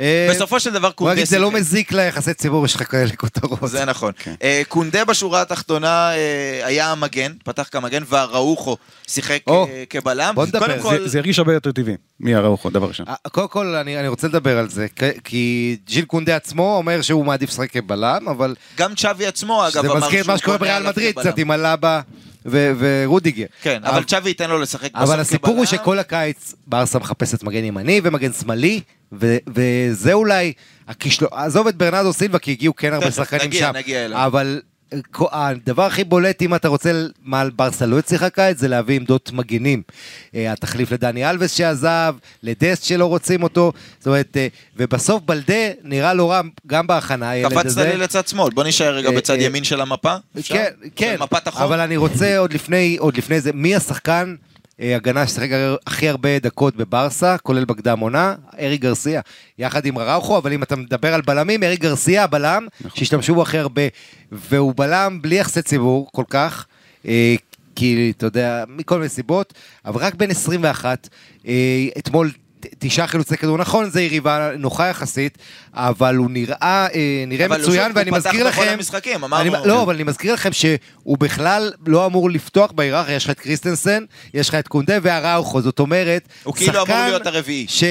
אה, 0.01 0.29
בסופו 0.31 0.61
של 0.61 0.73
דבר 0.73 0.91
קונדה 0.91 1.25
זה 1.25 1.39
לא 1.39 1.47
שיחק. 1.49 1.61
מזיק 1.61 1.93
ליחסי 1.93 2.35
ציבור, 2.35 2.65
יש 2.65 2.75
לך 2.75 2.91
כאלה 2.91 3.11
כותרות. 3.17 3.59
זה 3.65 3.85
נכון. 3.85 4.13
כן. 4.19 4.35
אה, 4.43 4.63
קונדה 4.69 5.05
בשורה 5.05 5.43
התחתונה 5.43 6.11
אה, 6.15 6.67
היה 6.67 6.93
המגן, 6.93 7.33
פתח 7.45 7.69
כמגן, 7.73 8.03
והראוכו 8.09 8.77
שיחק 9.09 9.39
כבלם. 9.91 10.33
בוא 10.35 10.47
נדבר. 10.47 10.91
זה- 10.91 11.09
זה 11.09 11.19
הרגיש 11.19 11.39
הרבה 11.39 11.55
יותר 11.55 11.73
טבעי 11.73 11.95
מהראוכו, 12.21 12.71
דבר 12.71 12.87
ראשון. 12.89 13.07
קודם 13.33 13.49
כל, 13.49 13.67
אני, 13.67 13.99
אני 14.01 14.09
רוצה 14.09 14.29
לדבר 14.29 14.59
על 14.59 14.69
זה, 14.71 14.87
כי- 15.25 15.77
ג'יל 15.87 16.05
קונדה 16.05 16.37
עצמו 16.37 16.77
אומר 16.77 17.03
שהוא 17.03 17.25
מעדיף 17.27 17.51
לשחק 17.51 17.71
כבלם, 17.73 18.29
אבל 18.31 18.55
גם 18.77 18.95
צ'אבי 18.95 19.27
עצמו, 19.27 19.65
אגב, 19.69 19.73
זה 19.83 19.91
אמר 19.93 19.97
מזכיר 19.97 20.21
את 20.23 20.27
מה 20.27 20.33
שהוא 20.33 20.39
שקורה 20.43 20.59
בריאל 20.59 20.83
מדריד. 20.89 21.19
קצת 21.19 21.39
עם 21.39 21.51
הלבה 21.51 22.01
ו- 22.47 22.73
ורודיגר. 22.79 23.47
כן, 23.63 23.81
אבל 23.85 24.05
צ'אבי 24.05 24.29
ייתן 24.29 24.51
לו 24.51 24.59
לשחק 24.59 24.93
בסוף 24.93 25.11
אבל 25.11 25.21
הסיפור 25.21 25.57
הוא. 25.57 25.65
שכל 25.65 25.99
הקיץ 25.99 26.55
ברסה 26.67 26.99
מחפשת 26.99 27.43
מגן 27.43 27.65
ימני 27.65 28.01
ומגן 28.05 28.33
שמאלי, 28.33 28.81
ו- 29.13 29.37
וזה 29.55 30.13
אולי 30.13 30.53
הכישלון, 30.89 31.31
עזוב 31.33 31.67
את 31.67 31.75
ברנרדו 31.77 32.13
סילבה 32.13 32.39
כי 32.39 32.51
הגיעו 32.51 32.77
כן 32.77 32.93
הרבה 32.93 33.11
שחקנים 33.11 33.47
נגיע, 33.47 33.61
שם, 33.61 33.77
נגיע 33.77 34.05
אליו. 34.05 34.27
אבל 34.27 34.61
הדבר 35.33 35.83
הכי 35.83 36.05
בולט 36.05 36.43
אם 36.43 36.55
אתה 36.55 36.69
רוצה 36.69 36.93
מה 37.23 37.41
על 37.41 37.51
ברסה 37.51 37.87
לא 37.87 37.99
הצליחה 37.99 38.31
קיץ 38.31 38.59
זה 38.59 38.69
להביא 38.69 38.97
עמדות 38.97 39.33
מגנים. 39.33 39.83
אה, 40.35 40.53
התחליף 40.53 40.93
לדני 40.93 41.31
אלווס 41.31 41.53
שעזב, 41.53 42.15
לדסט 42.43 42.85
שלא 42.85 43.07
רוצים 43.07 43.43
אותו, 43.43 43.73
זאת 43.99 44.07
אומרת, 44.07 44.37
אה, 44.37 44.47
ובסוף 44.77 45.23
בלדה 45.23 45.71
נראה 45.83 46.15
לא 46.15 46.31
רע 46.31 46.41
גם 46.67 46.87
בהכנה, 46.87 47.31
הילד 47.31 47.51
קפצת 47.53 47.67
הזה. 47.67 47.85
לי 47.85 47.97
לצד 47.97 48.29
שמאל, 48.29 48.51
בוא 48.55 48.65
נשאר 48.65 48.95
רגע 48.95 49.09
אה, 49.09 49.17
בצד 49.17 49.37
ימין 49.41 49.65
של 49.65 49.81
המפה. 49.81 50.15
אפשר? 50.39 50.55
כן, 50.55 50.71
כן, 50.97 51.17
מפת 51.21 51.47
החור. 51.47 51.65
אבל 51.65 51.81
אני 51.81 51.97
רוצה 51.97 52.39
עוד 52.39 52.53
לפני, 52.53 52.97
עוד 53.01 53.17
לפני 53.17 53.41
זה, 53.41 53.53
מי 53.53 53.77
השחקן 53.77 54.35
הגנה 54.79 55.27
ששיחק 55.27 55.49
הכי 55.87 56.09
הרבה 56.09 56.39
דקות 56.39 56.77
בברסה, 56.77 57.39
כולל 57.39 57.65
בקדם 57.65 57.99
עונה? 57.99 58.35
ארי 58.59 58.77
גרסיה, 58.77 59.21
יחד 59.59 59.87
עם 59.87 59.99
ראוכו, 59.99 60.39
אבל 60.39 60.53
אם 60.53 60.63
אתה 60.63 60.77
מדבר 60.77 61.15
על 61.15 61.21
בלמים, 61.21 61.63
ארי 61.63 61.77
גרסיה 61.77 62.25
הבלם, 62.25 62.67
נכון. 62.81 62.99
שהשתמשו 62.99 63.35
בו 63.35 63.43
הכי 63.43 63.59
הרבה, 63.59 63.83
והוא 64.33 64.75
בלם 64.77 65.19
בלי 65.23 65.35
יחסי 65.35 65.63
ציבור 65.63 66.09
כל 66.13 66.25
כך. 66.29 66.67
אה, 67.07 67.35
כי 67.77 68.13
אתה 68.17 68.27
יודע, 68.27 68.65
מכל 68.69 68.97
מיני 68.97 69.09
סיבות, 69.09 69.55
אבל 69.85 70.01
רק 70.01 70.15
בן 70.15 70.31
21, 70.31 71.09
אה, 71.47 71.87
אתמול 71.99 72.31
תשעה 72.79 73.07
חילוצי 73.07 73.37
כדור, 73.37 73.59
נכון, 73.59 73.91
זו 73.91 74.01
יריבה 74.01 74.51
נוחה 74.59 74.87
יחסית, 74.87 75.39
אבל 75.77 76.17
הוא 76.17 76.31
נראה, 76.31 76.57
אה, 76.95 77.25
נראה 77.27 77.47
אבל 77.47 77.61
מצוין, 77.61 77.93
ואני 77.95 78.11
הוא 78.11 78.19
פתח 78.19 78.27
מזכיר 78.29 78.49
בכל 78.49 78.63
לכם, 78.63 78.73
המשחקים, 78.73 79.25
אמרנו. 79.25 79.57
אני, 79.57 79.69
לא, 79.69 79.83
אבל 79.83 79.95
אני 79.95 80.03
מזכיר 80.05 80.33
לכם 80.35 80.53
שהוא 80.53 81.19
בכלל 81.19 81.73
לא 81.87 82.07
אמור 82.07 82.31
לפתוח 82.31 82.73
בהיררכיה, 82.73 83.15
יש 83.15 83.25
לך 83.25 83.31
את 83.31 83.41
קריסטנסן, 83.41 84.05
יש 84.35 84.49
לך 84.49 84.55
את 84.55 84.69
קונדה 84.69 84.99
והראוכו, 85.03 85.61
זאת 85.63 85.79
אומרת, 85.79 86.29
הוא 86.45 86.55
כאילו 86.55 86.83
אמור 86.83 86.97
להיות 87.07 87.27
הרביעי. 87.27 87.67
ש... 87.69 87.85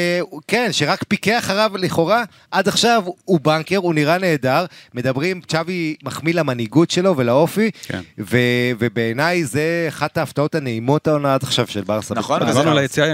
כן, 0.48 0.70
שרק 0.72 1.04
פיקח 1.08 1.40
אחריו 1.40 1.72
לכאורה, 1.78 2.24
עד 2.52 2.68
עכשיו 2.68 3.04
הוא 3.26 3.40
בנקר, 3.40 3.78
הוא 3.78 3.94
נראה 3.94 4.18
נהדר, 4.18 4.66
מדברים, 4.94 5.42
צ'אבי 5.48 5.96
מחמיא 6.04 6.34
למנהיגות 6.34 6.92
שלו 6.92 7.18
ולאופי, 7.18 7.72
כן. 7.88 8.02
ו... 8.20 8.38
ובעיניי 8.80 9.46
זה 9.46 9.86
אחת 9.90 10.18
ההפתעות 10.18 10.56
הנעימות 10.56 11.08
העונה 11.08 11.34
עד 11.34 11.44
עכשיו 11.44 11.68
של 11.68 11.82
ברסה. 11.82 12.16
נכון, 12.16 12.40
בברסה. 12.40 12.52
דיברנו 12.54 12.72
על 12.72 12.78
היציאה 12.78 13.12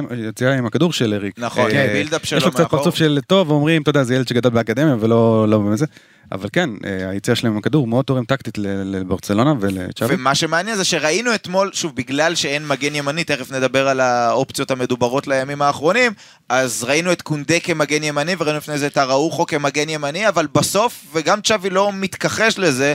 עם- 0.58 0.66
הכדור 0.66 0.94
של 0.94 1.14
אריק. 1.14 1.34
נכון, 1.38 1.66
אה, 1.66 1.72
כן, 1.72 1.90
בילדאפ 1.94 2.26
שלו 2.26 2.38
יש 2.38 2.44
לו 2.44 2.52
קצת 2.52 2.60
מאחור. 2.60 2.80
פרצוף 2.80 2.96
של 2.96 3.20
טוב, 3.28 3.50
אומרים, 3.52 3.82
אתה 3.82 3.90
יודע, 3.90 4.04
זה 4.04 4.16
ילד 4.16 4.28
שגדל 4.28 4.50
באקדמיה 4.62 4.96
ולא 5.00 5.46
לא 5.48 5.60
בזה. 5.60 5.86
אבל 6.32 6.50
כן, 6.54 6.70
אה, 6.86 7.10
היציאה 7.10 7.36
שלהם 7.36 7.54
עם 7.54 7.60
הכדור 7.60 7.88
מאוד 7.88 8.06
תורם 8.06 8.26
טקטית 8.26 8.58
לברצלונה 8.58 9.54
ולצ'אבי. 9.60 10.16
ומה 10.16 10.36
שמעניין 10.36 10.78
זה 10.78 10.84
שראינו 10.84 11.36
אתמול, 11.36 11.70
שוב, 11.74 11.96
בגלל 11.96 12.36
שאין 12.36 12.68
מגן 12.68 12.96
ימני, 12.96 13.24
תכף 13.24 13.52
נדבר 13.52 13.88
על 13.88 14.00
האופציות 14.00 14.72
המדוברות 14.72 15.28
לימים 15.28 15.62
האחרונים, 15.62 16.12
אז 16.50 16.84
ראינו 16.84 17.12
את 17.12 17.22
קונדה 17.22 17.60
כמגן 17.60 18.04
ימני, 18.04 18.36
וראינו 18.40 18.58
לפני 18.58 18.78
זה 18.78 18.88
את 18.88 18.98
אראוחו 18.98 19.46
כמגן 19.46 19.90
ימני, 19.90 20.28
אבל 20.28 20.48
בסוף, 20.48 21.06
וגם 21.14 21.42
צ'אבי 21.42 21.70
לא 21.70 21.92
מתכחש 21.94 22.60
לזה, 22.60 22.94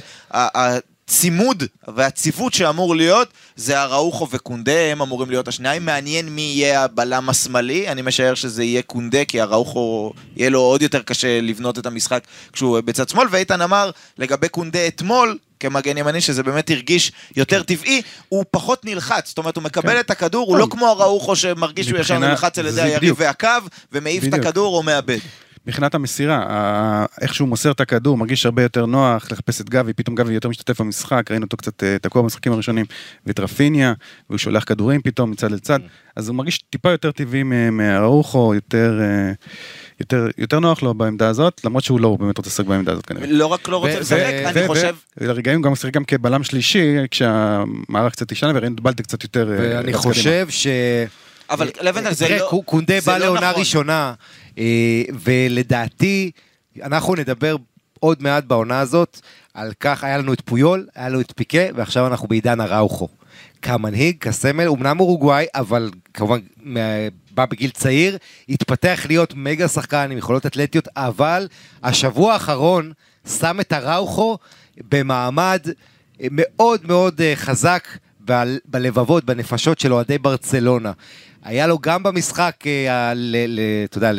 הצימוד 1.09 1.65
והציוות 1.89 2.55
שאמור 2.55 2.97
להיות, 2.97 3.29
זה 3.57 3.83
אראוחו 3.83 4.29
וקונדה, 4.31 4.81
הם 4.81 5.03
אמורים 5.03 5.31
להיות 5.31 5.49
השניים. 5.49 5.85
מעניין 5.85 6.29
מי 6.29 6.43
יהיה 6.43 6.85
הבלם 6.85 7.29
השמאלי, 7.29 7.89
אני 7.89 8.03
משער 8.03 8.35
שזה 8.35 8.65
יהיה 8.65 8.83
קונדה, 8.83 9.25
כי 9.25 9.43
אראוחו, 9.43 10.13
יהיה 10.37 10.51
לו 10.51 10.61
עוד 10.61 10.83
יותר 10.83 11.03
קשה 11.03 11.41
לבנות 11.41 11.79
את 11.79 11.87
המשחק 11.87 12.23
כשהוא 12.53 12.81
בצד 12.81 13.09
שמאל, 13.09 13.27
ואיתן 13.31 13.63
אמר 13.63 13.91
לגבי 14.19 14.49
קונדה 14.49 14.87
אתמול, 14.87 15.39
כמגן 15.61 15.99
ימני, 15.99 16.21
שזה 16.21 16.43
באמת 16.43 16.71
הרגיש 16.71 17.13
יותר 17.37 17.63
טבעי, 17.63 18.03
הוא 18.29 18.45
פחות 18.51 18.85
נלחץ, 18.85 19.29
זאת 19.29 19.39
אומרת, 19.39 19.57
הוא 19.57 19.65
מקבל 19.65 19.93
כן. 19.93 20.01
את 20.01 20.11
הכדור, 20.11 20.49
הוא 20.49 20.59
לא 20.59 20.67
כמו 20.71 20.89
אראוחו 20.89 21.37
שמרגיש 21.37 21.87
שהוא 21.87 21.99
ישר 21.99 22.19
נלחץ 22.19 22.59
על 22.59 22.67
ידי 22.67 22.83
היריב. 22.83 23.15
והקו, 23.19 23.49
ומעיף 23.93 24.25
את. 24.25 24.35
הכדור 24.35 24.77
או 24.77 24.83
מאבד. 24.83 25.19
מבחינת 25.67 25.95
המסירה, 25.95 26.47
איך 27.21 27.35
שהוא 27.35 27.49
מוסר 27.49 27.71
את 27.71 27.81
הכדור, 27.81 28.17
מרגיש 28.17 28.47
הרבה 28.47 28.63
יותר 28.63 28.87
נוח 28.87 29.33
לחפש 29.33 29.61
את 29.61 29.71
גבי, 29.71 29.93
פתאום 29.93 30.15
גבי 30.17 30.33
יותר 30.35 30.49
משתתף 30.49 30.81
במשחק, 30.81 31.31
ראינו 31.31 31.45
אותו 31.45 31.57
קצת 31.57 31.83
אה, 31.83 31.97
תקוע 32.03 32.23
במשחקים 32.23 32.53
הראשונים, 32.53 32.87
ואת 33.27 33.41
רפיניה, 33.41 33.93
והוא 34.31 34.39
שולח 34.39 34.65
כדורים 34.67 35.03
פתאום 35.03 35.31
מצד 35.31 35.51
לצד, 35.53 35.79
אז 36.17 36.29
הוא 36.29 36.37
מרגיש 36.37 36.59
טיפה 36.71 36.91
יותר 36.91 37.11
טבעי 37.11 37.43
מ- 37.43 37.77
מהראוכו, 37.77 38.55
יותר, 38.55 38.99
אה, 39.01 39.33
יותר, 40.01 40.27
יותר 40.39 40.61
נוח 40.61 40.83
לו 40.83 40.95
בעמדה 40.95 41.29
הזאת, 41.29 41.65
למרות 41.65 41.85
שהוא 41.85 42.01
לא, 42.01 42.17
באמת 42.21 42.39
רוצה 42.39 42.51
לשחק 42.51 42.67
בעמדה 42.67 42.93
הזאת 42.93 43.07
כנראה. 43.07 43.27
לא 43.27 43.47
רק 43.47 43.69
לא 43.69 43.77
רוצה 43.77 44.01
לשחק, 44.01 44.33
אני 44.47 44.67
חושב... 44.67 44.95
ולרגעים 45.17 45.57
הוא 45.59 45.65
גם 45.65 45.73
משחק 45.73 45.93
גם 45.93 46.05
כבלם 46.05 46.45
שלישי, 46.45 46.97
כשהמערך 47.11 48.13
קצת 48.13 48.29
תשנה, 48.29 48.53
וראינו 48.55 48.75
את 48.75 48.81
בלטה 48.81 49.03
קצת 49.03 49.23
יותר... 49.23 49.51
אה, 49.51 49.57
ואני 49.59 49.93
חושב 49.93 50.47
ש... 50.51 50.67
אבל 51.51 51.71
לבנטל 51.81 52.13
זה 52.13 52.29
לא... 52.29 52.47
קו- 52.51 52.63
קונדה 52.63 53.01
זה 53.01 53.11
בא 53.11 53.19
לא 53.19 53.25
לעונה 53.25 53.49
נכון. 53.51 53.61
ראשונה, 53.61 54.13
ולדעתי, 55.25 56.31
אנחנו 56.83 57.15
נדבר 57.15 57.57
עוד 58.01 58.23
מעט 58.23 58.45
בעונה 58.45 58.81
הזאת, 58.81 59.21
על 59.55 59.73
כך 59.81 60.05
היה 60.05 60.19
לנו 60.19 60.33
את 60.33 60.41
פויול, 60.41 60.87
היה 60.95 61.09
לנו 61.09 61.21
את 61.21 61.33
פיקה, 61.37 61.59
ועכשיו 61.75 62.07
אנחנו 62.07 62.29
בעידן 62.29 62.61
אראוכו. 62.61 63.09
כמנהיג, 63.63 64.19
כסמל, 64.19 64.69
אמנם 64.69 65.01
אורוגוואי, 65.01 65.47
אבל 65.55 65.91
כמובן 66.15 66.39
בא 67.31 67.47
בגיל 67.47 67.71
צעיר, 67.71 68.19
התפתח 68.49 69.05
להיות 69.09 69.35
מגה 69.37 69.69
שחקן 69.69 70.09
עם 70.11 70.19
יכולות 70.19 70.47
אתלטיות, 70.47 70.89
אבל 70.97 71.49
השבוע 71.83 72.33
האחרון 72.33 72.93
שם 73.39 73.61
את 73.61 73.73
אראוכו 73.73 74.39
במעמד 74.89 75.61
אה, 76.21 76.27
מאוד 76.31 76.81
מאוד 76.87 77.21
אה, 77.21 77.33
חזק 77.37 77.89
בלבבות, 78.65 79.25
בנפשות 79.25 79.79
של 79.79 79.93
אוהדי 79.93 80.19
ברצלונה. 80.19 80.93
היה 81.47 81.67
לו 81.67 81.79
גם 81.79 82.03
במשחק, 82.03 82.57
אה, 82.67 83.13
אתה 83.85 83.99
יודע, 83.99 84.13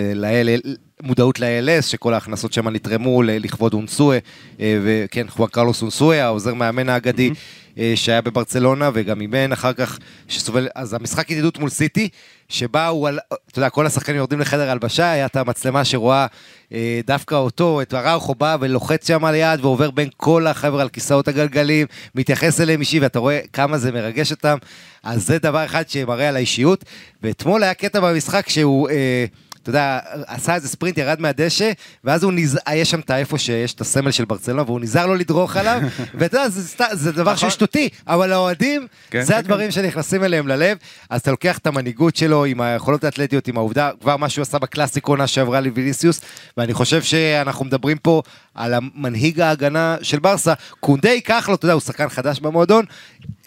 מודעות 1.03 1.39
ל-ALS, 1.39 1.81
שכל 1.81 2.13
ההכנסות 2.13 2.53
שם 2.53 2.67
נתרמו 2.69 3.23
לכבוד 3.23 3.73
אונסואה, 3.73 4.17
אה, 4.59 4.79
וכן, 4.83 5.27
חואן 5.29 5.49
קרלוס 5.49 5.81
אונסואה, 5.81 6.25
העוזר 6.25 6.53
מאמן 6.53 6.89
האגדי, 6.89 7.29
אה, 7.77 7.93
שהיה 7.95 8.21
בברצלונה, 8.21 8.89
וגם 8.93 9.21
אימן 9.21 9.51
אחר 9.51 9.73
כך, 9.73 9.99
שסובל, 10.27 10.67
אז 10.75 10.93
המשחק 10.93 11.31
ידידות 11.31 11.59
מול 11.59 11.69
סיטי, 11.69 12.09
שבה 12.49 12.87
הוא, 12.87 13.07
על- 13.07 13.19
אתה 13.51 13.59
יודע, 13.59 13.69
כל 13.69 13.85
השחקנים 13.85 14.17
יורדים 14.17 14.39
לחדר 14.39 14.69
הלבשה, 14.71 15.11
היה 15.11 15.25
את 15.25 15.35
המצלמה 15.35 15.85
שרואה 15.85 16.25
אה, 16.73 16.99
דווקא 17.07 17.35
אותו, 17.35 17.81
את 17.81 17.93
הראוכו 17.93 18.35
בא 18.35 18.57
ולוחץ 18.59 19.07
שם 19.07 19.25
על 19.25 19.35
יד, 19.35 19.59
ועובר 19.65 19.91
בין 19.91 20.09
כל 20.17 20.47
החבר'ה 20.47 20.81
על 20.81 20.89
כיסאות 20.89 21.27
הגלגלים, 21.27 21.87
מתייחס 22.15 22.61
אליהם 22.61 22.79
אישי, 22.79 22.99
ואתה 22.99 23.19
רואה 23.19 23.39
כמה 23.53 23.77
זה 23.77 23.91
מרגש 23.91 24.31
אותם, 24.31 24.57
אז 25.03 25.25
זה 25.27 25.37
דבר 25.39 25.65
אחד 25.65 25.89
שמראה 25.89 26.29
על 26.29 26.35
האישיות, 26.35 26.85
ואתמול 27.23 27.63
היה 27.63 27.73
קטע 27.73 27.99
במשחק 27.99 28.49
שהוא... 28.49 28.89
אה, 28.89 29.25
אתה 29.69 29.77
יודע, 29.77 29.99
עשה 30.27 30.55
איזה 30.55 30.67
ספרינט, 30.67 30.97
ירד 30.97 31.21
מהדשא, 31.21 31.71
ואז 32.03 32.23
הוא 32.23 32.31
נז... 32.33 32.59
אה, 32.67 32.75
יש 32.75 32.91
שם 32.91 32.99
את 32.99 33.09
האיפה 33.09 33.37
שיש 33.37 33.73
את 33.73 33.81
הסמל 33.81 34.11
של 34.11 34.25
ברצלונה, 34.25 34.61
והוא 34.63 34.79
נזהר 34.79 35.05
לו 35.05 35.15
לדרוך 35.15 35.55
עליו, 35.57 35.81
ואתה 36.17 36.37
יודע, 36.37 36.49
זה, 36.49 36.67
סת... 36.67 36.81
זה 36.91 37.11
דבר 37.11 37.21
נכון. 37.23 37.35
שהוא 37.37 37.49
שטותי, 37.49 37.89
אבל 38.07 38.31
האוהדים, 38.31 38.87
כן, 39.09 39.21
זה 39.23 39.33
כן, 39.33 39.39
הדברים 39.39 39.71
שנכנסים 39.71 40.23
אליהם 40.23 40.47
ללב, 40.47 40.77
אז 41.09 41.21
אתה 41.21 41.31
לוקח 41.31 41.57
את 41.57 41.67
המנהיגות 41.67 42.15
שלו 42.15 42.45
עם 42.45 42.61
היכולות 42.61 43.03
האתלטיות, 43.03 43.47
עם 43.47 43.57
העובדה, 43.57 43.89
כבר 44.01 44.17
מה 44.17 44.29
שהוא 44.29 44.41
עשה 44.41 44.59
בקלאסיקו 44.59 45.11
עונה 45.11 45.27
שעברה 45.27 45.61
לוויניסיוס, 45.61 46.21
ואני 46.57 46.73
חושב 46.73 47.01
שאנחנו 47.03 47.65
מדברים 47.65 47.97
פה 47.97 48.21
על 48.55 48.73
המנהיג 48.73 49.39
ההגנה 49.41 49.95
של 50.01 50.19
ברסה, 50.19 50.53
קונדה 50.79 51.09
ייקח 51.09 51.49
לו, 51.49 51.55
אתה 51.55 51.65
יודע, 51.65 51.73
הוא 51.73 51.81
שחקן 51.81 52.09
חדש 52.09 52.39
במועדון, 52.39 52.85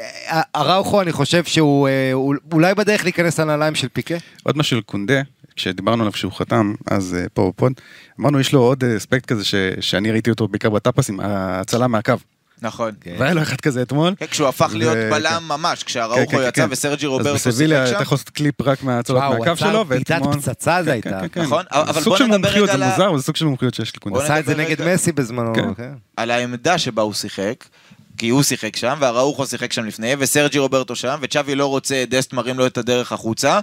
אה, 0.01 0.41
אראוכו, 0.57 1.01
אני 1.03 1.13
חושב 1.13 1.45
שהוא 1.45 1.89
אה, 1.89 2.13
הוא- 2.13 2.35
אולי 2.53 2.75
בדרך 2.75 3.05
להיכנס 3.05 3.41
לנעליים 3.41 3.75
של 3.75 3.89
פיקה. 3.89 4.15
עוד 4.43 4.59
משהו 4.59 4.77
על 4.77 4.83
קונדה, 4.83 5.21
כשדיברנו 5.61 6.03
עליו 6.03 6.13
שהוא 6.13 6.33
חתם, 6.33 6.75
אז 6.91 7.17
אה, 7.19 7.25
פה 7.35 7.53
בפוד, 7.57 7.73
אמרנו 8.21 8.41
יש 8.41 8.53
לו 8.53 8.61
עוד 8.61 8.85
אה, 8.85 8.97
אספקט 8.97 9.27
כזה 9.27 9.45
ש, 9.45 9.55
שאני 9.81 10.11
ראיתי 10.13 10.31
אותו 10.31 10.49
בעיקר 10.49 10.71
בטאפס 10.71 11.11
עם 11.11 11.21
ההצלה 11.21 11.87
מהקו. 11.89 12.13
נכון. 12.63 12.93
כן. 13.01 13.15
והיה 13.19 13.35
לו 13.35 13.43
אחד 13.43 13.61
כזה 13.61 13.83
אתמול. 13.83 14.15
כן, 14.19 14.27
כשהוא 14.27 14.49
הפך 14.49 14.71
להיות 14.75 14.97
ו- 15.01 15.11
בלם 15.11 15.43
ממש, 15.49 15.79
כן, 15.83 15.87
כשאראוכו 15.87 16.31
כן, 16.31 16.39
יצא 16.49 16.51
כן. 16.51 16.67
וסרג'י 16.71 17.07
אז 17.07 17.11
רוברטו 17.11 17.35
בסביליה 17.35 17.79
שיחק 17.87 17.91
אתה 17.91 17.99
שם. 17.99 18.03
יכול 18.03 18.15
לעשות 18.17 18.29
קליפ 18.31 18.61
רק 18.63 18.83
מהצלות 18.83 19.23
וואו, 19.23 19.33
הוא 19.33 19.39
מהקו 19.39 19.53
עצר 19.53 19.71
שלו, 19.71 19.85
ואתמול... 19.89 20.35
פצצה 20.37 20.83
זה 20.83 20.87
כן, 20.87 20.93
הייתה. 20.93 21.21
כן, 21.21 21.29
כן. 21.33 21.43
נכון, 21.43 21.65
אבל 21.71 22.01
סוג 22.01 22.05
בוא 22.05 22.17
של 22.17 22.25
נדבר 22.25 22.37
מומחיות, 22.39 22.69
רגע 22.69 22.79
זה 22.79 22.85
על 22.85 22.91
ה- 22.91 22.91
מוזר, 22.91 23.09
אבל 23.09 23.19
זה 23.19 23.25
סוג 23.25 23.37
של 23.37 23.45
מומחיות 23.45 23.75
שיש 23.75 23.97
לקונדה. 23.97 24.25
עשה 24.25 24.39
את 24.39 24.45
זה 24.47 24.55
נגד. 24.55 24.89
מסי 24.95 25.13
בזמנו. 25.13 25.55
כן. 25.55 25.75
כן. 25.77 25.93
על 26.17 26.31
העמדה 26.31 26.79
שבה 26.79 27.03
הוא 27.03 27.13
שיחק, 27.15 27.65
כי 28.19 28.29
הוא 28.29 28.43
שיחק 28.43 28.77
שם, 28.77 28.97
ואראוכו 29.01 29.47
שיחק 29.47 29.73
שם 29.73 29.85
לפני, 29.85 30.15
וסרג'י 30.19 30.59
רוברטו 30.59 30.97
שם, 30.97 31.19
וצ'אבי 31.23 31.55
לא 31.55 31.67
רוצה, 31.67 32.05
דסט 32.09 32.33
מרים 32.33 32.59
לו 32.59 32.67
את 32.67 32.79
הדרך 32.79 33.13
החוצה. 33.13 33.61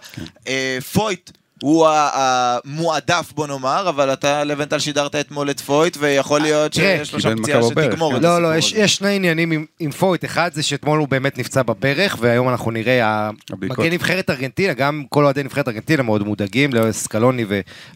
אה, 0.47 0.77
פויט 0.93 1.31
הוא 1.61 1.87
המועדף 1.89 3.31
בוא 3.35 3.47
נאמר, 3.47 3.89
אבל 3.89 4.13
אתה 4.13 4.43
לבן 4.43 4.65
אל 4.65 4.79
שידרת 4.79 5.15
אתמול 5.15 5.49
את 5.49 5.59
פויט, 5.59 5.97
ויכול 5.99 6.41
להיות 6.41 6.73
שיש 6.73 7.13
לו 7.13 7.19
שם 7.19 7.35
פציעה 7.41 7.63
שתגמור. 7.63 8.17
את 8.17 8.21
לא, 8.21 8.27
הסיפור 8.27 8.39
לא, 8.39 8.55
יש, 8.55 8.73
הזה. 8.73 8.81
יש 8.81 8.95
שני 8.95 9.15
עניינים 9.15 9.65
עם, 9.79 9.91
פויט. 9.91 10.25
אחד 10.25 10.51
זה 10.53 10.63
שאתמול 10.63 10.99
הוא 10.99 11.07
באמת 11.07 11.37
נפצע 11.37 11.61
בברך, 11.63 12.17
והיום 12.19 12.49
אנחנו 12.49 12.71
נראה. 12.71 13.29
מגן 13.61 13.93
נבחרת 13.93 14.29
ארגנטינה, 14.29 14.73
גם 14.73 15.03
כל 15.09 15.23
אוהדי 15.23 15.43
נבחרת 15.43 15.67
ארגנטינה 15.67 16.03
מאוד 16.03 16.23
מודאגים, 16.23 16.69
סקלוני 16.91 17.45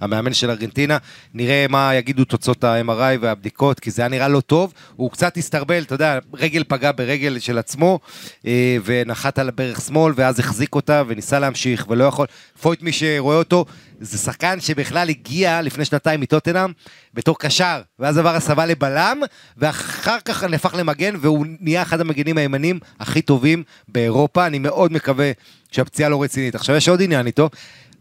והמאמן 0.02 0.34
של 0.34 0.50
ארגנטינה. 0.50 0.98
נראה 1.34 1.66
מה 1.70 1.96
יגידו 1.96 2.26
תוצאות 2.26 2.64
ה-MRI 2.64 3.18
והבדיקות, 3.22 3.80
כי 3.80 3.92
זה 3.92 4.02
היה 4.02 4.10
נראה 4.10 4.28
לא 4.28 4.40
טוב. 4.40 4.74
הוא 4.96 5.12
קצת 5.12 5.38
הסתרבל, 5.38 5.82
אתה 5.84 5.96
יודע, 5.96 6.20
רגל 6.34 6.64
פגע 6.68 6.92
ברגל 6.92 7.40
של 7.40 7.58
עצמו, 7.58 8.00
אה, 8.48 8.78
ונחת 8.86 9.40
על 9.40 9.52
ברך 9.52 9.82
שמאל, 9.82 10.14
ואז 10.16 10.40
החזיק 10.40 10.76
אותה 10.76 11.04
וניסה 11.08 11.40
להמשיך, 11.40 11.86
ולא 11.90 12.04
יכול. 12.04 12.28
פויט, 12.62 12.82
מי 12.82 12.92
שרואה 12.92 13.38
אותו, 13.38 13.51
זה 14.00 14.18
שחקן 14.18 14.60
שבכלל 14.60 15.10
הגיע 15.10 15.62
לפני 15.62 15.86
שנתיים 15.86 16.22
מטוטנאם 16.22 16.72
בתור 17.14 17.40
קשר, 17.40 17.82
ואז 18.00 18.18
עבר 18.18 18.36
הסבה 18.36 18.66
לבלם, 18.66 19.20
ואחר 19.58 20.18
כך 20.26 20.44
נהפך 20.44 20.76
למגן, 20.78 21.16
והוא 21.22 21.46
נהיה 21.60 21.82
אחד 21.82 22.02
המגנים 22.02 22.38
הימנים 22.38 22.80
הכי 23.00 23.22
טובים 23.22 23.64
באירופה. 23.88 24.46
אני 24.48 24.60
מאוד 24.60 24.94
מקווה 24.94 25.32
שהפציעה 25.72 26.10
לא 26.10 26.24
רצינית. 26.24 26.56
עכשיו 26.56 26.76
יש 26.76 26.90
עוד 26.90 27.02
עניין 27.02 27.28
איתו. 27.28 27.50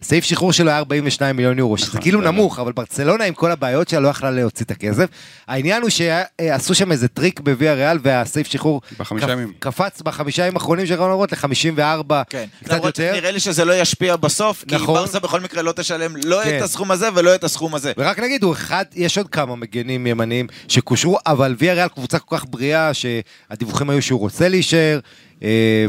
סעיף 0.03 0.25
שחרור 0.25 0.53
שלו 0.53 0.71
היה 0.71 0.79
42 0.79 1.37
מיליון 1.37 1.59
יורו, 1.59 1.79
שזה 1.79 1.99
כאילו 2.01 2.21
נמוך, 2.21 2.59
אבל 2.59 2.73
ברצלונה 2.73 3.25
עם 3.25 3.35
כל 3.35 3.51
הבעיות 3.51 3.89
שלה 3.89 4.01
לא 4.01 4.09
יכלה 4.09 4.31
להוציא 4.31 4.65
את 4.65 4.71
הכסף. 4.71 5.07
העניין 5.49 5.83
הוא 5.83 5.91
שעשו 5.91 6.75
שם 6.75 6.93
איזה 6.93 7.09
טריק 7.09 7.41
בוויה 7.41 7.75
ריאל, 7.75 7.99
והסעיף 8.03 8.47
שחרור. 8.47 8.81
קפץ 9.59 10.03
בחמישה 10.03 10.43
ימים 10.43 10.57
האחרונים 10.57 10.87
של 10.87 10.95
רעיון 10.95 11.11
אורות 11.11 11.33
ל-54, 11.33 12.13
כן, 12.31 12.45
קצת 12.65 12.85
יותר. 12.85 13.13
שנראה 13.15 13.31
לי 13.31 13.41
שזה 13.41 13.65
לא 13.65 13.81
ישפיע 13.81 14.17
בסוף, 14.17 14.65
כי 14.69 14.75
נכון. 14.75 14.95
ברסה 14.95 15.19
בכל 15.19 15.41
מקרה 15.41 15.63
לא 15.63 15.73
תשלם 15.73 16.17
לא 16.25 16.41
כן. 16.45 16.59
את 16.59 16.63
הסכום 16.63 16.91
הזה 16.91 17.09
ולא 17.15 17.35
את 17.35 17.45
הסכום 17.45 17.75
הזה. 17.75 17.93
ורק 17.99 18.19
נגיד, 18.19 18.45
יש 18.95 19.19
עוד 19.19 19.29
כמה 19.29 19.57
מגנים 19.57 20.07
ימניים 20.07 20.47
שקושרו, 20.69 21.19
אבל 21.27 21.55
ויה 21.59 21.75
ריאל 21.75 21.89
קבוצה 21.89 22.19
כל 22.19 22.37
כך 22.37 22.45
בריאה, 22.51 22.91
שהדיווחים 22.95 23.91
היו 23.91 24.03
שהוא 24.03 24.21
רוצה 24.21 24.49
להישאר, 24.49 24.99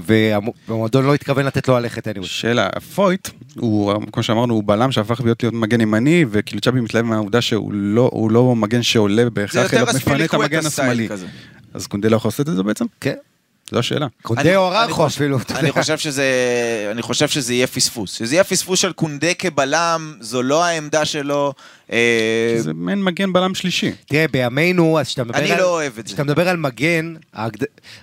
והמועדון 0.04 1.06
לא 1.06 1.14
התכוון 1.14 1.46
לתת 1.46 1.68
לו 1.68 1.80
ללכת 1.80 2.08
anyway. 2.08 2.24
שאלה, 2.24 2.70
פויט, 2.96 3.28
הוא, 3.56 3.94
כמו 4.12 4.24
שאמרנו, 4.24 4.54
הוא 4.54 4.64
בלם 4.66 4.92
שהפך 4.92 5.22
להיות 5.24 5.44
להיות 5.44 5.56
מגן 5.56 5.82
ימני, 5.82 6.26
וכאילו 6.30 6.62
צ'אבי 6.62 6.82
מתלהב 6.82 7.06
מהעובדה 7.06 7.42
שהוא 7.42 7.74
לא, 7.74 8.10
הוא 8.14 8.32
לא 8.32 8.56
מגן 8.56 8.84
שעולה 8.84 9.30
בהכרח, 9.30 9.74
אלא 9.74 9.86
מפנה 9.96 10.26
את 10.26 10.34
המגן 10.34 10.66
השמאלי. 10.66 11.10
אז 11.74 11.88
קונדה 11.88 12.10
לא 12.10 12.16
יכול 12.16 12.30
לעשות 12.30 12.50
את 12.50 12.56
זה 12.56 12.64
בעצם? 12.64 12.86
כן. 13.02 13.16
זו 13.72 13.80
השאלה. 13.80 14.08
קונדה 14.22 14.42
אני- 14.42 14.56
או 14.56 14.72
אני 14.72 14.78
ארחו 14.78 15.04
חושב- 15.04 15.16
אפילו. 15.18 15.38
אני. 15.56 15.72
חושב 15.72 15.98
שזה, 15.98 16.26
אני 16.92 17.02
חושב 17.02 17.28
שזה 17.28 17.54
יהיה 17.54 17.68
פספוס. 17.68 18.14
שזה 18.14 18.36
יהיה 18.36 18.44
פספוס 18.44 18.80
של 18.80 18.92
קונדה 18.92 19.34
כבלם, 19.34 20.14
זו 20.20 20.42
לא 20.42 20.64
העמדה 20.64 21.06
שלו. 21.06 21.54
אה, 21.92 22.56
זה 22.58 22.74
מעין 22.74 23.04
מגן 23.04 23.34
בלם 23.34 23.56
שלישי. 23.56 23.92
תראה, 24.06 24.26
בימינו, 24.32 25.00
אז 25.00 25.08
כשאתה 25.08 25.24
מדבר 25.24 25.38
אני 25.40 25.52
על... 25.52 25.60
לא 25.60 25.70
אוהב 25.70 26.00
את 26.00 26.08
זה. 26.08 26.14
כשאתה 26.14 26.24
מדבר 26.24 26.50
על 26.50 26.58
מגן. 26.58 27.14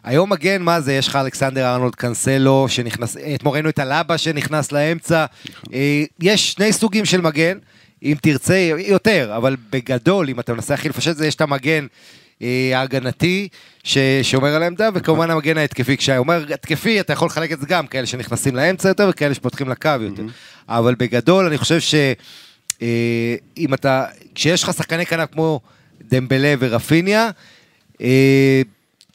היום 0.05 0.31
מגן, 0.33 0.63
מה 0.63 0.81
זה? 0.81 0.93
יש 0.93 1.09
לך 1.09 1.17
אלכסנדר 1.17 1.73
ארנולד 1.73 1.95
קנסלו, 1.95 2.67
שנכנס... 2.69 3.17
אתמול 3.35 3.55
ראינו 3.55 3.69
את 3.69 3.79
הלבה 3.79 4.19
שנכנס 4.19 4.73
לאמצע. 4.73 5.25
אה, 5.73 6.05
יש 6.21 6.53
שני 6.53 6.73
סוגים 6.73 7.05
של 7.05 7.21
מגן, 7.21 7.59
אם 8.03 8.15
תרצה, 8.23 8.55
יותר, 8.79 9.33
אבל 9.37 9.57
בגדול, 9.71 10.29
אם 10.31 10.41
אתה 10.41 10.53
מנסה 10.55 10.75
הכי 10.75 10.89
לפשט 10.89 11.11
את 11.11 11.17
זה, 11.17 11.27
יש 11.27 11.35
את 11.35 11.41
המגן 11.41 11.87
ההגנתי, 12.75 13.49
ששומר 13.85 14.55
על 14.55 14.63
העמדה, 14.63 14.89
וכמובן 14.95 15.31
המגן 15.31 15.59
ההתקפי. 15.59 15.97
כשאומר 15.97 16.45
התקפי, 16.55 17.01
אתה 17.01 17.13
יכול 17.13 17.27
לחלק 17.27 17.53
את 17.53 17.61
זה 17.61 17.67
גם, 17.67 17.87
כאלה 17.87 18.07
שנכנסים 18.07 18.57
לאמצע 18.57 18.89
יותר, 18.89 19.07
וכאלה 19.11 19.35
שפותחים 19.35 19.69
לקו 19.69 19.91
יותר. 20.01 20.23
אבל 20.69 20.95
בגדול, 20.95 21.47
אני 21.47 21.59
חושב 21.59 21.81
ש... 21.81 21.95
אה, 22.83 23.35
אם 23.57 23.75
אתה, 23.75 24.05
כשיש 24.35 24.63
לך 24.63 24.73
שחקני 24.73 25.07
כנף 25.07 25.29
כמו 25.33 25.61
דמבלה 26.03 26.55
ורפיניה, 26.59 27.31
אה, 28.01 28.63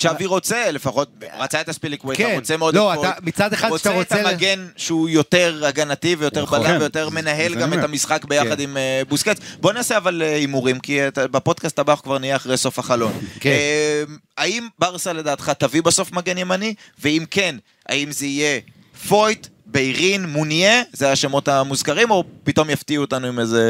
צ'אבי 0.03 0.25
רוצה, 0.25 0.71
לפחות, 0.71 1.09
רצה 1.39 1.61
את 1.61 1.69
הספיליקווייט, 1.69 2.19
כן. 2.21 2.31
רוצה 2.35 2.57
מאוד 2.57 2.75
לא, 2.75 2.93
את. 2.93 2.99
אתה- 2.99 3.13
מצד 3.23 3.53
אחד 3.53 3.67
שאתה 3.77 3.89
רוצה 3.89 3.93
רוצה 3.93 4.21
את 4.21 4.25
המגן 4.25 4.67
שהוא 4.77 5.09
יותר 5.09 5.61
הגנתי 5.65 6.15
ויותר 6.19 6.43
נכון. 6.43 6.59
בלם 6.59 6.67
כן. 6.69 6.77
ויותר 6.79 7.09
זה- 7.09 7.15
מנהל 7.15 7.53
זה 7.53 7.59
גם 7.59 7.73
אני 7.73 7.79
את. 7.81 7.83
המשחק 7.89 8.25
ביחד 8.25 8.55
כן. 8.57 8.61
עם 8.63 8.77
אה, 8.77 9.01
בוסקץ. 9.09 9.37
בוא 9.61 9.73
נעשה 9.73 9.97
אבל 9.97 10.21
אה, 10.21 10.35
הימורים, 10.35 10.79
כי 10.79 11.07
את- 11.07 11.17
בפודקאסט 11.19 11.79
הבא 11.79 11.93
אנחנו 11.93 12.03
כבר 12.03 12.17
נהיה 12.17 12.35
אחרי 12.35 12.57
סוף 12.57 12.79
החלון. 12.79 13.13
כן. 13.39 13.49
אה, 13.49 14.03
האם 14.37 14.67
ברסה 14.79 15.13
לדעתך 15.13 15.49
תביא 15.49 15.81
בסוף 15.81 16.11
מגן 16.11 16.37
ימני? 16.37 16.73
ואם 17.01 17.23
כן, 17.31 17.55
האם 17.89 18.11
זה 18.11 18.25
יהיה 18.25 18.59
פויט, 19.07 19.47
ביירין, 19.65 20.25
מוניה, 20.25 20.81
זה 20.93 21.11
השמות 21.11 21.47
המוזכרים, 21.47 22.11
או 22.11 22.23
פתאום 22.43 22.69
יפתיעו 22.69 23.03
אותנו 23.03 23.27
עם 23.27 23.39
איזה 23.39 23.63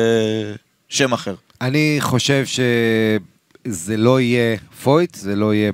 שם 0.90 1.14
אחר? 1.14 1.36
אני 1.62 1.98
חושב 2.00 2.44
שזה 2.46 3.98
לא 3.98 4.20
יהיה 4.22 4.58
פויט, 4.84 5.16
זה 5.16 5.36
לא 5.36 5.54
יהיה 5.54 5.72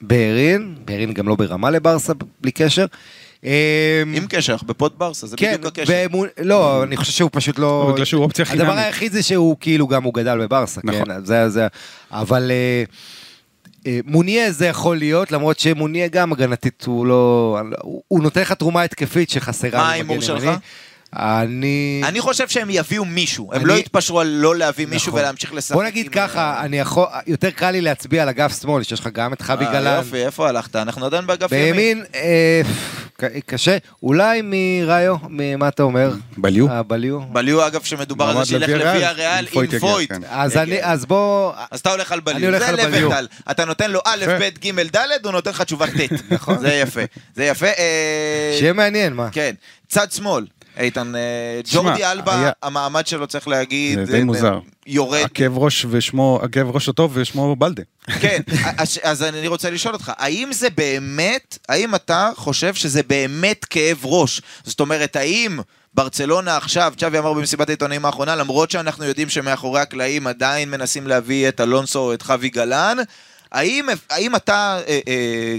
בהרין, 0.00 0.74
בהרין 0.84 1.12
גם 1.12 1.28
לא 1.28 1.36
ברמה 1.36 1.70
לברסה, 1.70 2.12
בלי 2.40 2.50
קשר. 2.50 2.86
אה, 3.44 4.02
עם 4.14 4.26
קשר, 4.28 4.52
אנחנו 4.52 4.66
בפוד 4.66 4.92
ברסה, 4.98 5.26
זה 5.26 5.36
כן, 5.36 5.54
בדיוק 5.58 5.66
הקשר. 5.78 5.92
ומול- 6.10 6.28
לא, 6.38 6.82
אני 6.82 6.96
חושב 6.96 7.12
שהוא 7.12 7.30
פשוט 7.32 7.58
לא... 7.58 7.90
בגלל 7.92 8.04
שהוא 8.04 8.24
אופציה 8.24 8.44
הדבר 8.48 8.64
חינמית. 8.64 8.84
היחיד 8.84 9.12
זה 9.12 9.22
שהוא 9.22 9.56
כאילו 9.60 9.86
גם 9.88 10.02
הוא 10.02 10.14
גדל 10.14 10.38
בברסה, 10.40 10.80
נכון. 10.84 11.04
כן, 11.04 11.24
זה, 11.24 11.48
זה, 11.48 11.66
אבל 12.12 12.50
אה, 12.50 12.84
אה, 13.86 14.00
מוניה 14.04 14.52
זה 14.52 14.66
יכול 14.66 14.96
להיות, 14.96 15.32
למרות 15.32 15.58
שמוניה 15.58 16.08
גם 16.08 16.32
הגנתית 16.32 16.84
הוא 16.86 17.06
לא, 17.06 17.58
הוא, 17.82 18.02
הוא 18.08 18.22
נותן 18.22 18.40
לך 18.40 18.52
תרומה 18.52 18.82
התקפית 18.82 19.30
שחסרה. 19.30 19.78
מה 19.80 19.90
ההימור 19.90 20.20
שלך? 20.20 20.44
אני... 21.16 22.02
אני 22.04 22.20
חושב 22.20 22.48
שהם 22.48 22.68
יביאו 22.70 23.04
מישהו, 23.04 23.50
הם 23.52 23.60
אני- 23.60 23.68
לא 23.68 23.74
יתפשרו 23.74 24.20
על 24.20 24.26
לא 24.26 24.56
להביא 24.56 24.86
מישהו 24.86 25.08
נכון. 25.08 25.20
ולהמשיך 25.20 25.54
לשחק. 25.54 25.74
בוא 25.74 25.84
נגיד 25.84 26.06
עם, 26.06 26.12
ככה, 26.12 26.40
אה, 26.54 26.60
אני 26.64 26.78
יכול, 26.78 27.06
יותר 27.26 27.50
קל 27.50 27.70
לי 27.70 27.80
להצביע 27.80 28.22
על 28.22 28.28
אגף 28.28 28.60
שמאל, 28.62 28.82
שיש 28.82 29.00
לך 29.00 29.06
גם 29.12 29.32
את 29.32 29.42
חבי 29.42 29.64
אה, 29.64 29.72
גלן. 29.72 29.96
יופי, 29.96 30.16
איפה 30.26 30.48
הלכת? 30.48 30.76
אנחנו 30.76 31.06
עדיין 31.06 31.26
באגף 31.26 31.52
ימין. 31.52 31.72
בימין, 31.74 32.04
אה, 32.14 32.60
קשה, 33.46 33.76
אולי 34.02 34.40
מראיו, 34.44 35.16
ממה 35.28 35.68
אתה 35.68 35.82
אומר? 35.82 36.12
בליו? 36.36 36.68
אה, 36.70 36.82
בליו. 36.82 37.20
בליו 37.20 37.66
אגב 37.66 37.82
שמדובר 37.82 38.24
על 38.24 38.36
זה 38.38 38.44
שילך 38.44 38.68
לוויה 38.68 38.84
לוויה 38.92 39.12
ריאל, 39.12 39.14
ריאל 39.34 39.44
עם 39.46 39.52
פויט 39.52 39.72
יגיע. 39.72 40.18
כן. 40.18 40.20
אז 40.30 40.56
אה, 40.56 40.62
אני, 40.62 40.82
אז 40.82 41.06
בוא, 41.06 41.52
אז 41.70 41.80
אתה 41.80 41.90
הולך 41.90 42.12
על 42.12 42.20
אני 42.26 42.34
בליו, 42.34 42.48
הולך 42.48 42.58
זה 42.62 42.68
על 42.68 42.76
בליו. 42.76 43.08
לבנטל. 43.08 43.26
אתה 43.50 43.64
נותן 43.64 43.90
לו 43.90 44.00
א'. 44.04 44.24
ב', 44.40 44.48
ג', 44.66 44.96
ד', 44.96 45.24
הוא 45.24 45.32
נותן 45.32 45.50
לך 45.50 45.62
תשובה 45.62 45.86
ט'. 45.86 45.90
נכון. 46.32 46.58
זה 46.58 46.72
יפה. 46.74 47.00
זה 47.36 47.44
יפה. 47.44 47.66
אה, 47.66 48.56
שיהיה 48.58 48.72
מעניין, 48.72 49.12
מה? 49.12 49.28
כן. 49.32 49.54
צד 49.88 50.12
שמאל, 50.12 50.44
איתן, 50.78 51.12
אה, 51.16 51.20
ג'ורדי 51.72 52.04
אלבה, 52.04 52.40
היה- 52.40 52.50
המעמד 52.62 53.06
שלו 53.06 53.26
צריך 53.26 53.48
להגיד, 53.48 53.98
זה 54.04 54.12
די 54.12 54.18
אה, 54.18 54.24
מוזר. 54.24 54.58
יורד 54.86 55.24
הכאב 55.24 55.58
ראש 55.58 55.86
ושמו, 55.90 56.40
הכאב 56.42 56.70
ראש 56.74 56.88
הטוב 56.88 57.10
ושמו 57.14 57.56
בלדה. 57.56 57.82
כן, 58.20 58.40
אז, 58.78 58.98
אז 59.02 59.22
אני 59.22 59.48
רוצה 59.48 59.70
לשאול 59.70 59.94
אותך, 59.94 60.12
האם 60.16 60.52
זה 60.52 60.68
באמת, 60.70 61.58
האם 61.68 61.94
אתה 61.94 62.30
חושב 62.36 62.74
שזה 62.74 63.02
באמת 63.02 63.64
כאב 63.64 63.98
ראש? 64.04 64.40
זאת 64.64 64.80
אומרת, 64.80 65.16
האם 65.16 65.58
ברצלונה 65.94 66.56
עכשיו, 66.56 66.92
צ'אבי 66.96 67.18
אמר 67.18 67.32
במסיבת 67.32 67.68
העיתונאים 67.68 68.04
האחרונה, 68.04 68.36
למרות 68.36 68.70
שאנחנו 68.70 69.04
יודעים 69.04 69.28
שמאחורי 69.28 69.80
הקלעים 69.80 70.26
עדיין 70.26 70.70
מנסים 70.70 71.06
להביא 71.06 71.48
את 71.48 71.60
אלונסו 71.60 71.98
או 71.98 72.14
את 72.14 72.22
חווי 72.22 72.48
גלן, 72.48 72.96
האם, 73.52 73.86
האם 74.10 74.36
אתה... 74.36 74.78
אה, 74.88 74.98
אה, 75.08 75.56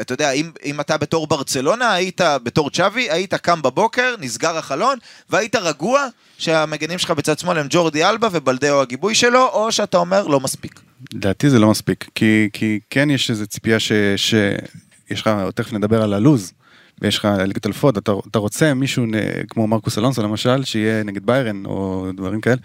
אתה 0.00 0.12
יודע, 0.12 0.30
אם, 0.30 0.50
אם 0.64 0.80
אתה 0.80 0.96
בתור 0.96 1.26
ברצלונה, 1.26 1.92
היית 1.92 2.20
בתור 2.42 2.70
צ'אבי, 2.70 3.10
היית 3.10 3.34
קם 3.34 3.62
בבוקר, 3.62 4.14
נסגר 4.20 4.56
החלון, 4.56 4.98
והיית 5.30 5.56
רגוע 5.56 6.06
שהמגנים 6.38 6.98
שלך 6.98 7.10
בצד 7.10 7.38
שמאל 7.38 7.58
הם 7.58 7.66
ג'ורדי 7.70 8.04
אלבה 8.04 8.28
ובלדאו 8.32 8.80
הגיבוי 8.82 9.14
שלו, 9.14 9.48
או 9.48 9.72
שאתה 9.72 9.98
אומר 9.98 10.26
לא 10.26 10.40
מספיק. 10.40 10.80
לדעתי 11.14 11.50
זה 11.50 11.58
לא 11.58 11.70
מספיק, 11.70 12.08
כי, 12.14 12.48
כי 12.52 12.80
כן 12.90 13.10
יש 13.10 13.30
איזו 13.30 13.46
ציפייה 13.46 13.80
ש, 13.80 13.92
שיש 14.16 15.20
לך, 15.20 15.30
תכף 15.54 15.72
נדבר 15.72 16.02
על 16.02 16.12
הלוז, 16.14 16.52
ויש 17.00 17.18
לך 17.18 17.28
ליגת 17.46 17.66
אלפות, 17.66 17.98
אתה, 17.98 18.12
אתה 18.30 18.38
רוצה 18.38 18.74
מישהו 18.74 19.06
נ- 19.06 19.46
כמו 19.50 19.66
מרקוס 19.66 19.98
אלונסו 19.98 20.22
למשל, 20.22 20.64
שיהיה 20.64 21.02
נגד 21.02 21.26
ביירן 21.26 21.66
או 21.66 22.06
דברים 22.16 22.40
כאלה. 22.40 22.56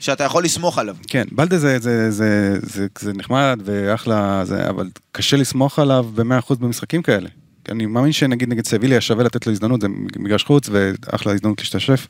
שאתה 0.00 0.24
יכול 0.24 0.44
לסמוך 0.44 0.78
עליו. 0.78 0.96
כן, 1.08 1.24
בלדה 1.32 1.58
זה, 1.58 1.78
זה, 1.78 2.10
זה, 2.10 2.58
זה, 2.62 2.86
זה 2.98 3.12
נחמד 3.12 3.60
ואחלה, 3.64 4.44
זה, 4.44 4.68
אבל 4.68 4.88
קשה 5.12 5.36
לסמוך 5.36 5.78
עליו 5.78 6.06
ב-100% 6.14 6.54
במשחקים 6.60 7.02
כאלה. 7.02 7.28
אני 7.68 7.86
מאמין 7.86 8.12
שנגיד 8.12 8.48
נגד 8.48 8.66
סביליה 8.66 9.00
שווה 9.00 9.24
לתת 9.24 9.46
לו 9.46 9.52
הזדמנות, 9.52 9.80
זה 9.80 9.88
מגרש 10.18 10.44
חוץ 10.44 10.68
ואחלה 10.72 11.32
הזדמנות 11.32 11.58
להשתשף. 11.60 12.06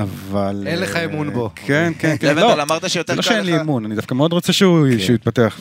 אבל... 0.00 0.62
אין 0.66 0.78
לך 0.78 0.96
אה, 0.96 1.04
אמון 1.04 1.32
בו. 1.32 1.50
כן, 1.54 1.92
כן, 1.98 2.16
כן. 2.20 2.26
לבנטל, 2.26 2.54
לא, 2.54 2.62
אמרת 2.62 2.90
שיותר 2.90 3.12
זה 3.12 3.16
לא 3.16 3.22
קל 3.22 3.28
שאין 3.28 3.44
לי 3.44 3.52
לך. 3.52 3.60
אמון, 3.60 3.84
אני 3.84 3.94
דווקא 3.94 4.14
מאוד 4.14 4.32
רוצה 4.32 4.52
שהוא 4.52 4.86
כן. 5.06 5.14
יתפתח 5.14 5.60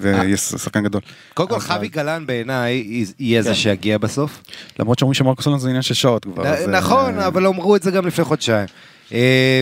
ויהיה 0.00 0.36
שחקן 0.36 0.84
גדול. 0.84 1.00
קודם 1.34 1.48
כל, 1.48 1.54
אבל- 1.54 1.64
חווי 1.64 1.88
גלן 1.88 2.26
בעיניי 2.26 3.04
יהיה 3.18 3.42
זה 3.42 3.48
כן. 3.48 3.54
שיגיע 3.54 3.98
בסוף. 3.98 4.42
למרות 4.78 4.98
שאומרים 4.98 5.14
שמרקוס 5.14 5.48
זה 5.58 5.68
עניין 5.68 5.82
של 5.82 5.94
שעות 5.94 6.24
כבר. 6.24 6.46
אז, 6.46 6.68
נכון, 6.68 7.18
אה, 7.18 7.26
אבל 7.26 7.46
אמרו 7.46 7.76
את 7.76 7.82
זה 7.82 7.90
גם 7.90 8.06
לפני 8.06 8.24
חודשיים. 8.24 8.66
אה, 9.12 9.60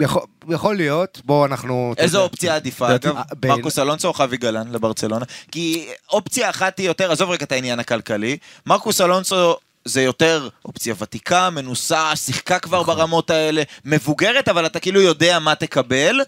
יכול- 0.00 0.22
יכול 0.48 0.76
להיות, 0.76 1.20
בואו 1.24 1.46
אנחנו... 1.46 1.94
איזו 1.98 2.22
אופציה 2.22 2.54
עדיפה, 2.56 2.94
אגב? 2.94 3.16
אה, 3.16 3.22
בין- 3.40 3.50
מרקוס 3.50 3.78
אלונסו 3.78 4.08
או 4.08 4.12
חווי 4.14 4.36
גלן 4.36 4.72
לברצלונה? 4.72 5.24
כי 5.52 5.86
אופציה 6.10 6.50
אחת 6.50 6.78
היא 6.78 6.86
יותר, 6.86 7.12
עזוב 7.12 7.30
רגע 7.30 7.44
את 7.44 7.52
העניין 7.52 7.78
הכלכלי, 7.80 8.36
מרקוס 8.66 9.00
אלונסו 9.00 9.56
זה 9.84 10.02
יותר 10.02 10.48
אופציה 10.64 10.94
ותיקה, 10.98 11.50
מנוסה, 11.50 12.16
שיחקה 12.16 12.58
כבר 12.58 12.80
נכון. 12.82 12.96
ברמות 12.96 13.30
האלה, 13.30 13.62
מבוגרת, 13.84 14.48
אבל 14.48 14.66
אתה 14.66 14.80
כאילו 14.80 15.00
יודע 15.00 15.38
מה 15.38 15.54
תקבל, 15.54 16.20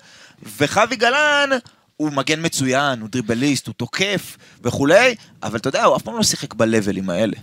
וחווי 0.58 0.96
גלן... 0.96 1.48
הוא 1.96 2.12
מגן 2.12 2.44
מצוין, 2.46 3.00
הוא 3.00 3.08
דריבליסט, 3.08 3.66
הוא 3.66 3.74
תוקף 3.76 4.36
וכולי, 4.64 5.14
אבל 5.42 5.56
אתה 5.58 5.68
יודע, 5.68 5.84
הוא 5.84 5.96
אף 5.96 6.02
פעם 6.02 6.16
לא 6.16 6.22
שיחק 6.22 6.54
בלבלים 6.54 7.10
האלה. 7.10 7.36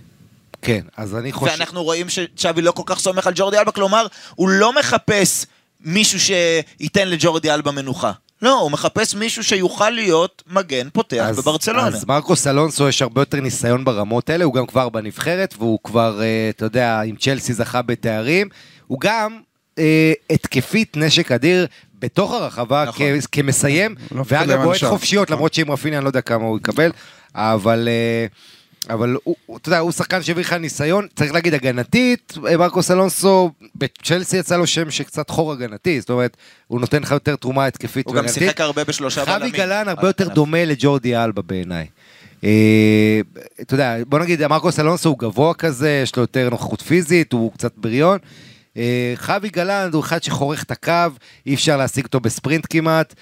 כן, 0.66 0.80
אז 0.96 1.16
אני 1.16 1.32
חושב... 1.32 1.52
ואנחנו 1.52 1.84
רואים 1.84 2.08
שצ'אבי 2.08 2.62
לא 2.62 2.72
כל 2.72 2.82
כך 2.86 2.98
סומך 2.98 3.26
על 3.26 3.32
ג'ורדי 3.36 3.58
אלבה, 3.58 3.72
כלומר, 3.72 4.06
הוא 4.34 4.48
לא 4.48 4.72
מחפש 4.78 5.46
מישהו 5.80 6.20
שייתן 6.20 7.08
לג'ורדי 7.08 7.50
אלבה 7.50 7.70
מנוחה. 7.70 8.12
לא, 8.42 8.60
הוא 8.60 8.70
מחפש 8.70 9.14
מישהו 9.14 9.44
שיוכל 9.44 9.90
להיות 9.90 10.42
מגן 10.46 10.88
פותח 10.92 11.24
אז- 11.28 11.36
בברצלונה. 11.38 11.86
אז 11.88 12.04
מרקוס 12.04 12.46
אלונסו 12.46 12.88
יש 12.88 13.02
הרבה 13.02 13.20
יותר 13.20 13.40
ניסיון 13.40 13.84
ברמות 13.84 14.30
האלה, 14.30 14.44
הוא 14.44 14.54
גם 14.54 14.66
כבר 14.66 14.88
בנבחרת, 14.88 15.54
והוא 15.58 15.78
כבר, 15.84 16.20
אה, 16.22 16.26
אתה 16.50 16.64
יודע, 16.64 17.00
עם 17.00 17.16
צ'לסי 17.16 17.52
זכה 17.54 17.82
בתארים. 17.82 18.48
הוא 18.86 19.00
גם 19.00 19.40
אה, 19.78 20.12
התקפית 20.30 20.96
נשק 20.96 21.32
אדיר 21.32 21.66
בתוך 21.98 22.32
הרחבה 22.32 22.84
נכון. 22.88 23.06
כ- 23.20 23.26
כמסיים, 23.32 23.94
לא 24.12 24.24
ואגב 24.28 24.62
בועט. 24.62 24.84
חופשיות, 24.84 25.24
נכון. 25.28 25.36
למרות 25.36 25.54
שעם 25.54 25.70
רפיניה 25.70 25.98
אני 25.98 26.04
לא 26.04 26.08
יודע 26.08 26.20
כמה 26.20 26.44
הוא 26.44 26.58
יקבל, 26.58 26.90
אבל... 27.34 27.88
אה, 27.90 28.26
אבל 28.90 29.16
הוא, 29.24 29.36
אתה 29.56 29.68
יודע, 29.68 29.78
הוא 29.78 29.92
שחקן 29.92 30.22
שהביא 30.22 30.42
לך 30.42 30.52
ניסיון, 30.52 31.06
צריך 31.16 31.32
להגיד 31.32 31.54
הגנתית, 31.54 32.34
אה, 32.48 32.56
מרקוס 32.56 32.90
אלונסו, 32.90 33.50
בצ'לסי 33.74 34.36
יצא 34.36 34.56
לו 34.56 34.66
שם 34.66 34.90
שקצת 34.90 35.30
חור 35.30 35.52
הגנתי, 35.52 36.00
זאת 36.00 36.10
אומרת, 36.10 36.36
הוא 36.66 36.80
נותן 36.80 37.02
לך 37.02 37.10
יותר 37.10 37.36
תרומה 37.36 37.66
התקפית 37.66 38.06
הוא 38.06 38.14
גם. 38.14 38.28
שיחק 38.28 38.60
הרבה 38.60 38.84
בשלושה 38.84 39.24
בלמים. 39.24 39.38
חווי 39.38 39.50
גלן 39.50 39.88
הרבה 39.88 40.02
על 40.02 40.06
יותר 40.06 40.24
הכנף. 40.24 40.34
דומה 40.34 40.64
לג'ורדי 40.64 41.16
אלבה 41.16 41.42
בעיניי. 41.42 41.86
אה, 42.44 43.20
אתה 43.60 43.74
יודע, 43.74 43.96
בוא 44.06 44.18
נגיד, 44.18 44.46
מרקוס 44.46 44.80
אלונסו 44.80 45.08
הוא 45.08 45.18
גבוה 45.18 45.54
כזה, 45.54 46.00
יש 46.02 46.16
לו 46.16 46.22
יותר 46.22 46.48
נוכחות 46.50 46.82
פיזית, 46.82 47.32
הוא 47.32 47.52
קצת 47.52 47.72
בריון. 47.76 48.18
אה, 48.76 49.12
חווי 49.16 49.48
גלן 49.48 49.90
הוא 49.92 50.02
אחד 50.02 50.22
שחורך 50.22 50.62
את 50.62 50.70
הקו, 50.70 50.92
אי 51.46 51.54
אפשר 51.54 51.76
להשיג 51.76 52.04
אותו 52.04 52.20
בספרינט 52.20 52.66
כמעט. 52.70 53.14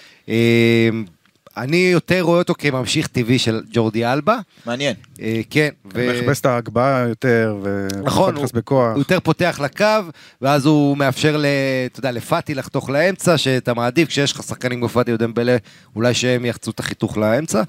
אה, 1.59 1.63
אני 1.63 1.77
יותר 1.77 2.21
רואה 2.21 2.39
אותו 2.39 2.55
כממשיך 2.59 3.07
טבעי 3.07 3.39
של 3.39 3.63
ג'ורדי 3.73 4.07
אלבה. 4.07 4.39
מעניין. 4.67 4.95
אה, 5.21 5.41
כן, 5.51 5.69
ו... 5.95 6.11
מכבס 6.11 6.41
את 6.41 6.47
ההגבהה 6.47 7.09
יותר, 7.09 7.57
נכון, 8.03 8.35
ונכנס 8.35 8.51
הוא, 8.53 8.59
בכוח. 8.59 8.91
הוא 8.91 8.99
יותר 8.99 9.21
פותח 9.21 9.61
לקו, 9.63 10.11
ואז 10.43 10.67
הוא 10.67 10.97
מאפשר 10.97 11.37
ל, 11.37 11.47
אתה 11.87 11.99
יודע, 11.99 12.11
לפאטי 12.11 12.55
לחתוך 12.55 12.91
לאמצע, 12.91 13.39
שאתה 13.39 13.75
מעדיף, 13.75 14.09
כשיש 14.09 14.33
לך 14.33 14.43
שחקנים 14.43 14.79
כמו 14.79 14.89
פאטי 14.89 15.13
או 15.13 15.17
דמבלה, 15.17 15.57
אולי 15.97 16.15
שהם 16.15 16.45
יחצו 16.45 16.71
את 16.71 16.81
החיתוך 16.81 17.17
לאמצע, 17.17 17.63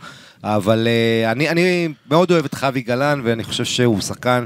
אבל 0.43 0.87
uh, 0.87 1.31
אני, 1.31 1.49
אני 1.49 1.87
מאוד 2.09 2.31
אוהב 2.31 2.45
את 2.45 2.55
חווי 2.55 2.81
גלן, 2.81 3.21
ואני 3.23 3.43
חושב 3.43 3.63
שהוא 3.63 4.01
שחקן 4.01 4.45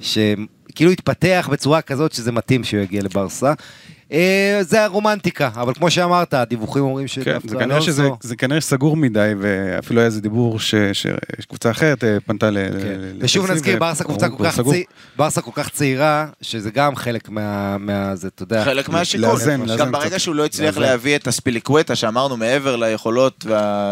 שכאילו 0.00 0.90
התפתח 0.90 1.48
בצורה 1.52 1.82
כזאת 1.82 2.12
שזה 2.12 2.32
מתאים 2.32 2.64
שהוא 2.64 2.80
יגיע 2.80 3.02
לברסה. 3.02 3.52
Uh, 4.10 4.14
זה 4.60 4.84
הרומנטיקה, 4.84 5.50
אבל 5.54 5.74
כמו 5.74 5.90
שאמרת, 5.90 6.34
הדיווחים 6.34 6.82
אומרים 6.82 7.06
כן, 7.06 7.12
שדווקא 7.22 7.48
זה 7.48 7.56
כנראה 7.56 7.80
שזה 7.80 8.02
אלונסו- 8.02 8.16
זה 8.20 8.36
כנראה 8.36 8.60
סגור 8.60 8.96
מדי, 8.96 9.32
ואפילו 9.40 10.00
היה 10.00 10.06
איזה 10.06 10.20
דיבור 10.20 10.60
ש- 10.60 10.74
שקבוצה 10.92 11.70
אחרת 11.70 12.04
אה, 12.04 12.16
פנתה 12.26 12.50
ל... 12.50 12.58
כן. 12.82 13.00
ושוב 13.20 13.50
נזכיר, 13.50 13.76
ו- 13.76 13.80
ברסה 13.80 14.04
קבוצה 14.04 14.28
כל 14.28 14.44
כך 14.44 14.54
סגור. 14.56 14.72
צעירה, 14.72 14.86
ברסה 15.16 15.40
כל 15.40 15.50
כך 15.54 15.68
צעירה, 15.68 16.26
שזה 16.42 16.70
גם 16.70 16.96
חלק 16.96 17.28
מה... 17.28 17.78
מה- 17.78 18.16
זה, 18.16 18.28
אתה 18.28 18.42
יודע. 18.42 18.64
חלק 18.64 18.88
מהשיקול. 18.88 19.28
לאזן, 19.28 19.60
לאזן 19.60 19.76
גם 19.76 19.92
ברגע. 19.92 20.18
שהוא 20.18 20.34
לא 20.34 20.44
הצליח 20.44 20.76
לאזן. 20.76 20.80
להביא 20.90 21.16
את 21.16 21.26
הספיליקווטה, 21.26 21.96
שאמרנו 21.96 22.36
מעבר 22.36 22.76
ליכולות 22.76 23.44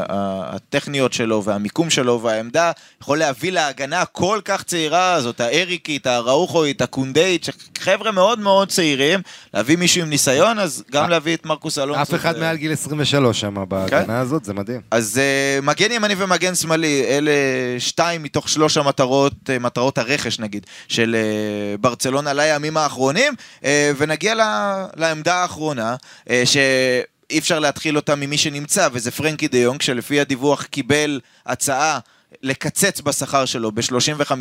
הטכניות 0.09 1.13
שלו 1.13 1.45
והמיקום 1.45 1.91
שלו 1.91 2.21
והעמדה, 2.23 2.73
יכול 3.03 3.19
להביא 3.19 3.53
להגנה 3.53 4.01
הכל 4.01 4.41
כך 4.45 4.63
צעירה 4.63 5.13
הזאת, 5.13 5.41
האריקית, 5.41 6.07
הראוכואית, 6.07 6.83
הקונדאית, 6.83 7.47
חבר'ה 7.85 8.13
מאוד 8.13 8.39
מאוד 8.39 8.69
צעירים, 8.69 9.21
להביא 9.55 9.77
מישהו 9.77 10.03
עם 10.03 10.09
ניסיון, 10.09 10.59
אז 10.59 10.85
גם 10.91 11.11
להביא 11.11 11.35
את 11.37 11.47
מרקוס 11.47 11.79
אלונסו. 11.79 12.03
אף 12.03 12.15
אחד 12.15 12.39
מעל 12.39 12.57
גיל 12.57 12.73
23 12.73 13.41
שם 13.41 13.55
כן. 13.55 13.69
בהגנה 13.69 14.21
הזאת, 14.21 14.45
זה 14.45 14.55
מדהים. 14.55 14.81
אז 14.91 15.21
uh, 15.61 15.65
מגן 15.65 15.93
ימני 15.93 16.15
ומגן 16.19 16.55
שמאלי, 16.55 17.05
אלה 17.09 17.33
שתיים 17.79 18.23
מתוך 18.23 18.49
שלוש 18.49 18.77
המטרות, 18.77 19.33
uh, 19.33 19.63
מטרות 19.63 19.99
הרכש 19.99 20.39
נגיד, 20.39 20.67
של 20.89 21.17
uh, 21.17 21.81
ברצלונה 21.81 22.33
לימים 22.33 22.77
האחרונים, 22.77 23.35
ונגיע 23.97 24.35
לעמדה 24.97 25.35
האחרונה, 25.35 25.97
uh, 26.25 26.31
שאי 26.45 27.39
אפשר 27.39 27.59
להתחיל 27.59 27.97
אותה 27.97 28.15
ממי 28.15 28.39
שנמצא, 28.39 28.89
וזה 28.93 29.11
פרנקי 29.11 29.49
דה 29.49 29.59
יונג, 29.59 29.83
שלפי 29.83 30.21
הדיווח 30.21 30.63
קיבל 30.63 31.21
הצעה. 31.47 31.99
לקצץ 32.43 33.01
בשכר 33.01 33.45
שלו 33.45 33.73
ב-35 33.73 34.33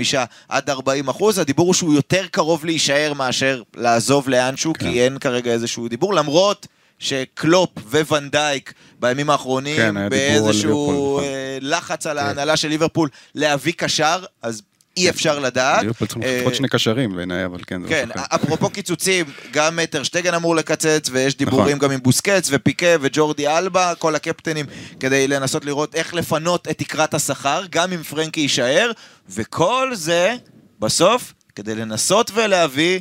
עד 0.50 0.70
40 0.70 1.10
אחוז, 1.10 1.40
הדיבור 1.40 1.66
הוא 1.66 1.74
שהוא 1.74 1.94
יותר 1.94 2.28
קרוב 2.32 2.66
להישאר 2.66 3.14
מאשר 3.14 3.62
לעזוב 3.76 4.30
לאנשהו, 4.30 4.74
כן. 4.74 4.80
כי 4.80 5.02
אין 5.02 5.18
כרגע 5.20 5.52
איזשהו 5.52 5.88
דיבור, 5.88 6.14
למרות 6.14 6.68
שקלופ 7.00 7.70
וואן 8.08 8.41
דייק 8.41 8.74
בימים 9.00 9.30
האחרונים 9.30 9.76
כן, 9.76 9.98
על 9.98 10.10
באיזשהו 10.10 10.70
ליברפול, 10.70 11.20
נכון. 11.20 11.24
אה, 11.24 11.58
לחץ 11.62 12.08
על 12.08 12.18
ההנהלה 12.18 12.58
של 12.58 12.68
ליברפול 12.68 13.10
להביא 13.36 13.74
קשר, 13.78 14.24
אז 14.42 14.62
אי 14.98 15.10
אפשר 15.10 15.40
לדעת. 15.40 15.82
ליברפול 15.82 16.08
צריכים 16.08 16.24
אה, 16.24 16.38
לפחות 16.38 16.56
שני 16.56 16.68
קשרים 16.68 17.16
בעיניי, 17.16 17.46
אבל 17.46 17.60
כן, 17.68 17.82
כן. 17.90 18.10
אפרופו 18.16 18.70
קיצוצים, 18.70 19.26
גם 19.52 19.80
טר 19.90 20.03
שטגן 20.03 20.34
אמור 20.34 20.56
לקצץ, 20.56 21.10
ויש 21.12 21.38
דיבורים 21.38 21.68
נכון. 21.68 21.80
גם 21.80 21.92
עם 21.92 22.00
בוסקץ 22.04 22.48
ופיקה 22.52 22.96
וג'ורדי 23.02 23.48
אלבה, 23.48 23.96
כל 23.96 24.16
הקפטנים, 24.16 24.66
כדי 25.00 25.28
לנסות 25.28 25.66
לראות 25.66 25.96
איך 25.96 26.14
לפנות 26.14 26.68
את 26.68 26.78
תקרת 26.78 27.14
השכר, 27.14 27.64
גם 27.70 27.92
אם 27.92 28.04
פרנקי 28.04 28.42
יישאר, 28.42 28.92
וכל 29.30 29.92
זה, 29.94 30.36
בסוף, 30.80 31.34
כדי 31.56 31.76
לנסות 31.76 32.32
ולהביא 32.34 33.00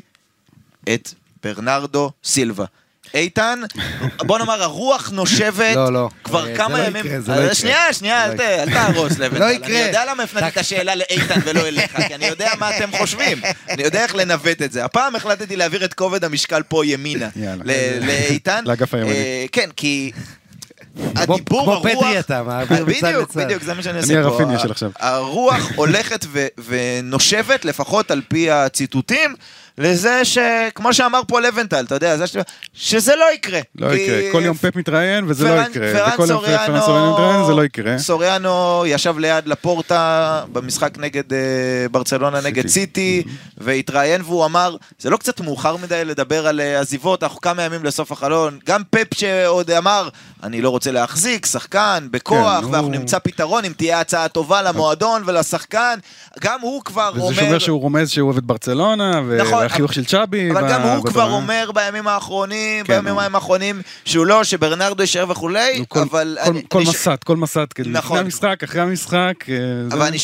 את 0.94 1.14
ברנרדו 1.42 2.10
סילבה. 2.24 2.64
איתן, 3.14 3.60
בוא 4.18 4.38
נאמר, 4.38 4.62
הרוח 4.62 5.10
נושבת 5.10 5.76
לא, 5.76 5.92
לא. 5.92 6.08
כבר 6.24 6.48
אה, 6.48 6.56
כמה 6.56 6.78
לא 6.78 6.84
ימים. 6.84 7.06
יקרה, 7.06 7.20
זה 7.20 7.32
לא 7.32 7.36
אה, 7.36 7.42
יקרה. 7.42 7.54
שנייה, 7.54 7.92
שנייה, 7.92 8.24
אל 8.24 8.30
לא 8.32 8.36
ת- 8.36 8.40
אל 8.40 8.70
תהרוס 8.70 9.18
לבנטל. 9.18 9.38
לא 9.38 9.48
אני 9.48 9.54
יקרה. 9.56 9.78
יודע 9.78 10.04
למה 10.10 10.22
הפנתי 10.22 10.48
את 10.48 10.56
השאלה 10.56 10.94
לאיתן 10.94 11.40
ולא 11.44 11.68
אליך, 11.68 11.96
כי 12.06 12.14
אני 12.14 12.26
יודע 12.26 12.50
מה 12.58 12.76
אתם 12.76 12.90
חושבים. 12.98 13.40
אני 13.70 13.82
יודע 13.82 14.02
איך 14.02 14.14
לנווט 14.14 14.62
את 14.62 14.72
זה. 14.72 14.84
הפעם 14.84 15.16
החלטתי 15.16 15.56
להעביר 15.56 15.84
את 15.84 15.94
כובד 15.94 16.24
המשקל 16.24 16.62
פה 16.62 16.86
ימינה. 16.86 17.28
לאיתן. 18.00 18.64
לאגף 18.66 18.94
הימני. 18.94 19.10
אה, 19.12 19.44
כן, 19.52 19.68
כי... 19.76 20.12
כמו- 20.96 21.34
הדיבור, 21.34 21.62
כמו 21.64 21.72
הרוח... 21.72 21.86
פדרי 21.86 22.18
אתה, 22.20 22.42
מעביר 22.42 22.84
מצד 22.86 23.06
בדיוק, 23.08 23.30
לצד. 23.30 23.40
בדיוק, 23.44 23.62
זה 23.62 23.74
מה 23.74 23.82
שאני 23.82 23.92
אני 23.94 24.02
עושה 24.02 24.14
פה. 24.22 24.28
הרפיניה 24.28 24.58
של 24.58 24.70
עכשיו. 24.70 24.90
הרוח 24.98 25.70
הולכת 25.76 26.26
ונושבת, 26.68 27.64
לפחות 27.64 28.10
על 28.10 28.22
פי 28.28 28.50
הציטוטים, 28.50 29.34
לזה 29.78 30.20
שכמו 30.24 30.94
שאמר 30.94 31.20
פה 31.28 31.40
לבנטל, 31.40 31.84
אתה 31.84 31.94
יודע, 31.94 32.16
זה 32.16 32.26
ש... 32.26 32.36
שזה 32.74 33.16
לא 33.16 33.32
יקרה. 33.34 33.60
לא 33.76 33.88
כי 33.90 33.94
יקרה, 34.00 34.32
כל 34.32 34.42
יום 34.44 34.56
פפ 34.56 34.76
מתראיין 34.76 35.24
וזה 35.28 35.44
לא 35.44 35.50
פרן- 35.62 35.70
יקרה, 35.70 35.92
פרן 35.92 36.12
וכל 36.14 36.26
יום 36.30 36.40
פרן 36.40 36.80
סוריאנו 36.80 37.12
מתראיין 37.12 37.46
זה 37.46 37.52
לא 37.54 37.64
יקרה. 37.64 37.98
סוריאנו 37.98 38.52
ישב 38.86 39.18
ליד 39.18 39.46
לפורטה 39.48 40.02
במשחק 40.52 40.98
נגד 40.98 41.32
אה, 41.32 41.38
ברצלונה 41.90 42.36
סיטי. 42.40 42.48
נגד 42.50 42.66
סיטי, 42.68 43.22
והתראיין 43.58 44.20
והוא 44.22 44.44
אמר, 44.44 44.76
זה 44.98 45.10
לא 45.10 45.16
קצת 45.16 45.40
מאוחר 45.40 45.76
מדי 45.76 46.04
לדבר 46.04 46.46
על 46.46 46.60
אה, 46.60 46.80
עזיבות, 46.80 47.22
אנחנו 47.22 47.40
כמה 47.40 47.62
ימים 47.62 47.84
לסוף 47.84 48.12
החלון. 48.12 48.58
גם 48.66 48.82
פפ 48.90 49.14
שעוד 49.14 49.70
אמר, 49.70 50.08
אני 50.42 50.60
לא 50.60 50.70
רוצה 50.70 50.90
להחזיק 50.90 51.46
שחקן 51.46 52.08
בכוח, 52.10 52.60
כן, 52.60 52.64
ואנחנו 52.64 52.80
הוא- 52.86 52.90
נמצא 52.96 53.18
פתרון 53.18 53.64
אם 53.64 53.72
תהיה 53.76 54.00
הצעה 54.00 54.28
טובה 54.28 54.62
למועדון 54.62 55.22
ולשחקן, 55.26 55.98
גם 56.40 56.60
הוא 56.60 56.82
כבר 56.84 57.10
וזה 57.14 57.22
אומר... 57.24 57.34
שאומר 57.34 57.58
שהוא 57.58 57.80
רומז 57.80 58.10
שהוא 58.10 58.26
אוהב 58.26 58.36
את 58.38 58.44
ברצלונה, 58.44 59.20
נכון, 59.20 59.61
והחיוך 59.62 59.92
של 59.92 60.04
צ'אבי. 60.04 60.50
אבל 60.50 60.68
גם 60.70 60.82
הוא. 60.82 61.04
כבר 61.06 61.30
אומר 61.32 61.70
בימים 61.74 62.08
האחרונים, 62.08 62.84
כן, 62.84 63.04
בימים 63.04 63.34
האחרונים, 63.34 63.82
שהוא 64.04 64.26
לא, 64.26 64.44
שברנרדו 64.44 65.02
יישאר 65.02 65.30
וכולי, 65.30 65.84
אבל... 66.02 66.38
כל- 66.68 66.82
מסת, 66.82 67.24
כל 67.24 67.36
מסת, 67.36 67.72
כאילו, 67.72 67.90
נכון. 67.90 68.16
לפני 68.16 68.24
המשחק, 68.24 68.62
אחרי 68.64 68.80
המשחק. 68.80 69.34
אה, 69.48 69.54
אבל 69.92 70.06
אני 70.06 70.18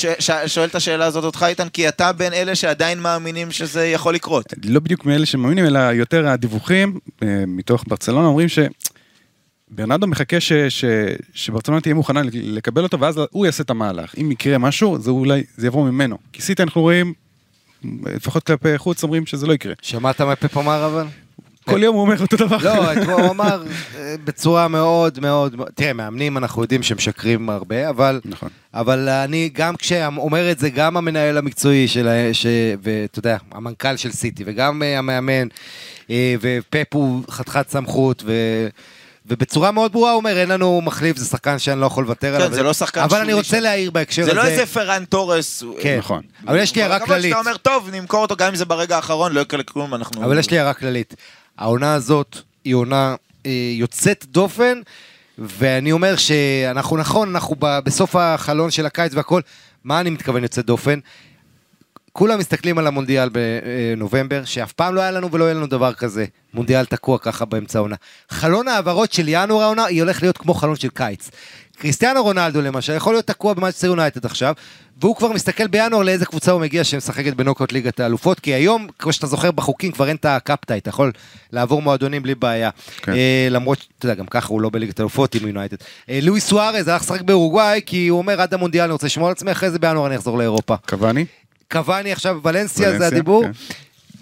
שואל 0.47 0.69
את 0.69 0.75
השאלה 0.75 1.07
הזאת 1.07 1.25
אותך, 1.25 1.47
איתן, 1.49 1.69
כי 1.69 1.89
אתה 1.89 2.13
בין 2.13 2.33
אלה 2.33 2.55
שעדיין 2.55 3.01
מאמינים 3.01 3.51
שזה 3.51 3.87
יכול 3.87 4.15
לקרות. 4.15 4.45
לא 4.65 4.81
בדיוק 4.81 5.05
מאלה 5.07 5.27
שמאמינים, 5.27 5.65
אלא 5.65 5.79
יותר 5.79 6.29
הדיווחים 6.29 6.99
אה, 7.23 7.45
מתוך 7.47 7.85
ברצלונה 7.89 8.27
אומרים 8.27 8.49
ש... 8.49 8.59
ברנרדו 9.71 10.07
מחכה 10.07 10.41
ש, 10.41 10.53
ש, 10.53 10.85
שברצלונה 11.35 11.81
תהיה 11.81 11.95
מוכנה 11.95 12.21
לקבל 12.33 12.83
אותו, 12.83 13.01
ואז 13.01 13.21
הוא 13.31 13.47
יעשה 13.47 13.63
את 13.63 13.71
המהלך. 13.71 14.15
אם 14.21 14.31
יקרה 14.31 14.59
משהו, 14.59 14.99
זה 14.99 15.11
אולי, 15.11 15.43
זה 15.57 15.67
יבוא 15.67 15.91
ממנו. 15.91 16.19
כי 16.33 16.43
סיטי 16.43 16.63
אנחנו 16.63 16.81
רואים, 16.81 17.13
לפחות 18.05 18.43
כלפי 18.47 18.79
חוץ, 18.79 19.03
אומרים 19.03 19.27
שזה 19.27 19.47
לא 19.47 19.53
יקרה. 19.53 19.75
שמעת 19.83 20.21
מה 20.21 20.37
פפ 20.37 20.57
אמר 20.57 20.87
אבל? 20.87 21.07
כל 21.65 21.83
יום 21.83 21.95
הוא 21.95 22.03
אומר 22.03 22.21
אותו 22.21 22.37
דבר. 22.37 22.57
לא, 22.63 22.93
אתמול 22.93 23.21
הוא 23.21 23.31
אמר 23.31 23.63
אה, 23.97 24.15
בצורה 24.25 24.69
מאוד 24.69 25.21
מאוד, 25.21 25.57
תראה, 25.75 25.93
מאמנים 25.93 26.37
אנחנו 26.37 26.63
יודעים 26.63 26.83
שמשקרים 26.83 27.51
הרבה, 27.51 27.89
אבל, 27.89 28.21
נכון. 28.25 28.49
אבל 28.75 29.09
אני, 29.09 29.51
גם 29.53 29.77
כשאומר 29.77 30.51
את 30.51 30.59
זה, 30.59 30.71
גם 30.71 30.97
המנהל 30.97 31.39
המקצועי 31.39 31.89
של, 31.89 32.09
ש- 32.33 32.47
ואתה 32.83 33.19
יודע, 33.19 33.37
המנכ"ל 33.53 33.97
של 33.97 34.13
סיטי, 34.13 34.43
וגם 34.47 34.83
אה, 34.83 34.99
המאמן, 34.99 35.49
אה, 36.11 36.35
ופפ 36.41 36.95
הוא 36.95 37.23
חתיכת 37.31 37.71
סמכות, 37.71 38.23
ו... 38.27 38.33
ובצורה 39.29 39.71
מאוד 39.71 39.93
ברורה 39.93 40.11
הוא 40.11 40.17
אומר, 40.19 40.37
אין 40.39 40.49
לנו 40.49 40.81
מחליף, 40.85 41.17
זה 41.17 41.25
שחקן 41.25 41.59
שאני 41.59 41.81
לא 41.81 41.87
יכול 41.87 42.05
לוותר 42.05 42.35
עליו. 42.35 42.55
זה 42.55 42.63
לא 42.63 42.73
שחקן 42.73 43.01
אבל 43.01 43.21
אני 43.21 43.33
רוצה. 43.33 43.61
להעיר 43.61 43.91
בהקשר 43.91 44.25
זה 44.25 44.31
הזה. 44.31 44.41
לא 44.41 44.47
איזה 44.47 44.67
פרן 44.67 45.05
תורס. 45.05 45.63
כן, 45.81 45.99
נכון. 45.99 46.23
אבל 46.49 46.59
יש 46.59 46.75
לי 46.75 46.83
הערה 46.83 47.01
כללית. 47.01 47.25
כשאתה 47.35 47.41
אומר, 47.49 47.57
טוב, 47.57 47.91
נמכור 47.93 48.21
אותו 48.23 48.37
גם 48.37 48.49
אם 48.49 48.55
זה 48.55 48.65
ברגע 48.65 48.97
האחרון, 48.97 49.33
לא 49.33 49.41
יקרה 49.41 49.63
כלום, 49.63 49.95
אנחנו... 49.95 50.25
אבל 50.25 50.39
יש 50.39 50.51
לי 50.51 50.59
הערה 50.59 50.75
כללית. 50.75 51.15
העונה 51.59 51.95
הזאת 51.95 52.37
היא 52.65 52.75
עונה 52.75 53.15
אה, 53.47 53.51
יוצאת 53.75 54.25
דופן, 54.29 54.81
ואני 55.39 55.93
אומר 55.93 56.17
שאנחנו 56.17 56.97
נכון, 56.97 57.29
אנחנו 57.35 57.57
ב- 57.59 57.79
בסוף 57.85 58.17
החלון 58.17 58.71
של 58.71 58.87
הקיץ 58.87 59.15
והכל, 59.15 59.41
מה 59.85 60.01
אני 60.01 60.11
מתכוון 60.11 60.43
יוצאת 60.43 60.67
דופן? 60.67 60.99
כולם 62.19 62.39
מסתכלים 62.39 62.79
על 62.79 62.87
המונדיאל 62.87 63.29
בנובמבר, 63.33 64.45
שאף 64.45 64.73
פעם 64.73 64.95
לא 64.95 65.01
היה 65.01 65.11
לנו 65.11 65.33
ולא 65.33 65.45
יהיה 65.45 65.55
לנו 65.55 65.67
דבר 65.67 65.93
כזה. 65.93 66.25
מונדיאל 66.55 66.85
תקוע 66.85 67.19
ככה 67.19 67.45
באמצע 67.45 67.79
העונה. 67.79 67.97
חלון 68.31 68.69
ההעברות 68.69 69.13
של 69.13 69.25
ינואר 69.29 69.63
העונה, 69.63 69.85
היא 69.85 70.03
הולכת 70.03 70.23
להיות 70.23 70.39
כמו 70.39 70.55
חלון 70.55 70.77
של 70.77 70.89
קיץ. 70.89 71.31
קריסטיאנו 71.79 72.23
רונלדו 72.23 72.63
למשל, 72.63 72.93
יכול 72.93 73.15
להיות 73.15 73.27
תקוע 73.27 73.55
במאצ'סטר 73.55 73.87
יונייטד 73.87 74.27
עכשיו, 74.27 74.55
והוא 75.01 75.17
כבר 75.17 75.33
מסתכל 75.33 75.67
בינואר 75.67 76.03
לאיזה 76.03 76.27
קבוצה 76.27 76.53
הוא 76.53 76.61
מגיע 76.61 76.85
שמשחקת 76.85 77.35
בנוקאוט 77.35 77.73
ליגת 77.73 78.01
האלופות, 78.01 78.41
כי 78.41 78.55
היום, 78.55 78.87
כמו 78.99 79.13
שאתה 79.13 79.27
זוכר 79.27 79.51
בחוקים, 79.51 79.93
כבר 79.93 80.09
אין 80.09 80.17
את 80.17 80.25
הקפטה, 80.25 80.77
אתה 80.77 80.89
יכול 80.89 81.13
לעבור 81.53 81.83
מועדונים 81.83 82.23
בלי 82.23 82.35
בעיה. 82.35 82.71
כן. 83.03 83.13
אה, 83.13 83.49
למרות, 83.51 83.87
אתה 83.99 84.07
יודע, 84.07 84.15
גם 84.15 84.27
ככה 84.27 84.49
הוא 84.49 84.61
לא 84.61 84.71
בליגת 84.71 85.01
האלופות 85.01 85.35
עם 85.35 85.47
יונייטד. 85.47 85.77
אה, 86.11 86.19
לואי 86.23 86.41
סוארז 86.41 86.89
הלך 86.89 87.03
לשחק 87.03 87.23
באורוגוואי, 87.23 87.81
כי 87.87 88.09
הוא 88.09 88.19
אומר 88.19 88.41
עד 88.41 88.55
המונדיאל 88.55 88.85
אני 88.85 88.93
רוצה 88.93 89.07
לשמור 89.07 89.29
על 89.29 89.33
עצמי, 89.33 89.53
אחרי 89.53 89.71
זה 89.71 89.79
בינואר 89.79 90.07
אני 90.07 90.17
אחזור 90.17 90.39
לאירופה. 90.39 90.75
קוואני? 90.89 91.25
קוואני 91.73 92.13
עכשיו, 92.13 92.39
ולנסיה 92.45 92.99
זה 92.99 93.07
הדיבור. 93.07 93.45
כן. 93.45 93.51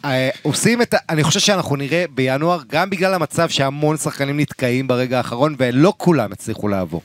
אה, 0.04 0.30
עושים 0.42 0.82
את 0.82 0.94
ה... 0.94 0.96
אני 1.08 1.24
חושב 1.24 1.40
שאנחנו 1.40 1.76
נראה 1.76 2.04
בינואר, 2.10 2.60
גם 2.68 2.90
בגלל 2.90 3.14
המצב 3.14 3.48
שהמון 3.48 3.96
שחקנים 3.96 4.40
נתקעים 4.40 4.88
ברגע 4.88 5.18
האחרון, 5.18 5.54
ולא 5.58 5.92
כולם 5.96 6.32
הצליחו 6.32 6.68
לעבור. 6.68 7.02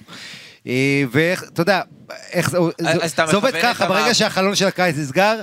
אה, 0.68 1.04
ואיך, 1.12 1.44
אתה 1.44 1.62
יודע, 1.62 1.82
איך 2.32 2.50
זה, 2.50 2.58
זה 3.30 3.36
עובד 3.36 3.54
ככה, 3.62 3.88
ברגע. 3.88 4.14
שהחלון 4.14 4.56
של 4.56 4.68
הקיץ 4.68 4.96
נסגר, 4.98 5.42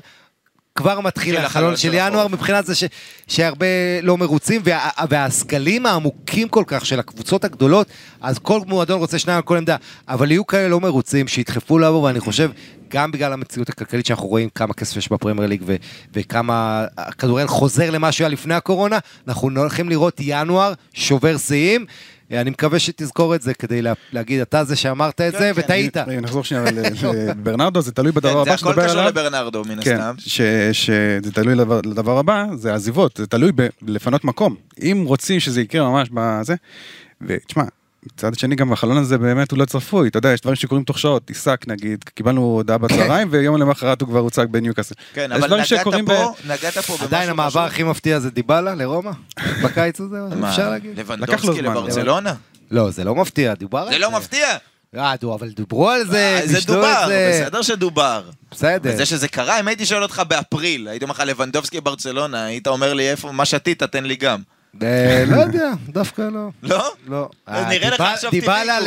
כבר 0.78 1.00
מתחיל 1.00 1.34
מתחיל 1.34 1.46
החלון 1.46 1.76
של 1.76 1.82
של 1.82 1.94
ינואר. 1.94 2.28
מבחינת 2.28 2.66
זה 2.66 2.74
ש, 2.74 2.84
שהרבה 3.28 3.66
לא 4.02 4.16
מרוצים, 4.16 4.62
וה, 4.64 4.90
והסגלים 5.08 5.86
העמוקים 5.86 6.48
כל 6.48 6.64
כך 6.66 6.86
של 6.86 7.00
הקבוצות 7.00 7.44
הגדולות, 7.44 7.86
אז 8.20 8.38
כל 8.38 8.60
מועדון 8.66 8.98
רוצה 8.98 9.18
שניים 9.18 9.36
על 9.36 9.42
כל 9.42 9.56
עמדה, 9.56 9.76
אבל 10.08 10.30
יהיו 10.30 10.46
כאלה 10.46 10.68
לא 10.68 10.80
מרוצים 10.80 11.28
שידחפו 11.28 11.78
לעבור, 11.78 12.02
ואני 12.02 12.20
חושב, 12.20 12.50
גם 12.88 13.12
בגלל 13.12 13.32
המציאות 13.32 13.68
הכלכלית 13.68 14.06
שאנחנו 14.06 14.26
רואים 14.26 14.48
כמה 14.54 14.74
כסף 14.74 14.96
יש 14.96 15.12
בפרמייר 15.12 15.48
ליג 15.48 15.62
ו- 15.66 15.76
וכמה 16.14 16.84
הכדורגל 16.98 17.46
חוזר 17.46 17.90
למה 17.90 18.12
שהיה 18.12 18.28
לפני 18.28 18.54
הקורונה, 18.54 18.98
אנחנו 19.28 19.50
הולכים 19.56 19.88
לראות 19.88 20.16
ינואר 20.20 20.72
שובר 20.94 21.38
שיאים. 21.38 21.86
אני 22.32 22.50
מקווה 22.50 22.78
שתזכור 22.78 23.34
את 23.34 23.42
זה 23.42 23.54
כדי 23.54 23.82
לה, 23.82 23.92
להגיד, 24.12 24.40
אתה 24.40 24.64
זה 24.64 24.76
שאמרת 24.76 25.20
את 25.20 25.32
כן, 25.32 25.38
זה, 25.38 25.50
כן. 25.54 25.60
וטעית. 25.64 25.96
נחזור 25.96 26.44
שנייה 26.44 26.64
ל- 26.70 26.78
לברנרדו, 27.30 27.80
זה 27.82 27.92
תלוי 27.92 28.12
בדבר 28.12 28.28
כן, 28.28 28.34
זה 28.34 28.40
הבא 28.40 28.52
הכל 28.52 28.56
שנדבר 28.66 28.84
קשור 28.84 28.98
עליו. 29.00 29.10
לברנרדו, 29.10 29.62
מן 29.64 29.78
הסתם. 29.78 30.14
שזה 30.72 31.32
תלוי 31.32 31.54
לדבר 31.84 32.18
הבא, 32.18 32.44
זה 32.54 32.74
עזיבות, 32.74 33.16
זה 33.16 33.26
תלוי 33.26 33.52
בלפנות 33.82 34.24
מקום. 34.24 34.54
אם 34.82 35.04
רוצים 35.06 35.40
שזה 35.40 35.60
יקרה 35.60 35.90
ממש 35.90 36.08
בזה, 36.14 36.54
ותשמע, 37.22 37.64
מצד 38.14 38.38
שני 38.38 38.56
גם 38.56 38.72
החלון 38.72 38.96
הזה 38.96 39.18
באמת 39.18 39.50
הוא 39.50 39.58
לא 39.58 39.64
צפוי, 39.64 40.08
אתה 40.08 40.18
יודע, 40.18 40.32
יש 40.32 40.40
דברים 40.40 40.56
שקורים 40.56 40.84
תוך 40.84 40.98
שעות, 40.98 41.28
עיסק 41.28 41.64
נגיד, 41.66 42.04
קיבלנו 42.14 42.40
הודעה 42.40 42.78
בצהריים 42.78 43.28
ויום 43.32 43.56
למחרת 43.56 44.00
הוא 44.00 44.08
כבר 44.08 44.18
הוצג 44.18 44.46
בניוקאסל. 44.50 44.94
כן, 45.14 45.32
אבל 45.32 45.60
נגעת 45.60 45.84
פה, 46.06 46.34
נגעת 46.44 46.78
פה 46.78 46.92
במשהו 46.92 47.06
עדיין 47.06 47.30
המעבר. 47.30 47.60
הכי 47.60 47.82
מפתיע 47.82 48.20
זה 48.20 48.30
דיבלה 48.30 48.74
לרומא? 48.74 49.10
בקיץ 49.64 50.00
הזה? 50.00 50.16
מה, 50.36 50.50
אפשר 50.50 50.70
להגיד? 50.70 50.98
לקח 50.98 51.10
לו 51.10 51.16
לבנדובסקי 51.16 51.62
זמן, 51.62 51.64
לברצלונה? 51.64 52.34
לא, 52.70 52.90
זה 52.90 53.04
לא 53.04 53.14
מפתיע, 53.14 53.54
דובר 53.54 53.78
על 53.78 53.92
זה 53.92 53.98
לא 53.98 54.10
מפתיע. 54.10 54.46
אה, 54.96 55.14
דו, 55.20 55.34
אבל 55.34 55.48
דיברו 55.48 55.90
על 55.90 56.06
זה, 56.06 56.40
אה, 56.40 56.46
זה 56.46 56.58
דובר, 56.66 57.04
זה. 57.06 57.40
בסדר 57.44 57.62
שדובר. 57.62 58.22
בסדר. 58.50 58.90
וזה 58.94 59.06
שזה 59.06 59.28
קרה, 59.28 59.60
אם 59.60 59.68
הייתי 59.68 59.86
שואל 59.86 60.02
אותך 60.02 60.22
באפריל, 60.28 60.88
הייתי 60.88 61.04
אומר 61.04 61.14
לך 61.14 61.20
לבנדובסקי 61.20 61.80
ברצלונה, 61.80 62.44
היית 62.44 62.66
אומר 62.66 62.94
לי 62.94 63.10
איפה, 63.10 63.32
מה 63.32 63.44
שתית, 63.44 63.82
תן 63.82 64.04
לי 64.04 64.16
גם. 64.16 64.42
אה, 64.82 65.24
לא 65.28 65.36
יודע, 65.40 65.70
דווקא 65.88 66.22
לא. 66.22 66.48
לא? 66.62 66.90
לא. 67.08 67.28
אז 67.46 67.64
אה, 67.64 67.68
נראה 67.70 67.90
לך 67.90 68.00
עכשיו 68.00 68.30
דיבלה 68.30 68.78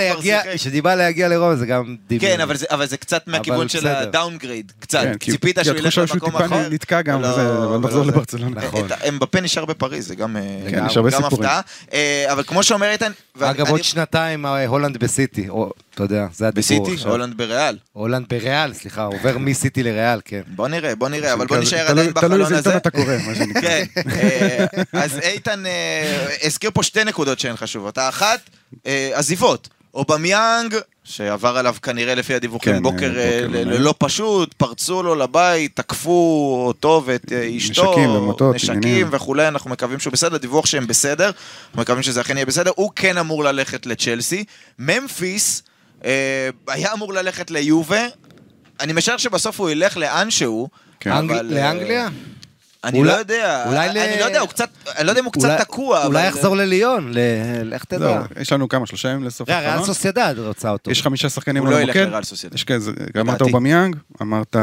טבעי. 0.44 0.58
שדיבלה 0.58 0.96
להגיע 0.96 1.28
לרומא 1.28 1.56
זה 1.56 1.66
גם 1.66 1.96
דיבר. 2.08 2.28
כן, 2.28 2.42
אבל 2.70 2.86
זה- 2.88 2.98
קצת 2.98 3.28
מהכיוון 3.28 3.70
של. 3.70 3.88
ה 3.88 3.95
downgrade, 3.95 4.72
קצת. 4.80 5.00
כן, 5.04 5.18
כי- 5.18 5.32
ציפית 5.32 5.60
כי 5.60 5.66
שהוא 5.66 5.76
ילך 5.78 5.86
התחושה 5.86 6.08
שהוא 6.08 6.16
למקום 6.16 6.32
טיפה 6.42 6.46
אחר. 6.46 6.70
נתקע 6.70 7.02
גם, 7.02 7.22
לא, 7.22 7.28
וזה, 7.28 7.42
אבל 7.42 7.68
ולא 7.68 7.80
נחזור 7.80 8.06
זה. 8.06 8.12
לברצלונה. 8.12 8.62
נכון. 8.62 8.88
אמבפה 9.10 9.42
נשאר 9.42 9.66
בפריז, 9.66 10.08
זה 10.08 10.16
גם 10.16 10.38
אה, 10.38 10.42
כן. 10.72 10.84
הפתעה. 11.24 11.62
אה, 11.94 12.26
אבל 12.32 12.44
כמו 12.44 12.64
שאומר 12.64 12.90
איתן, 12.92 13.12
אגב, 13.42 13.70
עוד 13.70 13.84
שנתיים 13.84 14.46
אה, 14.46 14.68
הולנד 14.68 14.98
בסיטי, 14.98 15.48
אתה 15.96 16.04
יודע, 16.04 16.28
זה 16.34 16.48
הדיבור 16.48 16.88
בסיטי. 16.90 17.10
הולנד 17.10 17.38
בריאל. 17.38 17.78
הולנד 17.94 18.26
בריאל, 18.30 18.74
סליחה, 18.74 19.04
עובר 19.04 19.38
מסיטי 19.38 19.84
לריאל, 19.84 20.20
כן. 20.26 20.42
בוא 20.48 20.68
נראה, 20.68 20.96
בוא 20.96 21.10
נראה, 21.10 21.34
אבל 21.34 21.48
בוא 21.48 21.56
תלוי- 21.56 21.62
נשאר 21.68 21.78
תלוי- 21.78 21.92
עדיין 21.92 22.12
תלוי 22.12 22.14
בחלון 22.14 22.42
איזה 22.42 22.58
הזה. 22.58 22.70
עיתון 22.70 22.78
אתה 22.78 22.90
קורא, 22.90 23.16
מה 23.28 23.36
שנקרא. 23.36 23.62
כן, 23.62 23.84
אה, 24.12 24.66
אז 24.94 25.18
איתן 25.18 25.66
אה, 25.66 25.71
הזכיר 26.44 26.72
פה 26.74 26.84
שתי 26.84 27.04
נקודות 27.04 27.40
שהן 27.40 27.56
חשובות. 27.56 27.98
האחת, 27.98 28.40
אה, 28.86 29.12
עזיבות. 29.14 29.70
אובמיאנג, 29.94 30.76
שעבר 31.04 31.58
עליו 31.58 31.76
כנראה 31.82 32.16
לפי 32.16 32.34
הדיווחים 32.36 32.74
כן, 32.76 32.84
בוקר 32.84 33.18
אה, 33.18 33.24
אה, 33.24 33.42
בוקר 33.48 33.60
ל- 33.60 33.66
מלא. 33.66 33.78
לא 33.80 33.94
פשוט, 33.98 34.54
פרצו 34.54 35.04
לו 35.04 35.16
לבית, 35.16 35.76
תקפו 35.76 36.64
אותו 36.68 37.04
ואת 37.06 37.32
אה, 37.32 37.50
אשתו, 37.58 37.92
נשקים 37.92 38.10
ומוטות, 38.10 38.56
נשקים. 38.56 39.08
וכולי, 39.12 39.48
אנחנו 39.48 39.70
מקווים 39.70 40.00
שהוא 40.00 40.14
בסדר, 40.14 40.38
דיווח 40.38 40.66
שהם 40.66 40.88
בסדר, 40.88 41.32
אנחנו 41.70 41.82
מקווים 41.82 42.04
שזה 42.04 42.22
אכן 42.22 42.38
יהיה 42.38 42.46
בסדר, 42.46 42.72
הוא 42.76 42.92
כן 42.96 43.18
אמור 43.18 43.44
ללכת 43.44 43.86
לצ'לסי. 43.86 44.44
ממפיס 44.80 45.64
אה, 46.06 46.12
היה 46.68 46.94
אמור 46.94 47.14
ללכת 47.14 47.52
ליובה, 47.52 48.06
אני 48.80 48.94
משער 48.94 49.18
שבסוף 49.18 49.60
הוא 49.60 49.70
ילך 49.70 49.98
לאן 49.98 50.32
שהוא, 50.32 50.68
כן. 51.00 51.12
אבל, 51.12 51.36
אה, 51.36 51.42
לאנגליה? 51.42 52.10
אני 52.84 53.04
לא 53.04 53.12
יודע, 53.12 53.64
אני 53.88 54.20
לא 54.20 54.26
יודע, 54.26 54.40
הוא 54.40 54.50
קצת, 54.50 54.70
אני 54.98 55.06
לא 55.06 55.12
יודע 55.12 55.20
אם 55.22 55.26
הוא 55.26 55.34
קצת 55.34 55.58
תקוע, 55.62 56.06
אולי 56.06 56.28
יחזור 56.28 56.56
לליון, 56.56 57.12
לך 57.64 57.84
תדע. 57.86 58.22
יש 58.42 58.52
לנו 58.54 58.68
כמה, 58.70 58.86
שלושה 58.86 59.10
ימים 59.10 59.24
לסוף 59.24 59.48
תראה, 59.48 59.60
ריאל 59.60 59.70
החלון. 59.70 59.86
סוסיידד 59.86 60.36
רוצה 60.38 60.70
אותו. 60.72 60.92
יש 60.92 61.02
חמישה 61.02 61.30
שחקנים 61.30 61.64
הוא 61.64 61.74
על 61.74 61.78
לא 61.78 61.82
ילך 61.82 61.96
המוקד. 61.96 62.10
לריאל 62.10 62.24
סוסיידד. 62.24 62.56
יש 62.56 62.64
כזה, 62.64 62.92
אמרת. 63.20 63.42
אובמיאנג, 63.42 63.96
אמרת 64.22 64.56
אה, 64.56 64.62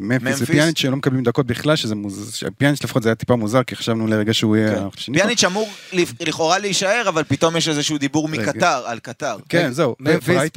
ממפיס 0.00 0.22
ממפיס. 0.28 0.42
ופיאניץ' 0.42 0.78
שלא 0.78 0.96
מקבלים 0.96 1.22
דקות 1.22 1.46
בכלל, 1.46 1.76
שזה 1.76 1.94
מוזר, 1.94 2.48
פיאניץ' 2.58 2.84
לפחות 2.84 3.02
זה 3.02 3.08
היה 3.08 3.14
טיפה 3.14 3.36
מוזר, 3.36 3.62
כי 3.62 3.76
חשבנו 3.76 4.06
לרגע 4.06 4.34
שהוא 4.34 4.56
יהיה... 4.56 4.76
כן. 4.96 5.12
פיאניץ' 5.12 5.44
אמור 5.44 5.68
לכ- 5.92 6.12
לכאורה 6.20 6.58
להישאר, 6.58 7.04
אבל 7.08 7.24
פתאום 7.28 7.56
יש 7.56 7.68
איזשהו 7.68 7.98
דיבור. 7.98 8.28
מקטאר, 8.28 8.82
על 8.86 8.98
קטאר. 8.98 9.36
כן, 9.48 9.70
זהו, 9.72 9.96
ממפיס- 10.00 10.50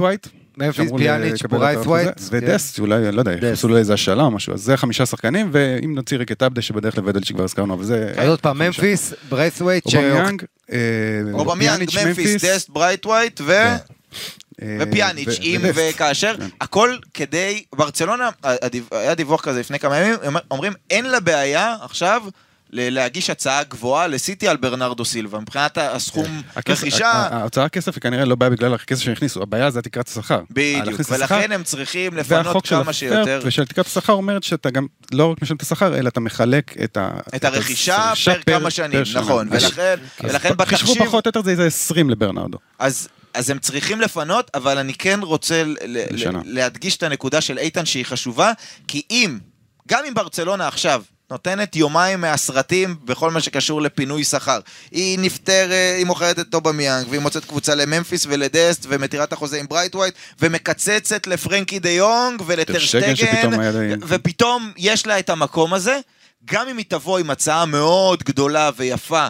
ווייט. 0.62 0.76
שאמרו 0.76 0.98
פיאניץ', 0.98 1.44
אותו 1.44 1.56
ווייט, 1.90 2.08
כן. 2.08 2.24
ודסט, 2.32 2.80
אולי, 2.80 3.12
לא 3.12 3.22
יודע. 3.22 3.32
יכנסו 3.34 3.68
לו 3.68 3.78
איזה 3.78 3.94
השאלה 3.94 4.24
או 4.24 4.32
משהו, 4.32 4.54
אז 4.54 4.62
זה 4.62 4.78
חמישה 4.78 5.06
שחקנים, 5.06 5.50
ואם 5.52 5.96
נוציא 5.96 6.18
רק 6.18 6.32
את 6.32 6.42
עבדה 6.42 6.62
שבדרך 6.62 6.98
לבדל 6.98 7.24
שכבר 7.24 7.44
הזכרנו, 7.44 7.74
אבל 7.74 7.84
זה... 7.84 8.14
אז 8.18 8.30
עוד 8.30 8.42
פעם. 8.42 8.60
ממפיס, 8.60 9.14
ברייסווייט, 9.30 9.86
אובמיאנג, 9.86 10.44
אה, 10.72 10.78
אובמיאנג, 11.34 11.90
פיאניץ', 11.92 12.08
ממפיס, 12.08 12.46
דסט, 12.46 12.70
ברייסווייט 12.70 13.42
ו... 13.42 13.52
אה, 14.62 14.78
ופיאניץ', 14.80 15.40
אם. 15.42 15.62
וכאשר, 15.74 16.36
כן. 16.38 16.48
הכל 16.62 16.96
כדי, 17.14 17.64
ברצלונה, 17.76 18.30
היה 18.92 19.16
דיווח 19.16 19.42
כזה 19.42 19.60
לפני 19.60 19.80
כמה 19.80 19.98
ימים, 19.98 20.16
אומר- 20.26 20.40
אומרים 20.52 20.74
אין 20.90 21.06
לה 21.06 21.20
בעיה 21.20 21.76
עכשיו 21.82 22.22
להגיש 22.72 23.30
הצעה 23.30 23.64
גבוהה 23.64 24.08
לסיטי 24.08 24.48
על 24.48 24.58
ברנרדו 24.58 25.06
סילבה, 25.06 25.40
מבחינת 25.40 25.78
הסכום 25.78 26.42
הכסף- 26.56 26.82
רכישה, 26.82 27.12
ההוצאה 27.12 27.70
כסף 27.70 27.96
היא 27.96 28.02
כנראה 28.02 28.26
לא 28.26 28.36
בעיה 28.36 28.50
בגלל 28.50 28.74
הכסף 28.74 29.04
שהכניסו, 29.04 29.42
הבעיה 29.42 29.72
זה 29.72 29.82
תקרת 29.82 30.08
השכר. 30.08 30.42
בדיוק, 30.52 31.02
ולכן 31.10 31.52
הם 31.52 31.64
צריכים 31.64 32.18
לפנות 32.18 32.68
כמה 32.68 32.94
שיותר. 32.94 33.42
ושל 33.46 33.66
תקרת 33.66 33.86
השכר 33.86 34.14
אומרת 34.14 34.44
שאתה 34.44 34.70
גם 34.70 34.88
לא 35.12 35.32
רק 35.32 35.42
משלם 35.42 35.58
את 35.58 35.62
השכר, 35.62 35.98
אלא 35.98 36.10
אתה 36.10 36.20
מחלק 36.20 36.76
את 36.84 36.98
ה... 36.98 37.10
את 37.36 37.46
הרכישה 37.46 38.14
פר 38.26 38.42
כמה 38.46 38.72
שנים. 38.72 39.04
נכון, 39.16 39.48
ולכן 39.52 39.96
ולכן 40.24 40.50
חישבו 40.50 40.56
בתחשיב, 40.56 41.06
פחות 41.06 41.26
או 41.26 41.30
יותר 41.30 41.42
זה 41.42 41.52
איזה 41.52 41.66
20 41.66 42.10
לברנרדו. 42.10 42.58
אז, 42.80 43.10
הם 43.50 43.60
צריכים 43.60 44.02
לפנות, 44.02 44.52
אבל 44.54 44.78
אני 44.78 44.94
כן 44.94 45.20
רוצה. 45.24 45.64
להדגיש 46.46 46.98
את 46.98 47.04
הנקודה 47.04 47.42
של 47.42 47.58
איתן 47.58 47.86
שהיא 47.86 48.06
חשובה, 48.06 48.52
כי 48.88 49.02
אם, 49.12 49.38
גם 49.88 50.04
אם 50.08 50.14
ברצלונה 50.14 50.68
עכשיו 50.68 51.04
נותנת 51.32 51.76
יומיים 51.76 52.22
מהסרטים 52.22 52.96
בכל 53.06 53.32
מה 53.32 53.42
שקשור 53.42 53.82
לפינוי 53.82 54.24
שכר, 54.24 54.60
היא 54.92 55.20
נפטרת, 55.20 55.98
היא 55.98 56.06
מוכרת 56.06 56.40
את 56.40 56.48
אובמיאנג, 56.50 57.08
והיא 57.10 57.22
מוצאת 57.22 57.46
קבוצה 57.46 57.76
לממפיס 57.76 58.26
ולדסט, 58.30 58.86
ומתירה 58.90 59.24
את 59.24 59.34
החוזה 59.34 59.60
עם 59.60 59.66
ברייסווייט, 59.68 60.14
ומקצצת 60.40 61.28
לפרנקי 61.28 61.80
דה 61.80 61.90
יונג 61.90 62.42
ולטר 62.46 62.73
שטגן, 62.73 63.14
ופתאום 64.08 64.72
יש 64.78 65.08
לה 65.08 65.20
את 65.20 65.30
המקום 65.30 65.74
הזה, 65.74 66.00
גם 66.46 66.68
אם 66.68 66.78
היא 66.78 66.86
תבוא 66.88 67.20
עם 67.20 67.30
הצעה 67.30 67.66
מאוד 67.66 68.24
גדולה 68.24 68.70
ויפה 68.78 69.28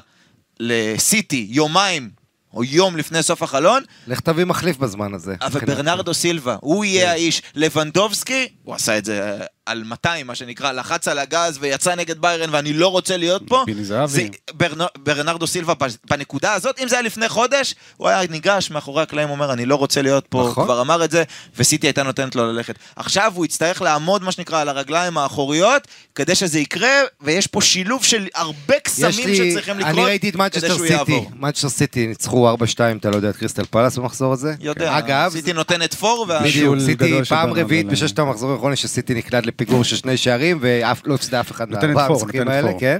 לסיטי 0.59 1.47
יומיים 1.49 2.18
או 2.53 2.63
יום 2.63 2.97
לפני 2.97 3.23
סוף 3.23 3.43
החלון, 3.43 3.83
לך 4.07 4.19
תביא 4.19 4.45
מחליף 4.45 4.77
בזמן 4.77 5.13
הזה. 5.13 5.35
אבל 5.41 5.59
ברנרדו 5.65 6.13
סילבה, 6.13 6.55
הוא 6.61 6.85
יהיה 6.85 7.11
האיש. 7.11 7.41
לבנדובסקי, 7.55 8.47
הוא 8.63 8.75
עשה 8.75 8.97
את 8.97 9.05
זה 9.05 9.21
אה, 9.39 9.45
על 9.65 9.83
200, 9.83 10.27
מה 10.27 10.35
שנקרא, 10.35 10.71
לחץ 10.71 11.07
על 11.07 11.19
הגז 11.19 11.57
ויצא 11.61 11.95
נגד 11.95 12.19
ביירן 12.21 12.49
ואני 12.53 12.73
לא 12.73 12.87
רוצה 12.87 13.17
להיות 13.17 13.41
פה. 13.47 13.63
פיני 13.65 13.83
זהבי. 13.83 14.07
זה- 14.11 14.27
ברנ- 14.53 14.99
ברנרדו 14.99 15.47
סילבה 15.47 15.73
בנקודה 16.09 16.53
הזאת, 16.53 16.79
אם 16.83 16.87
זה 16.87 16.95
היה 16.95 17.01
לפני 17.03 17.29
חודש, 17.29 17.75
הוא 17.97 18.07
היה 18.07 18.21
ניגש 18.29 18.71
מאחורי 18.71 19.01
הקלעים, 19.03 19.29
אומר, 19.29 19.53
אני 19.53 19.65
לא 19.65 19.75
רוצה 19.75 20.01
להיות 20.01 20.25
פה, 20.29 20.47
נכון. 20.51 20.65
כבר 20.65 20.81
אמר 20.81 21.03
את 21.05 21.11
זה, 21.11 21.23
וסיטי 21.57 21.87
הייתה 21.87 22.03
נותנת 22.03 22.35
לו 22.35 22.51
ללכת. 22.53 22.75
עכשיו 22.95 23.31
הוא 23.35 23.45
יצטרך 23.45 23.81
לעמוד, 23.81 24.23
מה 24.23 24.31
שנקרא, 24.31 24.61
על 24.61 24.69
הרגליים 24.69 25.17
האחוריות, 25.17 25.87
כדי 26.15 26.35
שזה 26.35 26.59
יקרה, 26.59 26.89
ויש 27.21 27.47
פה 27.47 27.61
שילוב 27.61 28.03
של 28.03 28.27
הרבה 28.35 28.79
קסמים 28.83 29.27
לי, 29.27 29.51
שצריכים 29.51 29.79
לקרות, 29.79 29.93
אני 29.95 30.05
ראיתי 30.05 30.29
את 30.29 30.33
כדי 30.33 30.43
מנצ'סטר 30.43 30.67
שהוא 30.67 30.79
סיטי, 30.87 30.93
יעבור. 30.93 31.31
מנצ'סטר 31.35 31.69
סיטי 31.69 32.07
ניצחו 32.07 32.38
4-2, 32.47 32.97
אתה 32.99 33.09
לא 33.09 33.15
יודע, 33.15 33.29
את 33.29 33.35
קריסטל 33.35 33.63
פלאס 33.65 33.97
במחזור 33.97 34.33
הזה? 34.33 34.53
יודע, 34.59 34.97
אגב, 34.97 35.31
סיטי 35.31 35.53
נותנת 35.53 35.93
פור. 35.93 36.27
בדיוק, 36.43 36.79
סיטי 36.79 37.13
פעם 37.29 37.53
רביעית 37.53 37.85
להם. 37.85 37.93
בששת 37.93 38.19
המחזורים 38.19 38.55
האחרונים 38.55 38.75
שסיטי 38.75 39.13
נקלט 39.13 39.45
לפיגור 39.45 39.83
של 39.83 39.95
שני 39.95 40.17
שערים 40.17 40.57
ולא 40.61 41.13
הפסידה 41.13 41.39
אף 41.39 41.51
אחד 41.51 41.69
מהארבעה 41.69 42.07
פור, 42.07 42.15
המשחקים 42.15 42.47
האלה. 42.47 42.71
כן. 42.79 42.99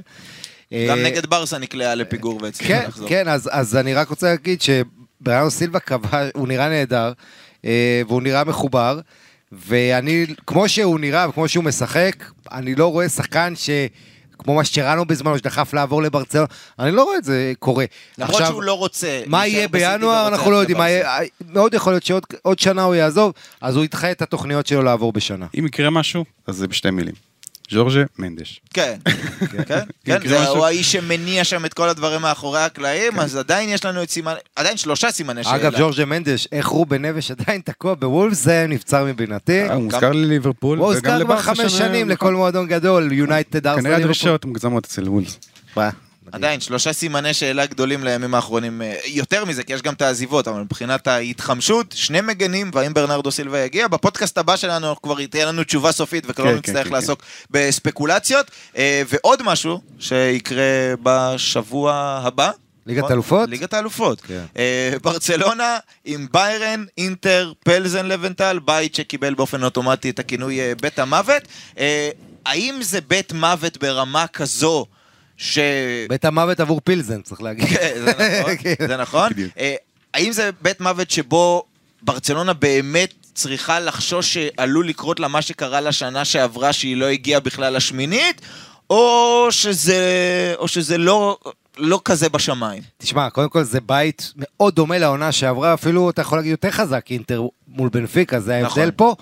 גם 0.73 0.97
אה, 0.97 1.03
נגד 1.03 1.25
ברסה 1.25 1.57
נקלעה 1.57 1.95
לפיגור 1.95 2.39
והצליחה 2.41 2.73
כן, 2.73 2.87
לחזור. 2.87 3.09
כן, 3.09 3.27
אז, 3.27 3.49
אז 3.51 3.75
אני 3.75 3.93
רק 3.93 4.09
רוצה 4.09 4.27
להגיד 4.27 4.61
שבריאנו 4.61 5.51
סילבה 5.51 5.79
קבע, 5.79 6.27
הוא 6.35 6.47
נראה 6.47 6.69
נהדר, 6.69 7.13
אה, 7.65 8.01
והוא 8.07 8.21
נראה 8.21 8.43
מחובר, 8.43 8.99
ואני, 9.51 10.25
כמו 10.47 10.69
שהוא 10.69 10.99
נראה 10.99 11.29
וכמו 11.29 11.47
שהוא 11.47 11.63
משחק, 11.63 12.25
אני 12.51 12.75
לא 12.75 12.91
רואה 12.91 13.09
שחקן 13.09 13.53
ש... 13.55 13.69
כמו 14.43 14.55
מה 14.55 14.63
שצ'רנו 14.63 15.05
בזמנו, 15.05 15.37
שדחף 15.37 15.73
לעבור 15.73 16.01
לברצלונה, 16.01 16.47
אני 16.79 16.91
לא 16.91 17.03
רואה 17.03 17.17
את 17.17 17.23
זה 17.23 17.53
קורה. 17.59 17.85
למרות 18.17 18.41
שהוא 18.47 18.63
לא 18.63 18.73
רוצה. 18.73 19.21
מה 19.27 19.47
יהיה 19.47 19.67
בינואר, 19.67 20.27
אנחנו 20.27 20.51
לא 20.51 20.57
יודעים. 20.57 20.77
יהיה- 20.79 21.19
מאוד 21.49 21.73
יכול 21.73 21.93
להיות 21.93 22.03
שעוד 22.03 22.23
עוד 22.41 22.59
שנה 22.59 22.83
הוא 22.83 22.95
יעזוב, 22.95 23.33
אז 23.61 23.75
הוא 23.75 23.83
ידחה 23.83 24.11
את 24.11 24.21
התוכניות 24.21 24.67
שלו 24.67 24.83
לעבור 24.83 25.13
בשנה. 25.13 25.45
אם 25.59 25.65
יקרה 25.65 25.89
משהו, 25.89 26.25
אז 26.47 26.55
זה 26.55 26.67
בשתי 26.67 26.89
מילים. 26.89 27.28
ז'ורג'ה 27.71 28.03
מנדש. 28.19 28.61
כן, 28.73 28.97
כן, 29.51 29.63
כן, 29.67 29.79
יקרה 30.07 30.29
זה 30.29 30.47
הוא 30.47 30.65
האיש 30.65 30.91
שמניע 30.91 31.43
שם 31.43 31.65
את 31.65 31.73
כל 31.73 31.89
הדברים 31.89 32.21
מאחורי 32.21 32.59
הקלעים, 32.59 33.19
אז 33.19 33.35
עדיין 33.35 33.69
יש 33.69 33.85
לנו 33.85 34.03
את 34.03 34.09
סימן, 34.09 34.33
עדיין 34.55 34.77
שלושה 34.77 35.11
סימני 35.11 35.43
שאלה. 35.43 35.55
אגב, 35.55 35.73
ג'ורג'ה 35.79 36.05
מנדש, 36.05 36.47
איך 36.51 36.67
רובן 36.67 37.05
נבש 37.05 37.31
עדיין 37.31 37.61
תקוע 37.61 37.93
בוולפס, 37.93 38.43
זה 38.43 38.65
נבצר 38.69 39.05
מבינתי. 39.05 39.61
אה, 39.61 39.73
הוא 39.73 39.83
מוזכר 39.83 40.11
לליברפול, 40.11 40.77
הוא 40.77 40.87
וגם 40.87 40.95
הוזכר 40.95 41.25
כבר 41.25 41.41
חמש 41.41 41.73
שנים 41.73 42.09
לכל 42.09 42.33
מועדון 42.35 42.67
גדול, 42.67 43.11
יונייטד, 43.11 43.67
ארסנל, 43.67 43.83
כנראה. 43.83 43.97
הדרישות 43.97 44.45
מוגזמות 44.45 44.85
אצל 44.85 45.09
וולס. 45.09 45.39
מה? 46.31 46.37
עדיין 46.37 46.59
שלושה 46.59 46.93
סימני 46.93 47.33
שאלה 47.33 47.65
גדולים 47.65 48.03
לימים 48.03 48.35
האחרונים, 48.35 48.81
אה, 48.81 48.95
יותר 49.05 49.45
מזה, 49.45 49.63
כי 49.63 49.73
יש 49.73 49.81
גם 49.81 49.93
את 49.93 50.01
העזיבות, 50.01 50.47
אבל 50.47 50.61
מבחינת 50.61 51.07
ההתחמשות, 51.07 51.95
שני 51.97 52.21
מגנים, 52.21 52.71
והאם 52.73 52.93
ברנרדו 52.93 53.31
סילבה 53.31 53.59
יגיע, 53.59 53.87
בפודקאסט 53.87 54.37
הבא 54.37 54.55
שלנו 54.55 55.01
כבר 55.01 55.25
תהיה 55.25 55.45
לנו 55.45 55.63
תשובה 55.63 55.91
סופית, 55.91 56.23
וכבר 56.27 56.43
כן, 56.43 56.55
לא 56.55 56.61
כן, 56.61 56.71
נצטרך 56.71 56.87
כן, 56.87 56.93
לעסוק 56.93 57.23
בספקולציות. 57.49 58.51
אה, 58.77 59.01
ועוד 59.09 59.43
משהו 59.43 59.81
שיקרה 59.99 60.93
בשבוע 61.03 61.93
הבא. 62.23 62.51
ליגת 62.89 62.99
נכון? 62.99 63.11
האלופות? 63.11 63.49
ליגת 63.49 63.73
האלופות. 63.73 64.21
כן. 64.21 64.43
אה, 64.57 64.91
ברצלונה 65.03 65.77
עם 66.05 66.27
ביירן, 66.31 66.85
אינטר, 66.97 67.53
פלזן 67.63 68.05
לבנטל, 68.05 68.59
בית 68.65 68.95
שקיבל 68.95 69.33
באופן 69.33 69.63
אוטומטי 69.63 70.09
את 70.09 70.19
הכינוי 70.19 70.59
אה, 70.59 70.73
בית 70.81 70.99
המוות. 70.99 71.43
אה, 71.77 72.09
האם 72.45 72.79
זה 72.81 73.01
בית 73.01 73.33
מוות 73.33 73.77
ברמה 73.77 74.27
כזו 74.27 74.85
ש... 75.39 75.59
בית 76.09 76.25
המוות 76.25 76.59
עבור 76.59 76.81
פילזן, 76.83 77.21
צריך 77.21 77.41
להגיד. 77.41 77.67
כן, 77.67 77.91
זה 77.95 78.39
נכון, 78.39 78.55
כן. 78.77 79.01
נכון. 79.01 79.31
אה, 79.59 79.75
האם 80.13 80.31
זה 80.31 80.49
בית 80.61 80.81
מוות 80.81 81.11
שבו 81.11 81.63
ברצלונה 82.01 82.53
באמת 82.53 83.13
צריכה 83.33 83.79
לחשוש 83.79 84.33
שעלול 84.33 84.87
לקרות 84.87 85.19
לה 85.19 85.27
מה 85.27 85.41
שקרה 85.41 85.81
לה 85.81 85.91
שנה 85.91 86.25
שעברה 86.25 86.73
שהיא 86.73 86.97
לא 86.97 87.05
הגיעה 87.05 87.39
בכלל 87.39 87.75
לשמינית, 87.75 88.41
או 88.89 89.47
שזה, 89.51 90.53
או 90.57 90.67
שזה 90.67 90.97
לא, 90.97 91.37
לא 91.77 92.01
כזה 92.05 92.29
בשמיים? 92.29 92.83
תשמע, 92.97 93.29
קודם 93.29 93.49
כל 93.49 93.63
זה 93.63 93.81
בית 93.81 94.33
מאוד 94.35 94.75
דומה 94.75 94.97
לעונה 94.97 95.31
שעברה, 95.31 95.73
אפילו 95.73 96.09
אתה 96.09 96.21
יכול 96.21 96.37
להגיד 96.37 96.51
יותר 96.51 96.71
חזק, 96.71 97.05
אינטר 97.09 97.43
מול 97.67 97.89
בנפיקה, 97.89 98.39
זה 98.39 98.55
ההבדל 98.55 98.67
נכון. 98.67 98.91
פה. 98.95 99.15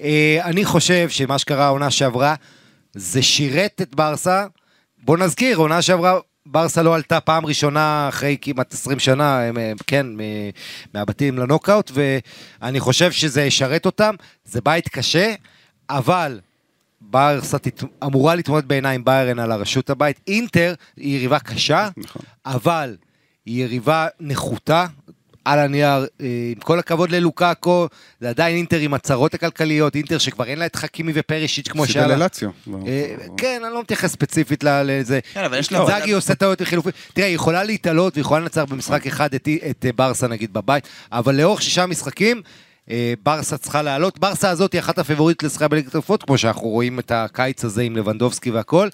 אה, 0.00 0.38
אני 0.44 0.64
חושב 0.64 1.08
שמה 1.08 1.38
שקרה 1.38 1.64
העונה 1.64 1.90
שעברה, 1.90 2.34
זה 2.94 3.22
שירת 3.22 3.82
את 3.82 3.94
ברסה. 3.94 4.46
בוא 5.02 5.16
נזכיר, 5.18 5.56
עונה 5.56 5.82
שעברה 5.82 6.18
ברסה 6.46 6.82
לא 6.82 6.94
עלתה 6.94 7.20
פעם 7.20 7.46
ראשונה 7.46 8.06
אחרי 8.08 8.36
כמעט 8.40 8.74
20 8.74 8.98
שנה, 8.98 9.40
הם, 9.40 9.58
אה, 9.58 9.72
כן, 9.86 10.06
מ- 10.06 10.50
מהבתים 10.94 11.38
לנוקאוט, 11.38 11.90
ואני 11.94 12.80
חושב 12.80 13.12
שזה 13.12 13.42
ישרת 13.42 13.86
אותם. 13.86 14.14
זה 14.44 14.60
בית 14.60 14.88
קשה, 14.88 15.34
אבל 15.90 16.40
ברסה 17.00 17.58
תת- 17.58 17.82
אמורה 18.04 18.34
להתמודד 18.34 18.68
בעיניי 18.68 18.94
עם 18.94 19.04
ביירן 19.04 19.38
על 19.38 19.52
הראשות 19.52 19.90
הבית. 19.90 20.20
אינטר 20.26 20.74
היא 20.96 21.16
יריבה 21.16 21.38
קשה, 21.38 21.88
נכון. 21.96 22.22
אבל 22.46 22.96
היא 23.46 23.64
יריבה 23.64 24.06
נחותה. 24.20 24.86
על 25.44 25.58
הנייר, 25.58 25.88
אה, 26.20 26.26
עם 26.56 26.60
כל 26.60 26.78
הכבוד 26.78 27.10
ללוקאקו, 27.10 27.88
זה 28.20 28.28
עדיין 28.28 28.56
אינטר 28.56 28.78
עם 28.78 28.94
הצהרות 28.94 29.34
הכלכליות, 29.34 29.96
אינטר 29.96 30.18
שכבר 30.18 30.44
אין 30.44 30.58
לה 30.58 30.66
את 30.66 30.76
חכימי 30.76 31.12
ופרישיץ' 31.14 31.68
כמו 31.68 31.86
שהיה 31.86 32.06
לה. 32.06 32.16
ללציו. 32.16 32.50
כן, 33.36 33.62
אני 33.64 33.74
לא 33.74 33.80
מתייחס 33.80 34.12
ספציפית 34.12 34.64
לזה. 34.64 35.20
כן, 35.34 35.44
אבל 35.44 35.58
יש 35.58 35.72
לה- 35.72 35.86
זאגי 35.86 36.12
עושה 36.12 36.34
טעויות 36.34 36.62
וחילופים. 36.62 36.92
תראה, 37.14 37.26
היא 37.26 37.34
יכולה 37.34 37.64
להתעלות 37.64 38.16
ויכולה 38.16 38.40
לנצח 38.40 38.64
במשחק 38.68 39.06
אחד 39.06 39.34
את, 39.34 39.48
את 39.70 39.84
אה, 39.86 39.90
ברסה 39.92 40.26
נגיד 40.28 40.52
בבית, 40.52 40.84
אבל 41.12 41.34
לאורך 41.34 41.62
שישה 41.62 41.86
משחקים, 41.86 42.42
ברסה 43.22 43.58
צריכה 43.58 43.82
לעלות. 43.82 44.18
ברסה 44.18 44.50
הזאת 44.50 44.72
היא 44.72 44.78
אחת 44.80 44.98
הפיבוריט 44.98 45.42
לשחק 45.42 45.70
בליגת 45.70 45.94
אלופות, 45.94 46.22
כמו 46.22 46.38
שאנחנו 46.38 46.68
רואים 46.68 46.98
את 46.98 47.10
הקיץ 47.14 47.64
הזה 47.64 47.82
עם 47.82 47.96
לבנדובסקי 47.96 48.50
והכל. 48.50 48.88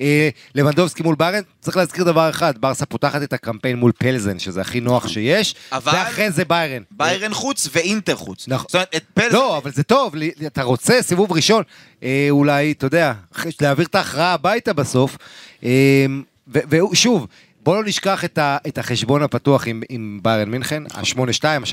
אה, 0.00 0.28
לבנדובסקי 0.54 1.02
מול 1.02 1.14
ביירן, 1.18 1.40
צריך 1.60 1.76
להזכיר 1.76 2.04
דבר 2.04 2.30
אחד, 2.30 2.54
ברסה 2.60 2.86
פותחת 2.86 3.22
את 3.22 3.32
הקמפיין 3.32 3.76
מול 3.76 3.92
פלזן, 3.98 4.38
שזה 4.38 4.60
הכי 4.60 4.80
נוח 4.80 5.08
שיש, 5.08 5.54
אבל- 5.72 5.92
ואחרי 5.94 6.30
זה 6.30 6.44
ביירן. 6.44 6.82
ביירן 6.90 7.34
חוץ 7.34 7.68
ואינטר 7.72 8.16
חוץ. 8.16 8.48
נכון. 8.48 8.66
זאת 8.68 8.74
אומרת, 8.74 8.88
את 8.96 9.02
פלזן... 9.14 9.34
לא, 9.34 9.58
אבל 9.58 9.70
זה 9.72 9.82
טוב, 9.82 10.14
אתה 10.46 10.62
רוצה 10.62 11.02
סיבוב 11.02 11.32
ראשון, 11.32 11.62
אה, 12.02 12.26
אולי, 12.30 12.72
אתה 12.72 12.86
יודע, 12.86 13.12
להעביר 13.60 13.86
את 13.86 13.94
ההכרעה 13.94 14.32
הביתה 14.32 14.72
בסוף. 14.72 15.16
אה, 15.64 16.06
ושוב, 16.52 17.26
בוא 17.64 17.76
לא 17.76 17.84
נשכח 17.84 18.24
את, 18.24 18.38
ה- 18.38 18.56
את 18.68 18.78
החשבון 18.78 19.22
הפתוח 19.22 19.66
עם, 19.66 19.82
עם 19.88 20.20
ביירן 20.22 20.50
מינכן, 20.50 20.82
ה-8-2, 20.94 21.18
ה-3-0, 21.46 21.66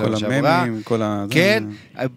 3-0 0.00 0.04
כל. 0.04 0.24
הממים, 0.58 0.80
כל 0.84 1.02
ה... 1.02 1.24
כן, 1.30 1.64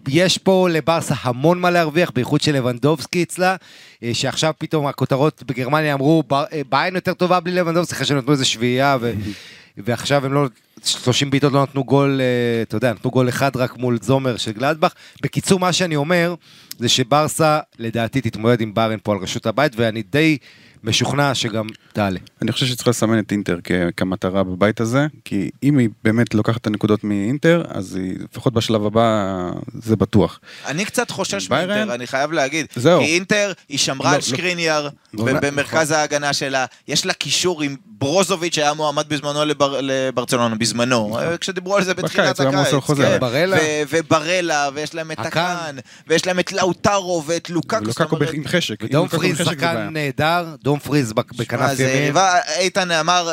יש 0.07 0.37
פה 0.37 0.67
לברסה 0.71 1.15
המון 1.21 1.59
מה 1.61 1.71
להרוויח, 1.71 2.11
בייחוד 2.15 2.41
של 2.41 2.55
לבנדובסקי 2.55 3.23
אצלה, 3.23 3.55
אה, 4.03 4.09
שעכשיו 4.13 4.53
פתאום 4.57 4.87
הכותרות 4.87 5.43
בגרמניה 5.47 5.93
אמרו, 5.93 6.23
"בר- 6.27 6.45
אה, 6.53 6.61
ביין 6.69 6.95
יותר 6.95 7.13
טובה 7.13 7.39
בלי 7.39 7.55
לבנדובסקי, 7.55 7.95
אחרי 7.95 8.05
שנתנו 8.05 8.31
איזה 8.31 8.45
שביעייה, 8.45 8.97
ו- 9.01 9.13
ועכשיו 9.85 10.25
הם 10.25 10.33
לא, 10.33 10.47
30 10.85 11.29
בעיטות 11.29 11.53
לא 11.53 11.63
נתנו 11.63 11.83
גול, 11.83 12.21
אה, 12.21 12.61
אתה 12.61 12.77
יודע, 12.77 12.91
נתנו 12.93 13.11
גול 13.11 13.29
אחד 13.29 13.55
רק 13.55 13.77
מול 13.77 13.97
זומר 14.01 14.37
של 14.37 14.51
גלדבך. 14.51 14.91
בקיצור, 15.23 15.59
מה 15.59 15.73
שאני 15.73 15.95
אומר, 15.95 16.35
זה 16.79 16.89
שברסה, 16.89 17.59
לדעתי, 17.79 18.21
תתמודד 18.21 18.61
עם 18.61 18.73
ביירן 18.73 18.97
פה 19.03 19.11
על 19.13 19.17
רשות 19.21 19.45
הבית, 19.45 19.73
ואני 19.75 20.03
די 20.11 20.37
משוכנע 20.83 21.35
שגם 21.35 21.67
תעלה. 21.93 22.19
אני 22.41 22.51
חושב 22.51 22.65
שצריך 22.65 22.87
לסמן 22.87 23.19
את 23.19 23.31
אינטר 23.31 23.57
כמטרה 23.97 24.43
בבית 24.43 24.79
הזה, 24.81 25.07
כי 25.25 25.49
אם 25.63 25.77
היא 25.77 25.89
באמת 26.03 26.33
לוקחת 26.33 26.61
את 26.61 26.67
הנקודות 26.67 27.03
מאינטר, 27.03 27.63
אז 27.67 27.95
היא, 27.95 28.15
לפחות 28.31 28.53
בשלב 28.53 28.85
הבא, 28.85 29.49
זה 29.73 29.95
בטוח. 29.95 30.39
אני 30.67 30.85
קצת 30.85 31.11
חושש 31.11 31.47
ביירן? 31.47 31.67
מאינטר, 31.75 31.93
אני 31.93 32.07
חייב 32.07 32.31
להגיד. 32.31 32.65
זהו. 32.75 32.99
כי 33.01 33.05
אינטר, 33.05 33.51
היא 33.69 33.77
שמרה 33.77 34.09
לא, 34.09 34.15
על 34.15 34.15
לא. 34.15 34.21
שקריניאר 34.21 34.89
לא, 35.13 35.25
ב- 35.25 35.29
לא, 35.29 35.39
במרכז 35.39 35.91
ההגנה 35.91 36.33
שלה, 36.33 36.65
יש 36.87 37.05
לה 37.05 37.13
קישור 37.13 37.61
עם 37.61 37.75
ברוזוביץ' 38.03 38.55
שהיה 38.55 38.73
מועמד 38.73 39.09
בזמנו 39.09 39.45
לבר- 39.45 39.79
לברצלונה, 39.81 40.55
בזמנו, 40.55 41.19
אה, 41.19 41.37
כשדיברו 41.37 41.75
על 41.77 41.83
זה 41.83 41.93
בתחילת 41.93 42.39
היה 42.39 42.49
הקיץ. 42.49 42.73
כן. 43.13 43.19
ברלה. 43.19 43.57
ו- 43.57 43.83
וברלה, 43.89 44.69
ויש 44.73 44.93
להם 44.95 45.11
את 45.11 45.19
הקאן. 45.19 45.75
ויש 46.07 46.25
להם 46.25 46.39
את 46.39 46.51
לאוטרו 46.51 47.23
ואת 47.25 47.49
לוקקו. 47.49 47.75
אומרת, 48.15 48.33
עם 48.33 48.47
חשק. 48.47 48.83
לוקקו 49.03 49.15
עם 49.15 49.35
פריז 49.35 49.37
שחקן. 49.37 49.89
נהדר, 49.91 50.55
דום 50.63 50.79
פריז 50.79 51.13
בכנף 51.13 51.39
ימין. 51.79 52.13
איתן 52.59 52.91
אמר, 52.91 53.31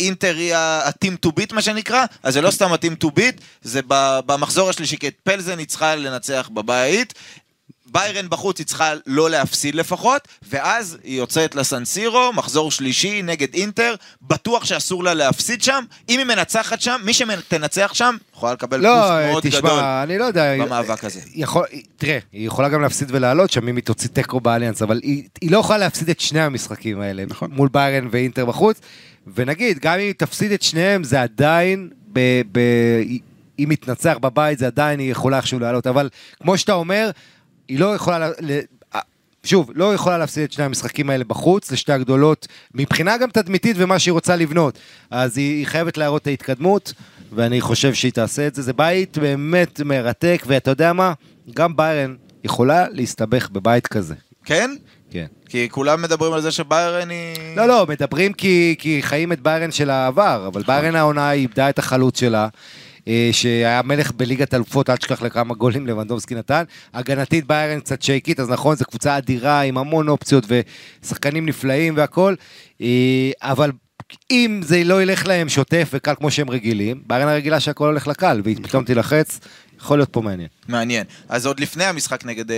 אינטר 0.00 0.34
היא 0.36 0.54
ה-team 0.54 1.26
to 1.26 1.40
beat 1.40 1.54
מה 1.54 1.62
שנקרא, 1.62 2.04
אז 2.22 2.34
זה 2.34 2.40
לא 2.40 2.50
סתם 2.50 2.72
ה-team 2.72 3.04
to 3.04 3.18
beat, 3.18 3.40
זה 3.62 3.80
ב- 3.88 4.20
במחזור 4.26 4.70
השלישי, 4.70 4.96
כי 4.96 5.08
את 5.08 5.14
פלזן 5.22 5.58
היא 5.58 5.66
צריכה 5.66 5.94
לנצח 5.96 6.48
בבית, 6.54 7.14
ביירן 7.92 8.28
בחוץ 8.28 8.58
היא 8.58 8.66
צריכה 8.66 8.92
לא 9.06 9.30
להפסיד 9.30 9.74
לפחות, 9.74 10.28
ואז 10.48 10.98
היא 11.04 11.18
יוצאת 11.18 11.54
לסנסירו, 11.54 12.32
מחזור 12.32 12.70
שלישי 12.70 13.22
נגד 13.22 13.54
אינטר, 13.54 13.94
בטוח 14.22 14.64
שאסור 14.64 15.04
לה 15.04 15.14
להפסיד 15.14 15.62
שם, 15.62 15.84
אם 16.08 16.18
היא 16.18 16.26
מנצחת 16.26 16.80
שם, 16.80 17.00
מי 17.04 17.14
שתנצח 17.14 17.94
שם, 17.94 18.16
יכולה 18.34 18.52
לקבל 18.52 18.80
לא, 18.80 18.88
פוסט 18.88 19.10
מאוד 19.10 19.44
גדול 19.44 19.60
תשמע, 19.60 20.02
אני 20.02 20.18
לא 20.18 20.24
יודע. 20.24 20.64
במאבק 20.64 21.04
הזה. 21.04 21.20
יכול, 21.34 21.66
תראה, 21.96 22.18
היא 22.32 22.46
יכולה 22.46 22.68
גם 22.68 22.82
להפסיד 22.82 23.08
ולעלות 23.10 23.50
שם 23.50 23.68
אם 23.68 23.76
היא 23.76 23.84
תוציא 23.84 24.08
תיקו 24.08 24.40
באליאנס, 24.40 24.82
אבל 24.82 25.00
היא, 25.02 25.28
היא 25.40 25.50
לא 25.50 25.58
יכולה 25.58 25.78
להפסיד 25.78 26.10
את 26.10 26.20
שני 26.20 26.40
המשחקים 26.40 27.00
האלה, 27.00 27.24
נכון. 27.26 27.50
מול 27.52 27.68
ביירן 27.72 28.08
ואינטר 28.10 28.46
בחוץ, 28.46 28.80
ונגיד, 29.34 29.78
גם 29.78 29.94
אם 29.94 29.98
היא 29.98 30.14
תפסיד 30.16 30.52
את 30.52 30.62
שניהם, 30.62 31.04
זה 31.04 31.22
עדיין, 31.22 31.88
ב, 32.12 32.20
ב, 32.52 32.60
אם 33.58 33.70
היא 33.70 33.78
תנצח 33.78 34.16
בבית, 34.20 34.58
זה 34.58 34.66
עדיין 34.66 35.00
היא 35.00 35.10
יכולה 35.10 35.36
איכשהו 35.36 35.58
לעלות, 35.58 35.86
אבל 35.86 36.08
כמו 36.42 36.58
שאתה 36.58 36.72
אומר, 36.72 37.10
היא 37.70 37.78
לא 37.78 37.94
יכולה, 37.94 38.28
ל, 38.28 38.60
שוב, 39.44 39.70
לא 39.74 39.94
יכולה 39.94 40.18
להפסיד 40.18 40.42
את 40.42 40.52
שני 40.52 40.64
המשחקים 40.64 41.10
האלה 41.10 41.24
בחוץ, 41.24 41.72
לשתי 41.72 41.92
הגדולות, 41.92 42.48
מבחינה 42.74 43.18
גם 43.18 43.30
תדמיתית 43.30 43.76
ומה 43.78 43.98
שהיא 43.98 44.12
רוצה 44.12 44.36
לבנות. 44.36 44.78
אז 45.10 45.38
היא, 45.38 45.56
היא 45.56 45.66
חייבת 45.66 45.96
להראות 45.96 46.22
את 46.22 46.26
ההתקדמות, 46.26 46.92
ואני 47.32 47.60
חושב 47.60 47.94
שהיא 47.94 48.12
תעשה 48.12 48.46
את 48.46 48.54
זה. 48.54 48.62
זה 48.62 48.72
בית 48.72 49.18
באמת 49.18 49.80
מרתק, 49.80 50.42
ואתה 50.46 50.70
יודע 50.70 50.92
מה? 50.92 51.12
גם 51.54 51.76
ביירן 51.76 52.14
יכולה 52.44 52.86
להסתבך 52.90 53.50
בבית 53.50 53.86
כזה. 53.86 54.14
כן? 54.44 54.70
כן. 55.10 55.26
כי 55.48 55.68
כולם 55.70 56.02
מדברים 56.02 56.32
על 56.32 56.40
זה 56.40 56.50
שביירן 56.50 57.10
היא... 57.10 57.56
לא, 57.56 57.68
לא, 57.68 57.86
מדברים 57.88 58.32
כי, 58.32 58.74
כי 58.78 59.02
חיים 59.02 59.32
את 59.32 59.40
ביירן 59.40 59.70
של 59.70 59.90
העבר, 59.90 60.44
אבל 60.46 60.62
ביירן 60.62 60.96
העונה 60.96 61.32
איבדה 61.32 61.70
את 61.70 61.78
החלוץ 61.78 62.20
שלה. 62.20 62.48
אה, 63.08 63.28
שהיה 63.32 63.82
מלך 63.84 64.12
בליגת 64.12 64.54
אלופות, 64.54 64.90
אל 64.90 64.96
תשכח 64.96 65.22
לכמה 65.22 65.54
גולים 65.54 65.86
לבנדובסקי 65.86 66.34
נתן. 66.34 66.64
הגנתית 66.94 67.46
ביירן 67.46 67.80
קצת 67.80 68.02
שייקית, 68.02 68.40
אז 68.40 68.50
נכון, 68.50 68.76
זו 68.76 68.84
קבוצה 68.84 69.18
אדירה 69.18 69.60
עם 69.60 69.78
המון 69.78 70.08
אופציות 70.08 70.44
ושחקנים 71.02 71.46
נפלאים 71.46 71.96
והכל, 71.96 72.34
אה, 72.80 73.30
אבל 73.42 73.70
אם 74.30 74.60
זה 74.64 74.84
לא 74.84 75.02
ילך 75.02 75.26
להם 75.26 75.48
שוטף 75.48 75.90
וקל 75.92 76.14
כמו 76.14 76.30
שהם 76.30 76.50
רגילים, 76.50 77.02
ביירן 77.06 77.28
הרגילה 77.28 77.60
שהכל 77.60 77.86
הולך 77.86 78.06
לקל, 78.06 78.40
והיא 78.44 78.56
פתאום 78.62 78.84
תילחץ, 78.84 79.40
יכול 79.80 79.98
להיות 79.98 80.08
פה 80.12 80.20
מעניין. 80.20 80.48
מעניין. 80.68 81.04
אז 81.28 81.46
עוד 81.46 81.60
לפני 81.60 81.84
המשחק 81.84 82.24
נגד 82.24 82.50
אה, 82.50 82.56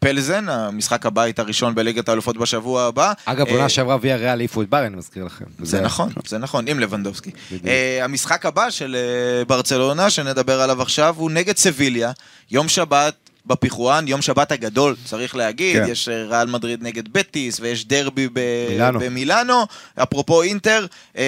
פלזן, 0.00 0.48
המשחק 0.48 1.06
הבית 1.06 1.38
הראשון 1.38 1.74
בליגת 1.74 2.08
האלופות 2.08 2.36
בשבוע 2.36 2.82
הבא. 2.82 3.12
אגב, 3.24 3.46
אה, 3.46 3.52
עונה 3.52 3.68
שעברה 3.68 3.96
ויה 4.00 4.16
ריאל 4.16 4.38
העיפו 4.38 4.62
את 4.62 4.70
ביירן, 4.70 4.86
אני 4.86 4.96
מזכיר 4.96 5.24
לכם. 5.24 5.44
זה 5.62 5.80
נכון, 5.80 6.12
זה 6.26 6.38
נכון, 6.38 6.68
עם 6.68 6.80
לבנדובסקי. 6.80 7.30
אה, 7.66 8.04
המשחק 8.04 8.46
הבא 8.46 8.70
של 8.70 8.96
אה, 8.96 9.44
ברצלונה, 9.44 10.10
שנדבר 10.10 10.60
עליו 10.60 10.82
עכשיו, 10.82 11.14
הוא 11.18 11.30
נגד 11.30 11.56
סביליה, 11.56 12.12
יום 12.50 12.68
שבת. 12.68 13.27
בפיחואן, 13.48 14.08
יום 14.08 14.22
שבת 14.22 14.52
הגדול, 14.52 14.96
צריך 15.04 15.36
להגיד, 15.36 15.76
כן. 15.84 15.90
יש 15.90 16.08
אה, 16.08 16.24
ריאל 16.24 16.46
מדריד 16.46 16.82
נגד 16.82 17.12
בטיס, 17.12 17.60
ויש 17.60 17.84
דרבי 17.86 18.28
ב- 18.32 18.68
מילאנו. 18.70 19.00
במילאנו, 19.00 19.66
אפרופו 20.02 20.42
אינטר, 20.42 20.86
אה, 21.16 21.24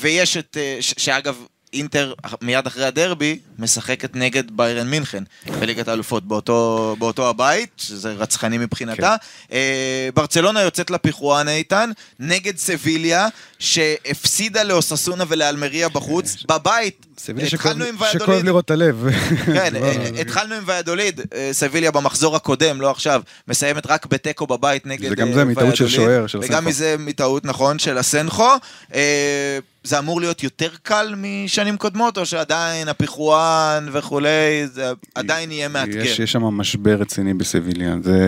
ויש 0.00 0.36
את, 0.36 0.56
אה, 0.60 0.76
ש- 0.80 0.94
שאגב, 0.96 1.36
אינטר 1.72 2.12
מיד 2.42 2.66
אחרי 2.66 2.84
הדרבי 2.84 3.38
משחקת 3.58 4.16
נגד 4.16 4.42
ביירן 4.50 4.88
מינכן 4.88 5.22
בליגת 5.60 5.88
האלופות 5.88 6.24
באותו, 6.24 6.96
באותו 6.98 7.28
הבית, 7.28 7.68
שזה 7.76 8.12
רצחני 8.12 8.58
מבחינתה. 8.58 9.16
אה, 9.52 10.08
ברצלונה 10.14 10.60
יוצאת 10.62 10.90
לפיחואן 10.90 11.48
איתן, 11.48 11.90
נגד 12.18 12.56
סביליה, 12.56 13.28
שהפסידה 13.58 14.62
לאוססונה 14.62 15.24
ולאלמריה 15.28 15.88
בחוץ, 15.88 16.36
בבית. 16.48 17.06
סביליה 17.20 17.50
שכואב- 17.50 17.76
ויאדוליד. 18.00 18.44
לראות 18.44 18.64
את 18.64 18.70
הלב. 18.70 19.06
כן, 19.46 19.76
אה, 19.82 20.20
התחלנו 20.20 20.54
עם 20.54 20.62
ויאדוליד, 20.66 21.20
אה, 21.34 21.48
סביליה 21.52 21.90
במחזור 21.90 22.36
הקודם, 22.36 22.80
לא 22.80 22.90
עכשיו, 22.90 23.22
מסיימת 23.48 23.86
רק 23.86 24.06
בתיקו 24.06 24.46
בבית 24.46 24.86
נגד 24.86 25.08
זה 25.08 25.14
גם 25.14 25.28
אה, 25.28 25.32
זה 25.34 25.44
מטעות 25.44 25.76
של 25.76 25.84
ויאדוליד, 25.84 26.06
שוער, 26.06 26.26
של 26.26 26.38
וגם 26.38 26.48
סנחו. 26.48 26.68
מזה 26.68 26.96
מטעות, 26.98 27.44
נכון, 27.44 27.78
של 27.78 27.98
הסנחו. 27.98 28.48
אה, 28.94 29.58
זה 29.84 29.98
אמור 29.98 30.20
להיות 30.20 30.42
יותר 30.42 30.68
קל 30.82 31.14
משנים 31.16 31.76
קודמות, 31.76 32.18
או 32.18 32.26
שעדיין 32.26 32.88
הפיחואן 32.88 33.86
וכולי, 33.92 34.28
זה 34.72 34.84
עדיין 35.14 35.52
יהיה 35.52 35.68
מאתגר. 35.68 36.00
יש, 36.04 36.18
יש 36.18 36.32
שם 36.32 36.42
משבר 36.42 36.94
רציני 36.94 37.34
בסביליה. 37.34 37.94
זה 38.02 38.18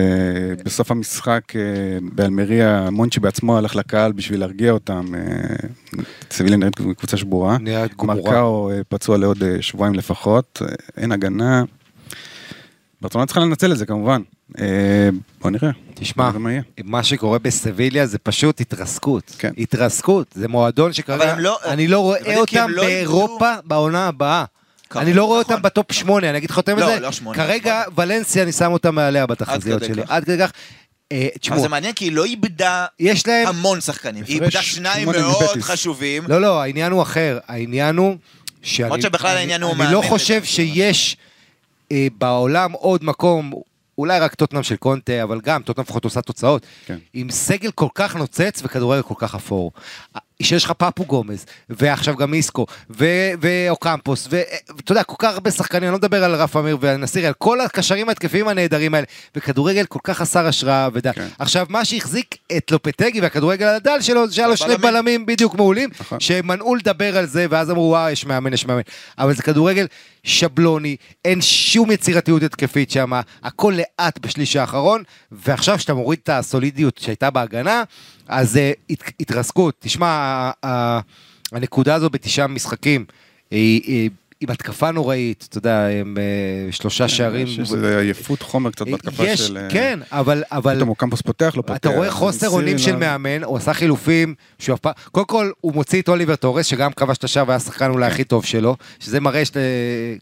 בסוף 0.65 0.91
המשחק 0.91 1.41
באלמריה, 2.01 2.89
מונצ'י 2.91 3.19
בעצמו 3.19 3.57
הלך 3.57 3.75
לקהל 3.75 4.11
בשביל 4.11 4.39
להרגיע 4.39 4.71
אותם. 4.71 5.05
סביליה 6.31 6.57
נראית 6.57 6.75
קבוצה 6.97 7.17
שבורה. 7.17 7.57
נראית 7.61 7.97
גמורה. 7.97 8.15
מרקאו 8.15 8.71
פצוע 8.89 9.17
לעוד 9.17 9.43
אה, 9.43 9.61
שבועיים 9.61 9.95
לפחות. 9.95 10.61
אה, 10.61 10.73
אין 10.97 11.11
הגנה. 11.11 11.63
ברצלונה 13.01 13.25
צריכה 13.25 13.39
לנצל 13.41 13.71
את 13.71 13.77
זה 13.77 13.85
כמובן. 13.85 14.21
אה, 14.59 15.09
בוא 15.41 15.51
נראה. 15.51 15.69
תשמע, 15.93 16.31
מה. 16.31 16.49
מה 16.83 17.03
שקורה 17.03 17.39
בסביליה 17.39 18.05
זה 18.05 18.17
פשוט 18.17 18.61
התרסקות. 18.61 19.35
כן. 19.37 19.51
התרסקות, 19.57 20.27
זה 20.35 20.47
מועדון 20.47 20.93
שכרגע, 20.93 21.35
לא- 21.35 21.59
אני 21.65 21.87
לא 21.87 21.99
רואה 21.99 22.37
אותם 22.37 22.69
לא 22.69 22.83
באירופה 22.83 23.51
בעונה 23.65 24.07
הבאה. 24.07 24.45
אני 24.95 25.13
לא 25.13 25.23
רואה 25.25 25.41
נכון. 25.41 25.53
אותם 25.53 25.63
בטופ 25.63 25.91
שמונה, 25.91 26.29
אני 26.29 26.37
אגיד 26.37 26.49
לך 26.49 26.57
יותר 26.57 26.75
לא, 26.75 26.85
מזה, 26.85 26.99
לא 26.99 27.33
כרגע 27.33 27.83
ולנסיה 27.95 28.43
אני 28.43 28.51
שם 28.51 28.71
אותם 28.71 28.95
מעליה 28.95 29.25
בתחזיות 29.25 29.83
שלי. 29.83 30.01
עד 30.07 30.23
כדי 30.23 30.37
כך. 30.37 30.51
אבל 31.11 31.27
תשמעו, 31.39 31.61
זה 31.61 31.67
מעניין 31.69 31.93
כי 31.93 32.05
היא 32.05 32.11
לא 32.11 32.25
איבדה 32.25 32.85
יש 32.99 33.27
להם, 33.27 33.47
המון 33.47 33.81
שחקנים, 33.81 34.23
היא 34.27 34.41
איבדה 34.41 34.61
שניים 34.61 35.09
מאוד. 35.11 35.61
חשובים. 35.61 36.23
לא 36.27 36.41
לא, 36.41 36.61
העניין 36.61 36.91
הוא 36.91 37.01
אחר, 37.01 37.39
העניין 37.47 37.97
הוא 37.97 38.15
שאני, 38.63 38.85
למרות 38.85 39.01
שבכלל 39.01 39.29
אני- 39.31 39.39
העניין 39.39 39.61
הוא 39.63 39.71
אני 39.71 39.79
לא 39.79 39.99
מאמן 39.99 40.09
חושב 40.09 40.43
שיש 40.43 41.17
אה, 41.91 42.07
בעולם 42.17 42.71
עוד 42.71 43.03
מקום, 43.03 43.51
אולי 43.97 44.19
רק 44.19 44.35
טוטנאם 44.35 44.63
של 44.63 44.75
קונטה, 44.75 45.23
אבל 45.23 45.41
גם 45.41 45.61
טוטנאם 45.61 45.83
לפחות 45.83 46.03
עושה 46.03 46.21
תוצאות, 46.21 46.65
כן. 46.85 46.97
עם 47.13 47.31
סגל 47.31 47.71
כל 47.71 47.87
כך 47.95 48.15
נוצץ 48.15 48.61
וכדורגל 48.63 49.01
כל 49.01 49.13
כך 49.17 49.35
אפור. 49.35 49.71
שיש 50.41 50.65
לך 50.65 50.71
פפו 50.71 51.05
גומז, 51.05 51.45
ועכשיו 51.69 52.15
גם 52.15 52.33
איסקו, 52.33 52.65
ו- 52.89 53.31
ואוקמפוס, 53.41 54.27
ואתה 54.29 54.91
יודע, 54.91 55.03
כל 55.03 55.15
כך 55.19 55.33
הרבה 55.33 55.51
שחקנים, 55.51 55.83
אני 55.83 55.91
לא 55.91 55.97
מדבר 55.97 56.23
על 56.23 56.35
רף 56.35 56.55
אמיר 56.55 56.77
והנסירי, 56.81 57.27
על 57.27 57.33
כל 57.33 57.61
הקשרים 57.61 58.09
ההתקפיים 58.09 58.47
הנהדרים 58.47 58.93
האלה, 58.93 59.05
וכדורגל 59.35 59.85
כל 59.85 59.99
כך 60.03 60.17
חסר 60.17 60.47
השראה 60.47 60.89
ודע. 60.93 61.13
כן. 61.13 61.27
עכשיו, 61.39 61.65
מה 61.69 61.85
שהחזיק 61.85 62.37
את 62.57 62.71
לופטגי 62.71 63.21
והכדורגל 63.21 63.67
הדל 63.67 64.01
שלו, 64.01 64.27
זה 64.27 64.33
שהיה 64.35 64.47
לו 64.47 64.57
שני. 64.57 64.77
בלמים 64.77 65.25
בדיוק 65.25 65.55
מעולים, 65.55 65.89
נכון. 65.99 66.19
שמנעו 66.19 66.75
לדבר 66.75 67.17
על 67.17 67.25
זה, 67.25 67.45
ואז 67.49 67.71
אמרו, 67.71 67.89
וואו, 67.89 68.09
יש 68.09 68.25
מאמן, 68.25 68.53
יש 68.53 68.65
מאמן. 68.65 68.81
אבל 69.17 69.35
זה 69.35 69.43
כדורגל 69.43 69.87
שבלוני, 70.23 70.95
אין 71.25 71.41
שום 71.41 71.91
יצירתיות 71.91 72.43
התקפית 72.43 72.91
שם, 72.91 73.11
הכל 73.43 73.73
לאט 73.77 74.19
בשליש 74.19 74.55
האחרון, 74.55 75.03
ועכשיו 75.31 75.79
שאתה 75.79 75.93
מוריד 75.93 76.19
את 76.23 76.29
הסולידיות 76.29 76.97
שהייתה 76.97 77.29
בהגנה, 77.29 77.83
אז 78.27 78.57
אה, 78.57 78.71
הת, 78.89 79.03
התרסקות. 79.19 79.75
תשמע, 79.79 80.51
הנקודה 81.51 81.95
הזו 81.95 82.09
בתשעה 82.09 82.47
משחקים, 82.47 83.05
היא, 83.51 83.81
היא, 83.85 84.09
עם 84.43 84.49
התקפה 84.49 84.91
נוראית, 84.91 85.45
אתה 85.49 85.57
יודע, 85.57 85.87
עם 85.87 86.17
אה, 86.17 86.71
שלושה 86.71 87.07
שערים. 87.07 87.47
יש 87.47 87.59
איזה 87.59 87.99
עייפות 87.99 88.41
חומר 88.41 88.71
קצת 88.71 88.87
בהתקפה 88.87 89.37
של... 89.37 89.57
אה, 89.57 89.69
כן, 89.69 89.99
אבל... 90.11 90.43
פתאום 90.75 90.93
קמפוס 90.93 91.21
פותח, 91.21 91.53
לא 91.57 91.61
פותח. 91.61 91.75
אתה 91.75 91.89
רואה 91.89 92.11
חוסר 92.11 92.49
אונים 92.49 92.77
של 92.77 92.95
מאמן, 92.95 93.43
הוא 93.43 93.57
עשה 93.57 93.73
חילופים, 93.73 94.35
שהוא 94.59 94.73
אף 94.73 94.79
פעם, 94.79 94.93
קודם 95.11 95.25
כל 95.25 95.51
הוא 95.61 95.73
מוציא 95.73 96.01
את 96.01 96.09
אוליבר 96.09 96.35
טורס, 96.35 96.65
שגם 96.65 96.91
כבש 96.91 97.17
את 97.17 97.23
השער 97.23 97.43
והיה 97.47 97.57
השחקן 97.57 97.89
אולי 97.89 98.05
הכי 98.05 98.23
טוב 98.23 98.45
שלו, 98.45 98.75
שזה 98.99 99.19
מראה 99.19 99.43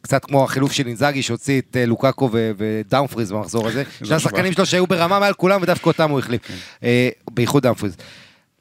קצת 0.02 0.26
כמו 0.26 0.44
החילוף 0.44 0.72
של 0.72 0.88
אינזאגי 0.88 1.22
שהוציא 1.22 1.62
את 1.62 1.78
אה, 1.78 1.86
לוקאקו 1.86 2.30
ודאמפריז 2.58 3.32
במחזור 3.32 3.68
הזה, 3.68 3.84
שני 4.04 4.16
השחקנים 4.16 4.54
שלו 4.54 4.66
שהיו 4.66 4.88
ברמה 4.88 5.20
מעל 5.20 5.34
כולם 5.34 5.62
ודווקא 5.62 5.88
אותם 5.88 6.10
הוא 6.10 6.20
החליף, 6.20 6.42
אה, 6.84 7.10
בייחוד 7.32 7.64
דאמפריז. 7.64 7.96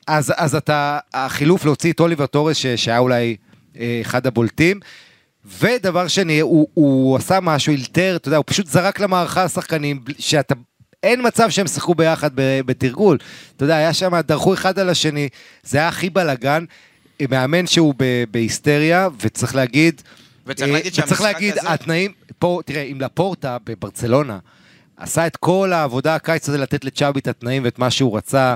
אז, 0.06 0.32
אז 0.36 0.54
אתה, 0.54 0.98
החילוף 1.14 1.64
להוציא 1.64 1.92
את 1.92 2.00
אוליבר 2.00 2.26
טורס, 2.26 2.56
שהיה 2.76 2.98
אולי 2.98 3.36
אה, 3.78 3.98
אחד 4.02 4.26
הבולטים, 4.26 4.80
ודבר 5.60 6.08
שני, 6.08 6.40
הוא, 6.40 6.68
הוא 6.74 7.16
עשה 7.16 7.40
משהו, 7.40 7.72
אילתר, 7.72 8.16
אתה 8.16 8.28
יודע, 8.28 8.36
הוא 8.36 8.44
פשוט 8.46 8.66
זרק 8.66 9.00
למערכה 9.00 9.48
שחקנים, 9.48 10.04
בלי- 10.04 10.14
שאתה, 10.18 10.54
אין 11.02 11.26
מצב 11.26 11.50
שהם 11.50 11.66
שיחקו 11.66 11.94
ביחד 11.94 12.30
בתרגול. 12.36 13.18
אתה 13.56 13.64
יודע, 13.64 13.76
היה 13.76 13.92
שם, 13.92 14.20
דרכו 14.20 14.54
אחד 14.54 14.78
על 14.78 14.88
השני, 14.88 15.28
זה 15.62 15.78
היה 15.78 15.88
הכי 15.88 16.10
בלאגן, 16.10 16.64
מאמן 17.30 17.66
שהוא 17.66 17.94
בהיסטריה, 18.30 19.08
וצריך 19.20 19.54
להגיד, 19.54 20.02
וצריך 20.46 20.68
אה, 20.68 20.74
להגיד 20.74 20.92
וצריך 20.92 21.08
שהמשחק 21.08 21.24
להגיד, 21.34 21.58
הזה- 21.58 21.72
התנאים, 21.72 22.12
פה, 22.38 22.60
תראה, 22.64 22.82
אם 22.82 23.00
לפורטה 23.00 23.56
בברצלונה, 23.66 24.38
עשה 24.96 25.26
את 25.26 25.36
כל 25.36 25.72
העבודה 25.72 26.14
הקיץ 26.14 26.48
הזה 26.48 26.58
לתת 26.58 26.84
לצ'אבי 26.84 27.20
את 27.20 27.28
התנאים 27.28 27.64
ואת 27.64 27.78
מה 27.78 27.90
שהוא 27.90 28.16
רצה. 28.16 28.54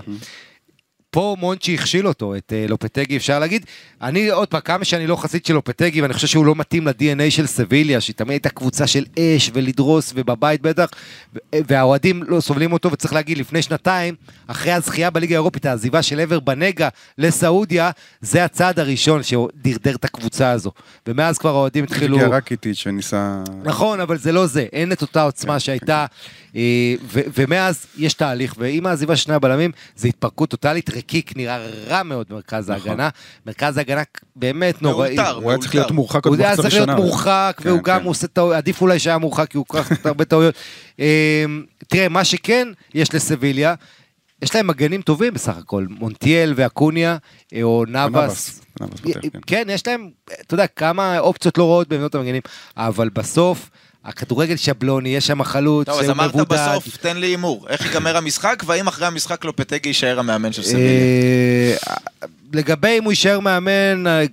פה 1.15 1.37
מונצ'י 1.39 1.75
הכשיל 1.75 2.09
אותו, 2.09 2.37
את 2.37 2.53
אה, 2.57 2.67
לופטגי 2.69 3.17
אפשר 3.17 3.39
להגיד. 3.39 3.67
אני 4.03 4.29
עוד 4.29 4.49
פעם, 4.49 4.61
כמה 4.61 4.85
שאני 4.85 5.07
לא 5.07 5.17
חסיד 5.17 5.47
של 5.47 5.55
לופטגי, 5.55 6.03
ואני 6.03 6.15
חושב 6.15 6.27
שהוא 6.27 6.47
לא 6.47 6.55
מתאים 6.55 6.87
ל-DNA 6.87 7.31
של 7.31 7.47
סביליה, 7.47 8.01
שהיא 8.01 8.15
תמיד 8.17 8.31
הייתה 8.31 8.49
קבוצה 8.49 8.87
של 8.87 9.05
אש 9.19 9.51
ולדרוס 9.55 10.12
ובבית 10.15 10.62
בטח, 10.62 10.89
והאוהדים 11.53 12.23
לא 12.23 12.41
סובלים 12.41 12.73
אותו, 12.73 12.93
וצריך 12.93 13.12
להגיד, 13.12 13.39
לפני 13.39 13.62
שנתיים, 13.62 14.15
אחרי 14.47 14.73
הזכייה 14.73 15.11
בליגה 15.11 15.35
האירופית, 15.35 15.67
העזיבה 15.67 16.03
של 16.03 16.21
עבר 16.21 16.41
בנגה 16.41 16.89
לסעודיה, 17.19 17.91
זה 18.21 18.45
הצעד 18.45 18.79
הראשון 18.79 19.23
שדרדר 19.23 19.95
את 19.95 20.05
הקבוצה 20.05 20.51
הזו. 20.51 20.71
ומאז 21.07 21.39
כבר 21.39 21.51
האוהדים 21.51 21.85
התחילו... 21.85 22.17
הגיע 22.17 22.29
רקיטיץ' 22.29 22.79
שניסה... 22.79 23.43
נכון, 23.65 24.01
אבל 24.01 24.19
זה 24.19 24.33
לא 24.33 24.47
זה, 24.47 24.67
אין 24.73 24.93
את 24.93 25.03
אותה 25.03 25.23
עוצמה 25.23 25.61
שהייתה. 25.61 26.07
אה, 26.57 26.95
ו- 27.03 27.21
ומאז 27.35 27.87
יש 27.99 28.15
תהליך, 28.15 28.55
ועם 28.59 28.87
העזיבה 28.87 29.17
של 29.17 29.25
שני 29.25 29.35
הבלמים, 29.35 29.71
זה 29.97 30.09
התפרקות 30.09 30.51
טוטאלית, 30.51 30.91
רקיק 30.91 31.37
נראה 31.37 31.67
רע 31.89 32.03
מאוד 32.03 32.27
במרכז 32.31 32.71
נכון. 32.71 32.89
ההגנה. 32.91 33.09
מרכז 33.47 33.77
ההגנה 33.77 34.03
באמת 34.37 34.83
נוראי. 34.83 35.17
הוא 35.35 35.51
היה 35.51 35.59
צריך 35.59 35.75
להיות 35.75 35.91
מורחק 35.91 36.27
עוד 36.27 36.39
הוא 36.39 36.47
היה 36.47 36.57
צריך 36.57 36.75
להיות. 36.75 36.89
מורחק, 36.89 37.57
כן, 37.63 37.69
והוא 37.69 37.83
גם 37.83 38.01
כן. 38.01 38.07
עושה 38.07 38.27
טעויות, 38.27 38.57
עדיף 38.57 38.81
אולי 38.81 38.99
שהיה 38.99 39.19
מורחק, 39.19 39.49
כי 39.51 39.57
הוא 39.57 39.67
כל 39.69 39.83
כך 39.83 39.93
הרבה 40.07 40.25
טעויות. 40.25 40.55
אמ, 40.99 41.05
תראה, 41.89 42.09
מה 42.09 42.25
שכן 42.25 42.69
יש 42.95 43.15
לסביליה, 43.15 43.75
יש 44.43 44.55
להם 44.55 44.67
מגנים 44.67 45.03
טובים 45.03 45.35
בסך 45.35 45.57
הכל, 45.57 45.87
מונטיאל 45.91 46.53
ואקוניה, 46.57 47.17
אה, 47.55 47.63
או 47.63 47.85
נאבס. 47.89 48.61
כן. 49.03 49.21
כן, 49.47 49.67
יש 49.71 49.87
להם, 49.87 50.11
אתה 50.41 50.55
יודע, 50.55 50.67
כמה 50.67 51.19
אופציות 51.19 51.59
לא 51.59 51.65
רעות 51.65 51.89
בעמדות 51.89 52.15
המגנים, 52.15 52.43
אבל 52.77 53.09
בסוף, 53.09 53.71
הכדורגל 54.05 54.57
שבלוני, 54.57 55.09
יש 55.17 55.27
שם 55.27 55.43
חלוץ 55.43 55.87
טוב, 55.87 56.01
אז 56.01 56.11
אמרת 56.11 56.35
מבודד. 56.35 56.49
בסוף, 56.49 56.97
תן 56.97 57.17
לי 57.17 57.27
הימור. 57.27 57.67
איך 57.69 57.87
ייגמר 57.87 58.17
המשחק, 58.17 58.63
והאם 58.67 58.89
אחרי 58.89 59.07
המשחק 59.07 59.45
לופטגי 59.45 59.89
יישאר 59.89 60.19
המאמן 60.19 60.53
של 60.53 60.63
סביליה? 60.63 60.89
אה, 60.89 61.77
לגבי 62.53 62.99
אם 62.99 63.05
הוא 63.05 63.13
יישאר 63.13 63.41
מאמן, 63.41 64.07
אה, 64.07 64.25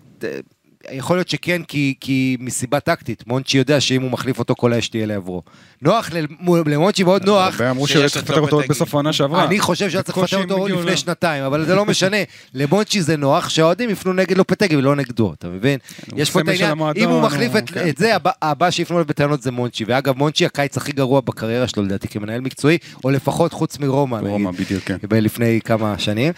יכול 0.92 1.18
להיות 1.18 1.30
שכן, 1.30 1.62
כי, 1.68 1.94
כי 2.00 2.38
מסיבה 2.40 2.80
טקטית. 2.80 3.24
מונצ'י 3.28 3.58
יודע 3.58 3.82
שאם 3.82 4.02
הוא 4.02 4.12
מחליף 4.12 4.40
אותו, 4.40 4.56
כל 4.56 4.74
האש 4.74 4.88
תהיה 4.90 5.06
לעברו. 5.06 5.42
נוח 5.82 6.10
ל- 6.14 6.26
למונצ'י 6.72 7.04
מאוד 7.04 7.26
נוח. 7.26 7.54
הרבה 7.54 7.70
אמרו 7.72 7.86
את 7.86 7.92
צריך 7.92 8.18
לפטר 8.18 8.40
אותו 8.40 8.56
עוד. 8.56 8.66
בסוף 8.70 8.94
העונה 8.94 9.14
שעברה. 9.14 9.44
אני 9.46 9.60
חושב 9.60 9.90
שהיה 9.90 10.04
צריך 10.04 10.18
לפטר 10.18 10.38
אותו 10.44 10.64
הגיעו 10.64 10.80
לפני 10.82 10.98
שנתיים, 10.98 11.44
אבל 11.44 11.66
זה 11.66 11.76
לא 11.76 11.86
משנה. 11.92 12.18
למונצ'י 12.54 13.02
זה 13.02 13.18
נוח 13.18 13.50
שהאוהדים 13.50 13.90
יפנו 13.90 14.14
נגד 14.14 14.38
לופטגי 14.38 14.76
ולא 14.76 14.96
נגדו, 14.96 15.34
אתה 15.34 15.48
מבין? 15.48 15.80
הוא 16.12 16.20
יש 16.20 16.32
פה 16.32 16.40
את 16.42 16.48
העניין, 16.48 16.78
אם 16.98 17.10
הוא 17.10 17.22
מחליף 17.22 17.56
את 17.56 17.70
כן. 17.70 17.90
זה, 17.98 18.16
הבא- 18.16 18.32
הבא 18.42 18.72
שיפנו 18.72 18.98
אליו 18.98 19.06
בטענות 19.08 19.42
זה 19.42 19.52
מונצ'י. 19.52 19.84
ואגב, 19.88 20.18
מונצ'י 20.18 20.46
הקיץ 20.46 20.78
הכי 20.78 20.92
גרוע 20.92 21.22
בקריירה 21.22 21.68
שלו 21.68 21.84
לדעתי 21.84 22.08
כמנהל 22.08 22.42
מקצועי, 22.42 22.78
או 23.04 23.10
לפחות 23.10 23.54
חוץ 23.54 23.80
מרומא, 23.80 24.18
נגיד. 24.18 24.30
רומא, 24.30 24.52
בדיוק, 24.52 24.84
כן. 24.84 24.98
לפני 25.12 25.60
כמה 25.66 26.00
שנים. 26.00 26.34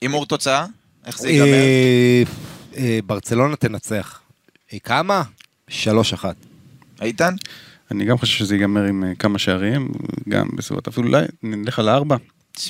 הימור 0.00 0.26
תוצאה? 0.26 0.64
איך 1.06 1.18
זה 1.18 1.28
ייגמר? 1.30 1.48
אה, 2.78 2.84
אה, 2.84 2.98
ברצלונה 3.06 3.56
תנצח. 3.56 4.20
אה, 4.72 4.78
כמה? 4.78 5.22
שלוש 5.68 6.12
אחת. 6.12 6.36
איתן? 7.02 7.34
אני 7.90 8.04
גם 8.04 8.18
חושב 8.18 8.38
שזה 8.38 8.54
ייגמר 8.54 8.82
עם 8.82 9.04
אה, 9.04 9.14
כמה 9.18 9.38
שערים, 9.38 9.88
גם 10.28 10.48
בסביבות, 10.56 10.88
אפילו 10.88 11.06
אולי 11.06 11.24
נלך 11.42 11.78
על 11.78 11.88
הארבע. 11.88 12.16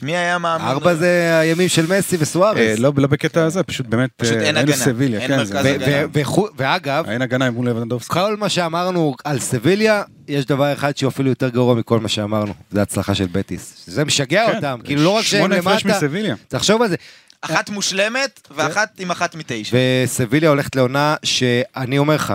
מי 0.02 0.16
היה 0.16 0.38
מאמין? 0.38 0.66
ארבע 0.66 0.94
זה 0.94 1.38
הימים 1.40 1.68
של 1.68 1.86
מסי 1.98 2.16
אה, 2.16 2.22
וסוארז. 2.22 2.78
לא 2.78 2.92
לא 2.96 3.06
בקטע 3.06 3.44
הזה, 3.44 3.62
פשוט 3.62 3.86
באמת, 3.86 4.10
פשוט 4.16 4.36
אה, 4.36 4.42
אין 4.42 4.56
הגנה, 4.56 4.76
סביליה, 4.76 5.20
אין 5.20 5.28
כן, 5.28 5.36
מרכז 5.36 5.54
הגנה. 5.54 6.22
ואגב, 6.56 7.04
אין 7.08 7.22
הגנה 7.22 7.50
מול 7.50 7.68
לבנדובסקי. 7.68 8.14
כל 8.14 8.36
מה 8.36 8.48
שאמרנו 8.48 9.14
על 9.24 9.38
סביליה, 9.38 10.02
יש 10.28 10.46
דבר 10.46 10.72
אחד 10.72 10.96
שהוא 10.96 11.08
אפילו 11.08 11.28
יותר 11.28 11.48
גרוע 11.48 11.74
מכל 11.74 12.00
מה 12.00 12.08
שאמרנו, 12.08 12.54
זה 12.70 12.82
הצלחה 12.82 13.14
של 13.14 13.26
בטיס. 13.32 13.84
זה 13.86 14.04
משגע 14.04 14.46
כן, 14.46 14.56
אותם, 14.56 14.78
כאילו 14.84 15.02
לא 15.02 15.10
רק 15.10 15.24
שהם 15.24 15.40
שמונה 15.40 15.56
הפרש 15.56 15.84
למטה, 15.84 15.96
מסביליה. 15.98 16.34
תחשוב 16.48 16.82
על 16.82 16.88
זה. 16.88 16.96
אחת 17.40 17.70
מושלמת, 17.70 18.48
ואחת 18.50 19.00
עם 19.00 19.10
אחת 19.10 19.34
מתשע. 19.34 19.76
וסביליה 20.04 20.50
הולכת 20.50 20.76
לעונה 20.76 21.16
שאני 21.22 21.98
אומר 21.98 22.14
לך, 22.14 22.34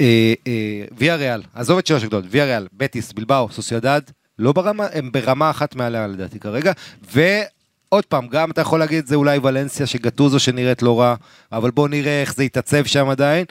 אה, 0.00 0.34
אה, 0.46 0.84
ויה 0.98 1.16
ריאל, 1.16 1.42
עזוב 1.54 1.78
את 1.78 1.86
שלוש 1.86 2.02
הגדולות, 2.02 2.24
ויה 2.30 2.44
ריאל, 2.44 2.66
בטיס, 2.72 3.12
בלבאו, 3.12 3.48
סוסיידד, 3.52 4.00
לא 4.38 4.52
ברמה, 4.52 4.86
הם 4.92 5.12
ברמה 5.12 5.50
אחת 5.50 5.74
מעליה 5.74 6.06
לדעתי 6.06 6.40
כרגע, 6.40 6.72
ועוד 7.12 8.04
פעם, 8.04 8.28
גם 8.28 8.50
אתה 8.50 8.60
יכול 8.60 8.78
להגיד 8.78 8.98
את 8.98 9.06
זה 9.06 9.14
אולי 9.14 9.38
ולנסיה 9.38 9.86
שגטוזו 9.86 10.38
שנראית 10.38 10.82
לא 10.82 11.00
רע, 11.00 11.14
אבל 11.52 11.70
בואו 11.70 11.88
נראה 11.88 12.20
איך 12.20 12.34
זה 12.34 12.44
יתעצב 12.44 12.84
שם 12.84 13.08
עדיין. 13.08 13.44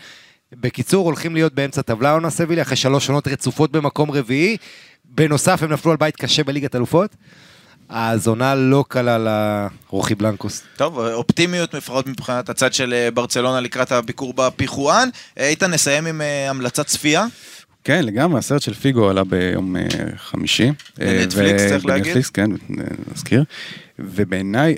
בקיצור, 0.53 1.05
הולכים 1.05 1.33
להיות 1.33 1.53
באמצע 1.53 1.81
טבלה 1.81 2.11
עונה 2.11 2.29
סביליה, 2.29 2.63
אחרי 2.63 2.75
שלוש 2.75 3.09
עונות 3.09 3.27
רצופות 3.27 3.71
במקום 3.71 4.11
רביעי, 4.11 4.57
בנוסף 5.05 5.63
הם 5.63 5.71
נפלו 5.71 5.91
על 5.91 5.97
בית 5.97 6.15
קשה 6.15 6.43
בליגת 6.43 6.75
אלופות. 6.75 7.15
אז 7.89 8.27
עונה 8.27 8.55
לא 8.55 8.85
קלה 8.87 9.17
לרוחי 9.17 10.15
בלנקוס. 10.15 10.63
טוב, 10.77 10.99
אופטימיות 10.99 11.73
לפחות 11.73 12.07
מבחינת 12.07 12.49
הצד 12.49 12.73
של 12.73 12.93
אה, 12.93 13.11
ברצלונה 13.11 13.59
לקראת 13.59 13.91
הביקור 13.91 14.33
בפיחואן. 14.35 15.09
אה, 15.39 15.47
איתן, 15.47 15.71
נסיים 15.71 16.05
עם 16.05 16.21
אה, 16.21 16.49
המלצת 16.49 16.85
צפייה. 16.85 17.25
כן, 17.83 18.05
לגמרי, 18.05 18.39
הסרט 18.39 18.61
של 18.61 18.73
פיגו 18.73 19.09
עלה 19.09 19.23
ביום 19.23 19.75
חמישי. 20.15 20.71
בנטפליקס, 20.97 21.67
צריך 21.67 21.85
להגיד. 21.85 22.03
בנטפליקס, 22.03 22.29
כן, 22.29 22.51
נזכיר. 23.13 23.43
ובעיניי, 23.99 24.75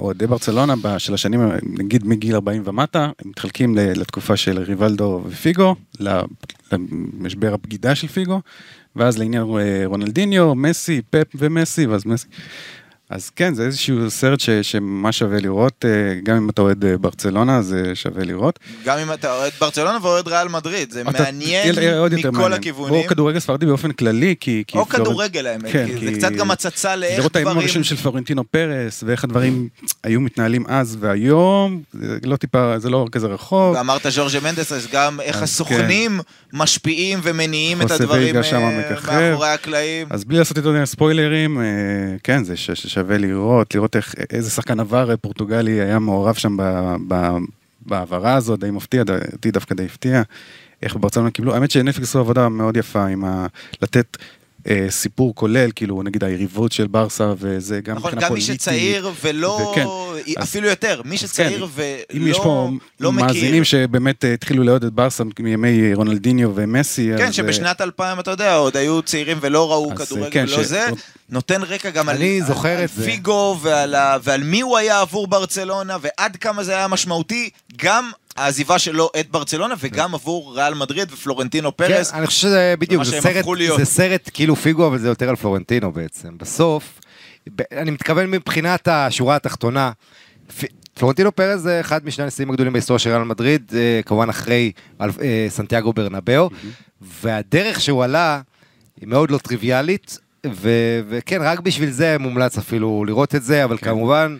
אוהדי 0.00 0.26
ברצלונה 0.26 0.74
של 0.98 1.14
השנים, 1.14 1.40
נגיד 1.62 2.06
מגיל 2.06 2.34
40 2.34 2.62
ומטה, 2.66 3.04
הם 3.04 3.30
מתחלקים 3.30 3.74
לתקופה 3.76 4.36
של 4.36 4.58
ריבלדו 4.58 5.22
ופיגו, 5.26 5.74
למשבר 6.72 7.54
הבגידה 7.54 7.94
של 7.94 8.06
פיגו, 8.06 8.40
ואז 8.96 9.18
לעניין 9.18 9.42
רונלדיניו, 9.84 10.54
מסי, 10.54 11.02
פפ 11.10 11.26
ומסי, 11.34 11.86
ואז 11.86 12.06
מסי. 12.06 12.26
אז 13.10 13.30
כן, 13.30 13.54
זה 13.54 13.62
איזשהו 13.66 14.10
סרט 14.10 14.40
ש- 14.40 14.50
שממש 14.50 15.18
שווה 15.18 15.40
לראות, 15.40 15.84
אה, 15.84 15.90
גם 16.22 16.36
אם 16.36 16.50
אתה 16.50 16.62
אוהד 16.62 16.84
אה, 16.84 16.98
ברצלונה, 16.98 17.62
זה 17.62 17.90
שווה 17.94 18.24
לראות. 18.24 18.58
גם 18.84 18.98
אם 18.98 19.12
אתה 19.12 19.32
אוהד 19.32 19.52
ברצלונה 19.60 19.98
ואוהד 20.02 20.28
ריאל 20.28 20.48
מדריד, 20.48 20.90
זה 20.90 21.00
אתה- 21.02 21.10
מעניין 21.10 21.68
מכל 21.72 21.80
מעניין. 22.32 22.52
הכיוונים. 22.52 22.94
או 22.94 23.06
כדורגל 23.08 23.38
ספרדי 23.38 23.66
באופן 23.66 23.92
כללי, 23.92 24.34
כי... 24.40 24.64
כי 24.66 24.78
או 24.78 24.84
פלורנ- 24.84 24.90
כדורגל 24.92 25.46
האמת, 25.46 25.72
כן, 25.72 25.86
כי 25.98 26.06
זה 26.06 26.18
קצת 26.18 26.32
גם 26.32 26.50
הצצה 26.50 26.96
לאיך 26.96 27.18
לראות 27.18 27.30
את 27.30 27.36
הימים 27.36 27.50
דברים... 27.52 27.58
הראשונים 27.62 27.84
של 27.84 27.96
פלורנטינו 27.96 28.44
פרס, 28.50 29.04
ואיך 29.06 29.24
הדברים 29.24 29.68
היו 30.04 30.20
מתנהלים 30.20 30.64
אז 30.68 30.96
והיום, 31.00 31.82
זה 31.92 32.18
לא 32.24 32.36
טיפה, 32.36 32.78
זה 32.78 32.90
לא 32.90 33.06
כזה 33.12 33.26
רחוק. 33.26 33.76
ואמרת 33.76 34.06
ז'ורג'ה 34.08 34.40
מנדס, 34.40 34.72
אז 34.72 34.86
גם 34.92 35.20
איך 35.20 35.36
אז 35.36 35.42
הסוכנים 35.42 36.20
משפיעים 36.52 37.18
ומניעים 37.22 37.82
את 37.82 37.90
הדברים 37.90 38.36
אה. 38.36 38.42
מאחורי 39.30 39.48
הקלעים. 39.48 40.06
אז 40.10 40.24
בלי 40.24 40.38
לעשות 40.38 40.56
יותר 40.56 40.86
ספוילרים, 40.86 41.60
כן, 42.22 42.44
זה 42.44 42.56
ש- 42.56 42.70
ששווה 42.96 43.18
לראות, 43.18 43.74
לראות 43.74 43.96
איך, 43.96 44.14
איזה 44.30 44.50
שחקן 44.50 44.80
עבר 44.80 45.10
אה, 45.10 45.16
פורטוגלי 45.16 45.80
היה 45.80 45.98
מעורב 45.98 46.34
שם 46.34 46.56
בהעברה 47.80 48.34
הזאת, 48.34 48.60
די 48.60 48.70
מפתיע, 48.70 49.02
אותי 49.32 49.50
דווקא 49.50 49.74
די 49.74 49.84
הפתיע. 49.84 50.22
איך 50.82 50.96
ברצלונה 50.96 51.30
קיבלו, 51.30 51.54
האמת 51.54 51.70
שנטפליקס 51.70 52.08
עשו 52.08 52.18
עבודה 52.18 52.48
מאוד 52.48 52.76
יפה 52.76 53.06
עם 53.06 53.24
ה... 53.24 53.46
לתת 53.82 54.16
אה, 54.68 54.86
סיפור 54.90 55.34
כולל, 55.34 55.70
כאילו 55.74 56.02
נגיד 56.02 56.24
היריבות 56.24 56.72
של 56.72 56.86
ברסה 56.86 57.32
וזה 57.38 57.80
גם 57.80 57.96
נכון, 57.96 58.10
מבחינה 58.10 58.28
גם 58.28 58.34
מי 58.34 58.40
פוליטית. 58.40 58.60
שצעיר 58.60 59.10
ולא, 59.22 59.70
וכן. 59.72 59.86
אז- 59.86 60.42
אפילו 60.48 60.68
יותר, 60.68 61.00
מי 61.04 61.14
אז 61.14 61.20
שצעיר 61.20 61.66
כן, 61.76 61.82
אם 62.16 62.26
יש 62.26 62.36
ולא 62.36 62.44
פה 62.44 62.70
לא. 63.00 63.12
מאזינים 63.12 63.64
שבאמת 63.64 64.24
אה, 64.24 64.32
התחילו 64.34 64.64
לאהוד 64.64 64.84
את 64.84 64.92
ברסה 64.92 65.24
מימי 65.40 65.94
רונלדיניו 65.94 66.50
ומסי, 66.54 67.10
כן, 67.18 67.26
אז, 67.26 67.34
שבשנת 67.34 67.80
2000, 67.80 68.20
אתה 68.20 68.30
יודע, 68.30 68.54
עוד 68.54 68.76
היו 68.76 69.02
צעירים 69.02 69.38
ולא 69.40 69.72
ראו 69.72 69.92
אז, 69.92 69.98
כדורגל 69.98 70.30
כן, 70.30 70.44
ולא 70.48 70.62
ש- 70.62 70.66
זה, 70.66 70.86
נותן 71.30 71.62
רקע 71.62 71.90
גם 71.90 72.08
על, 72.08 72.16
על, 72.16 72.22
על. 72.76 72.86
פיגו 72.86 73.58
ועל, 73.62 73.94
ועל 74.22 74.42
מי 74.42 74.60
הוא 74.60 74.78
היה 74.78 75.00
עבור 75.00 75.26
ברצלונה 75.26 75.96
ועד 76.00 76.36
כמה 76.36 76.64
זה 76.64 76.76
היה 76.76 76.88
משמעותי, 76.88 77.50
גם 77.76 78.10
העזיבה 78.36 78.78
שלו 78.78 79.10
את 79.20 79.30
ברצלונה 79.30 79.74
וגם 79.78 80.14
עבור 80.14 80.56
ריאל 80.56 80.74
מדריד 80.74 81.12
ופלורנטינו 81.12 81.76
פרס. 81.76 82.10
כן, 82.10 82.16
אני 82.16 82.26
חושב 82.26 82.40
שזה 82.40 82.74
בדיוק, 82.78 83.04
זה 83.04 83.20
סרט. 83.20 83.44
זה 83.78 83.84
סרט 83.84 84.30
כאילו 84.34 84.56
פיגו, 84.56 84.86
אבל 84.86 84.98
זה 84.98 85.08
יותר 85.08 85.28
על 85.28 85.36
פלורנטינו 85.36 85.92
בעצם. 85.92 86.38
בסוף, 86.38 87.00
אני 87.72 87.90
מתכוון 87.90 88.30
מבחינת 88.30 88.88
השורה 88.88 89.36
התחתונה, 89.36 89.92
פלורנטינו 90.94 91.36
פרז 91.36 91.62
זה 91.62 91.80
אחד 91.80 92.06
משני 92.06 92.24
הנשיאים 92.24 92.50
הגדולים 92.50 92.72
בהיסטוריה 92.72 92.98
של 92.98 93.10
ריאל 93.10 93.22
מדריד, 93.22 93.72
אה, 93.74 94.00
כמובן 94.06 94.28
אחרי 94.28 94.72
אה, 95.00 95.46
סנטיאגו 95.48 95.92
ברנבאו, 95.92 96.50
והדרך 97.00 97.80
שהוא 97.80 98.04
עלה 98.04 98.40
היא 99.00 99.08
מאוד 99.08 99.30
לא 99.30 99.38
טריוויאלית, 99.38 100.18
ו- 100.46 101.00
וכן, 101.08 101.42
רק 101.42 101.60
בשביל 101.60 101.90
זה 101.90 102.16
מומלץ 102.20 102.58
אפילו 102.58 103.04
לראות 103.04 103.34
את 103.34 103.42
זה, 103.42 103.64
אבל 103.64 103.78
כמובן... 103.78 104.36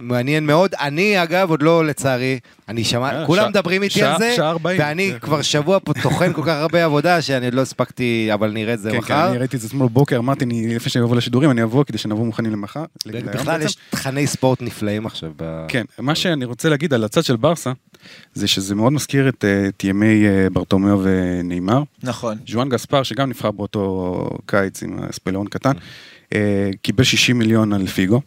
אה, 0.00 0.04
מעניין 0.04 0.46
מאוד, 0.46 0.74
אני 0.80 1.22
אגב 1.22 1.50
עוד 1.50 1.62
לא 1.62 1.86
לצערי, 1.86 2.38
אני 2.68 2.84
שמע, 2.84 3.08
יאללה, 3.12 3.26
כולם 3.26 3.42
שעה- 3.42 3.50
מדברים 3.50 3.82
איתי 3.82 3.94
שעה- 3.94 4.12
על 4.12 4.18
זה. 4.18 4.36
ואני 4.78 5.12
זה- 5.12 5.18
כבר 5.18 5.42
שבוע 5.42 5.78
פה 5.84 5.92
טוחן 6.02 6.32
כל 6.32 6.42
כך 6.42 6.48
הרבה 6.48 6.84
עבודה 6.84 7.22
שאני 7.22 7.44
עוד 7.44 7.54
לא 7.54 7.60
הספקתי, 7.60 8.28
אבל 8.34 8.50
נראה 8.50 8.74
את 8.74 8.80
זה 8.80 8.90
כן, 8.90 8.96
כן, 8.96 9.02
מחר. 9.14 9.28
אני 9.30 9.38
ראיתי 9.38 9.56
את 9.56 9.60
זה 9.60 9.68
אתמול 9.68 9.88
בבוקר, 9.88 10.16
אמרתי, 10.18 10.44
אני- 10.44 10.74
לפני 10.76 10.90
שאני 10.90 11.04
אבוא 11.04 11.16
לשידורים, 11.16 11.50
אני 11.50 11.62
אבוא 11.62 11.84
כדי 11.84 11.98
שנבוא 11.98 12.26
מוכנים 12.26 12.52
למחר. 12.52 12.84
בכלל. 13.06 13.62
יש 13.62 13.76
תכני 13.90 14.26
ספורט 14.26 14.62
נפלאים 14.62 15.06
עכשיו. 15.06 15.30
ב- 15.36 15.64
כן, 15.68 15.84
מה 15.98 16.14
שאני 16.14 16.44
רוצה 16.44 16.68
להגיד 16.68 16.94
על 16.94 17.04
הצד 17.04 17.24
של 17.24 17.36
ברסה, 17.36 17.72
זה 18.34 18.48
שזה 18.48 18.74
מאוד 18.74 18.92
מזכיר 18.92 19.28
את, 19.28 19.44
אה, 19.44 19.68
את 19.68 19.84
ימי 19.84 20.26
אה, 20.26 20.50
ברטומיאו 20.52 21.00
ונאמר. 21.02 21.82
נכון. 22.02 22.36
ז'ואן 22.48 22.68
גספר, 22.68 23.02
שגם 23.02 23.28
נבחר 23.28 23.50
באותו 23.50 24.30
קיץ 24.46 24.82
עם 24.82 24.98
ספלאון 25.12 25.46
קטן, 25.46 25.72
אה, 26.34 26.38
קיבל 26.82 27.04
60 27.04 27.38
מיליון 27.38 27.72
על 27.72 27.86
פיגו, 27.86 28.20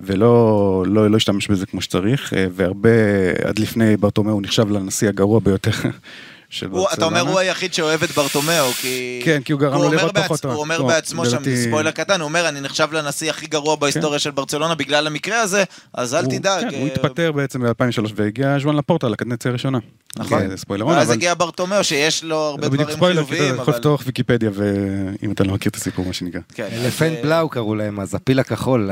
ולא 0.00 0.84
לא, 0.86 1.10
לא 1.10 1.16
השתמש 1.16 1.48
בזה 1.48 1.66
כמו 1.66 1.80
שצריך, 1.80 2.34
אה, 2.34 2.46
והרבה, 2.52 2.90
עד 3.44 3.58
לפני 3.58 3.96
ברטומיאו 3.96 4.34
הוא 4.34 4.42
נחשב 4.42 4.70
לנשיא 4.70 5.08
הגרוע 5.08 5.40
ביותר 5.40 5.70
של 6.50 6.66
ברצלונה. 6.66 6.88
אתה 6.94 7.04
אומר 7.04 7.20
הוא 7.20 7.38
היחיד 7.38 7.74
שאוהב 7.74 8.02
את 8.02 8.10
ברטומיאו, 8.10 8.70
כי... 8.72 9.20
כן, 9.24 9.40
כי 9.44 9.52
הוא 9.52 9.60
גרם 9.60 9.72
לו 9.72 9.84
אומר 9.84 9.96
לראות 9.96 10.18
פחות 10.18 10.44
רע. 10.44 10.52
הוא 10.52 10.60
אומר 10.60 10.82
בעצמו 10.82 11.26
שם, 11.26 11.38
ספוילר 11.56 11.90
קטן, 11.90 12.20
הוא 12.20 12.28
אומר, 12.28 12.48
אני 12.48 12.60
נחשב 12.60 12.88
לנשיא 12.92 13.30
הכי 13.30 13.46
גרוע 13.46 13.76
בהיסטוריה 13.76 14.18
של 14.18 14.30
ברצלונה 14.30 14.74
בגלל 14.74 15.06
המקרה 15.06 15.40
הזה, 15.40 15.64
אז 15.94 16.14
אל 16.14 16.26
תדאג. 16.26 16.60
כן, 16.70 16.76
הוא 16.78 16.88
אה, 16.88 16.92
התפטר 16.94 17.32
בעצם 17.32 17.62
ב-2003 17.62 18.12
והגיע 18.14 18.56
ז'ואן 18.62 18.76
לפורטה 18.76 19.08
לקדנציה 19.08 19.48
הראשונה. 19.50 19.78
נכון. 20.16 20.48
זה 20.48 20.56
ספוילרון, 20.56 20.94
ואז 20.94 21.06
אבל- 21.06 21.14
הגיע 21.14 21.34
ברטומיאו 21.34 21.84
שיש 21.84 22.24
לו 22.24 22.36
הרבה 22.36 22.62
זה 22.62 22.70
בדיוק 22.70 22.90
דברים 22.90 22.96
ספוילר, 22.96 23.24
כי 23.24 23.26
אתה 23.28 23.36
חיוביים, 23.36 23.54
יכול 23.54 23.64
אבל... 23.64 23.78
לפתוח 23.78 24.02
ויקיפדיה, 24.06 24.50
ואם 24.54 25.32
אתה 25.32 25.44
לא 25.44 25.52
מכיר 25.54 25.70
את 25.70 25.76
הסיפור, 25.76 26.04
מה 26.06 26.12
שנקרא. 26.12 26.40
כן, 26.54 26.68
אלפנט 26.84 27.16
אה, 27.16 27.22
בלאו 27.22 27.48
קראו 27.48 27.74
להם 27.74 28.00
אז, 28.00 28.14
הפיל 28.14 28.38
הכחול, 28.40 28.90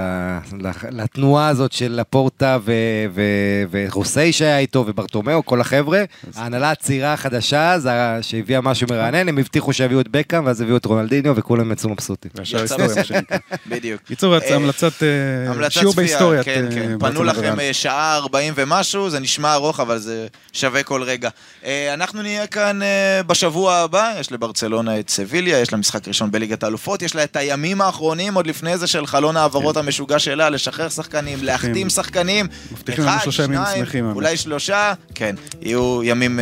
לתנועה 0.91 1.49
הזאת 1.49 1.73
של 1.73 1.93
לפורטה 2.01 2.59
ו- 2.65 2.73
ו- 3.15 3.23
ורוסי 3.71 4.33
שהיה 4.33 4.59
איתו 4.59 4.85
וברטומיאו, 4.87 5.45
כל 5.47 5.61
החבר'ה. 5.61 6.03
ההנהלה 6.37 6.71
הצעירה 6.71 7.13
החדשה, 7.13 7.46
זה 7.79 7.93
ה- 7.93 8.23
שהביאה 8.23 8.61
משהו 8.61 8.87
מרענן, 8.91 9.29
הם 9.29 9.39
הבטיחו 9.39 9.73
שיביאו 9.73 10.01
את 10.01 10.09
בקאם 10.09 10.47
ואז 10.47 10.61
הביאו 10.61 10.77
את 10.77 10.85
רונלדיניו 10.85 11.37
וכולם 11.37 11.73
יצאו 11.73 11.89
מבסוטים. 11.91 12.31
יצא 12.43 12.59
היסטוריה. 12.61 13.05
שנקרא. 13.05 13.39
בדיוק. 13.67 14.01
קיצור, 14.07 14.39
אה, 14.39 14.55
המלצת 14.55 15.03
אה, 15.03 15.09
המלצת 15.51 15.73
שיעור 15.73 15.95
בהיסטוריה. 15.95 16.45
כן, 16.45 16.65
כן. 16.75 16.99
פנו 16.99 17.25
לכם 17.25 17.61
אה, 17.61 17.73
שעה 17.73 18.17
40 18.17 18.53
ומשהו, 18.57 19.11
זה 19.11 19.21
נשמע 19.21 19.55
ארוך, 19.55 19.81
אבל 19.81 19.99
זה 19.99 20.27
שווה 20.53 20.83
כל 20.83 21.03
רגע. 21.03 21.29
אה, 21.65 21.95
אנחנו 21.95 22.23
נהיה 22.23 22.47
כאן 22.47 22.83
אה, 22.83 23.23
בשבוע 23.27 23.75
הבא, 23.77 24.13
יש 24.21 24.33
לברצלונה 24.33 24.99
את 24.99 25.09
סביליה, 25.11 25.61
יש 25.61 25.73
לה 25.73 25.79
משחק 25.79 26.09
ראשון 26.09 26.31
בליגת 26.31 26.63
האלופות, 26.63 27.03
יש 27.03 27.15
לה 27.15 27.25
את 27.25 27.37
הימים 27.37 27.81
האחרונים, 27.81 28.35
עוד 28.35 28.47
לפני 28.47 28.79
זה, 28.79 28.87
של 28.87 29.07
חלון 29.07 29.37
העברות 29.37 29.77
המשוגע 29.77 30.19
שלה, 30.19 30.51
לשחרר 30.51 30.89
שחקנים, 30.89 31.39
להחתים 31.43 31.89
שחקנים. 31.91 32.47
מבטיחים 32.73 33.05
לנו 33.05 33.21
שלושה 33.21 33.43
ימים 33.43 33.61
שמחים. 33.77 34.11
אולי 34.13 34.37
שלושה, 34.37 34.93
כן, 35.15 35.35
יהיו 35.63 36.01
ימים... 36.05 36.41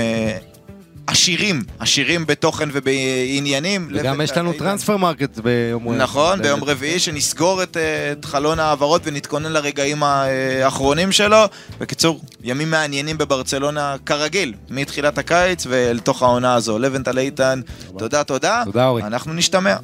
עשירים, 1.06 1.62
עשירים 1.78 2.26
בתוכן 2.26 2.68
ובעניינים. 2.72 3.88
וגם 3.94 4.20
יש 4.20 4.36
לנו. 4.36 4.52
transfer 4.52 4.96
market 4.96 5.38
ביום 5.38 5.94
נכון, 5.94 6.38
ב- 6.38 6.42
ביום 6.42 6.64
רביעי 6.64 6.98
שנסגור 6.98 7.62
את, 7.62 7.76
את 8.12 8.24
חלון 8.24 8.58
ההעברות 8.60 9.02
ונתכונן 9.04 9.52
לרגעים 9.52 10.02
האחרונים 10.02 11.12
שלו. 11.12 11.44
בקיצור, 11.78 12.20
ימים 12.44 12.70
מעניינים 12.70 13.18
בברצלונה 13.18 13.96
כרגיל, 14.06 14.54
מתחילת 14.70 15.18
הקיץ 15.18 15.66
ואל 15.68 15.98
תוך 15.98 16.22
העונה 16.22 16.54
הזו. 16.54 16.78
לבנטל 16.78 17.18
איתן, 17.18 17.60
תודה, 17.98 18.24
תודה. 18.24 18.62
תודה, 18.64 18.86
אורי. 18.86 19.02
אנחנו 19.02 19.32
נשתמע. 19.32 19.76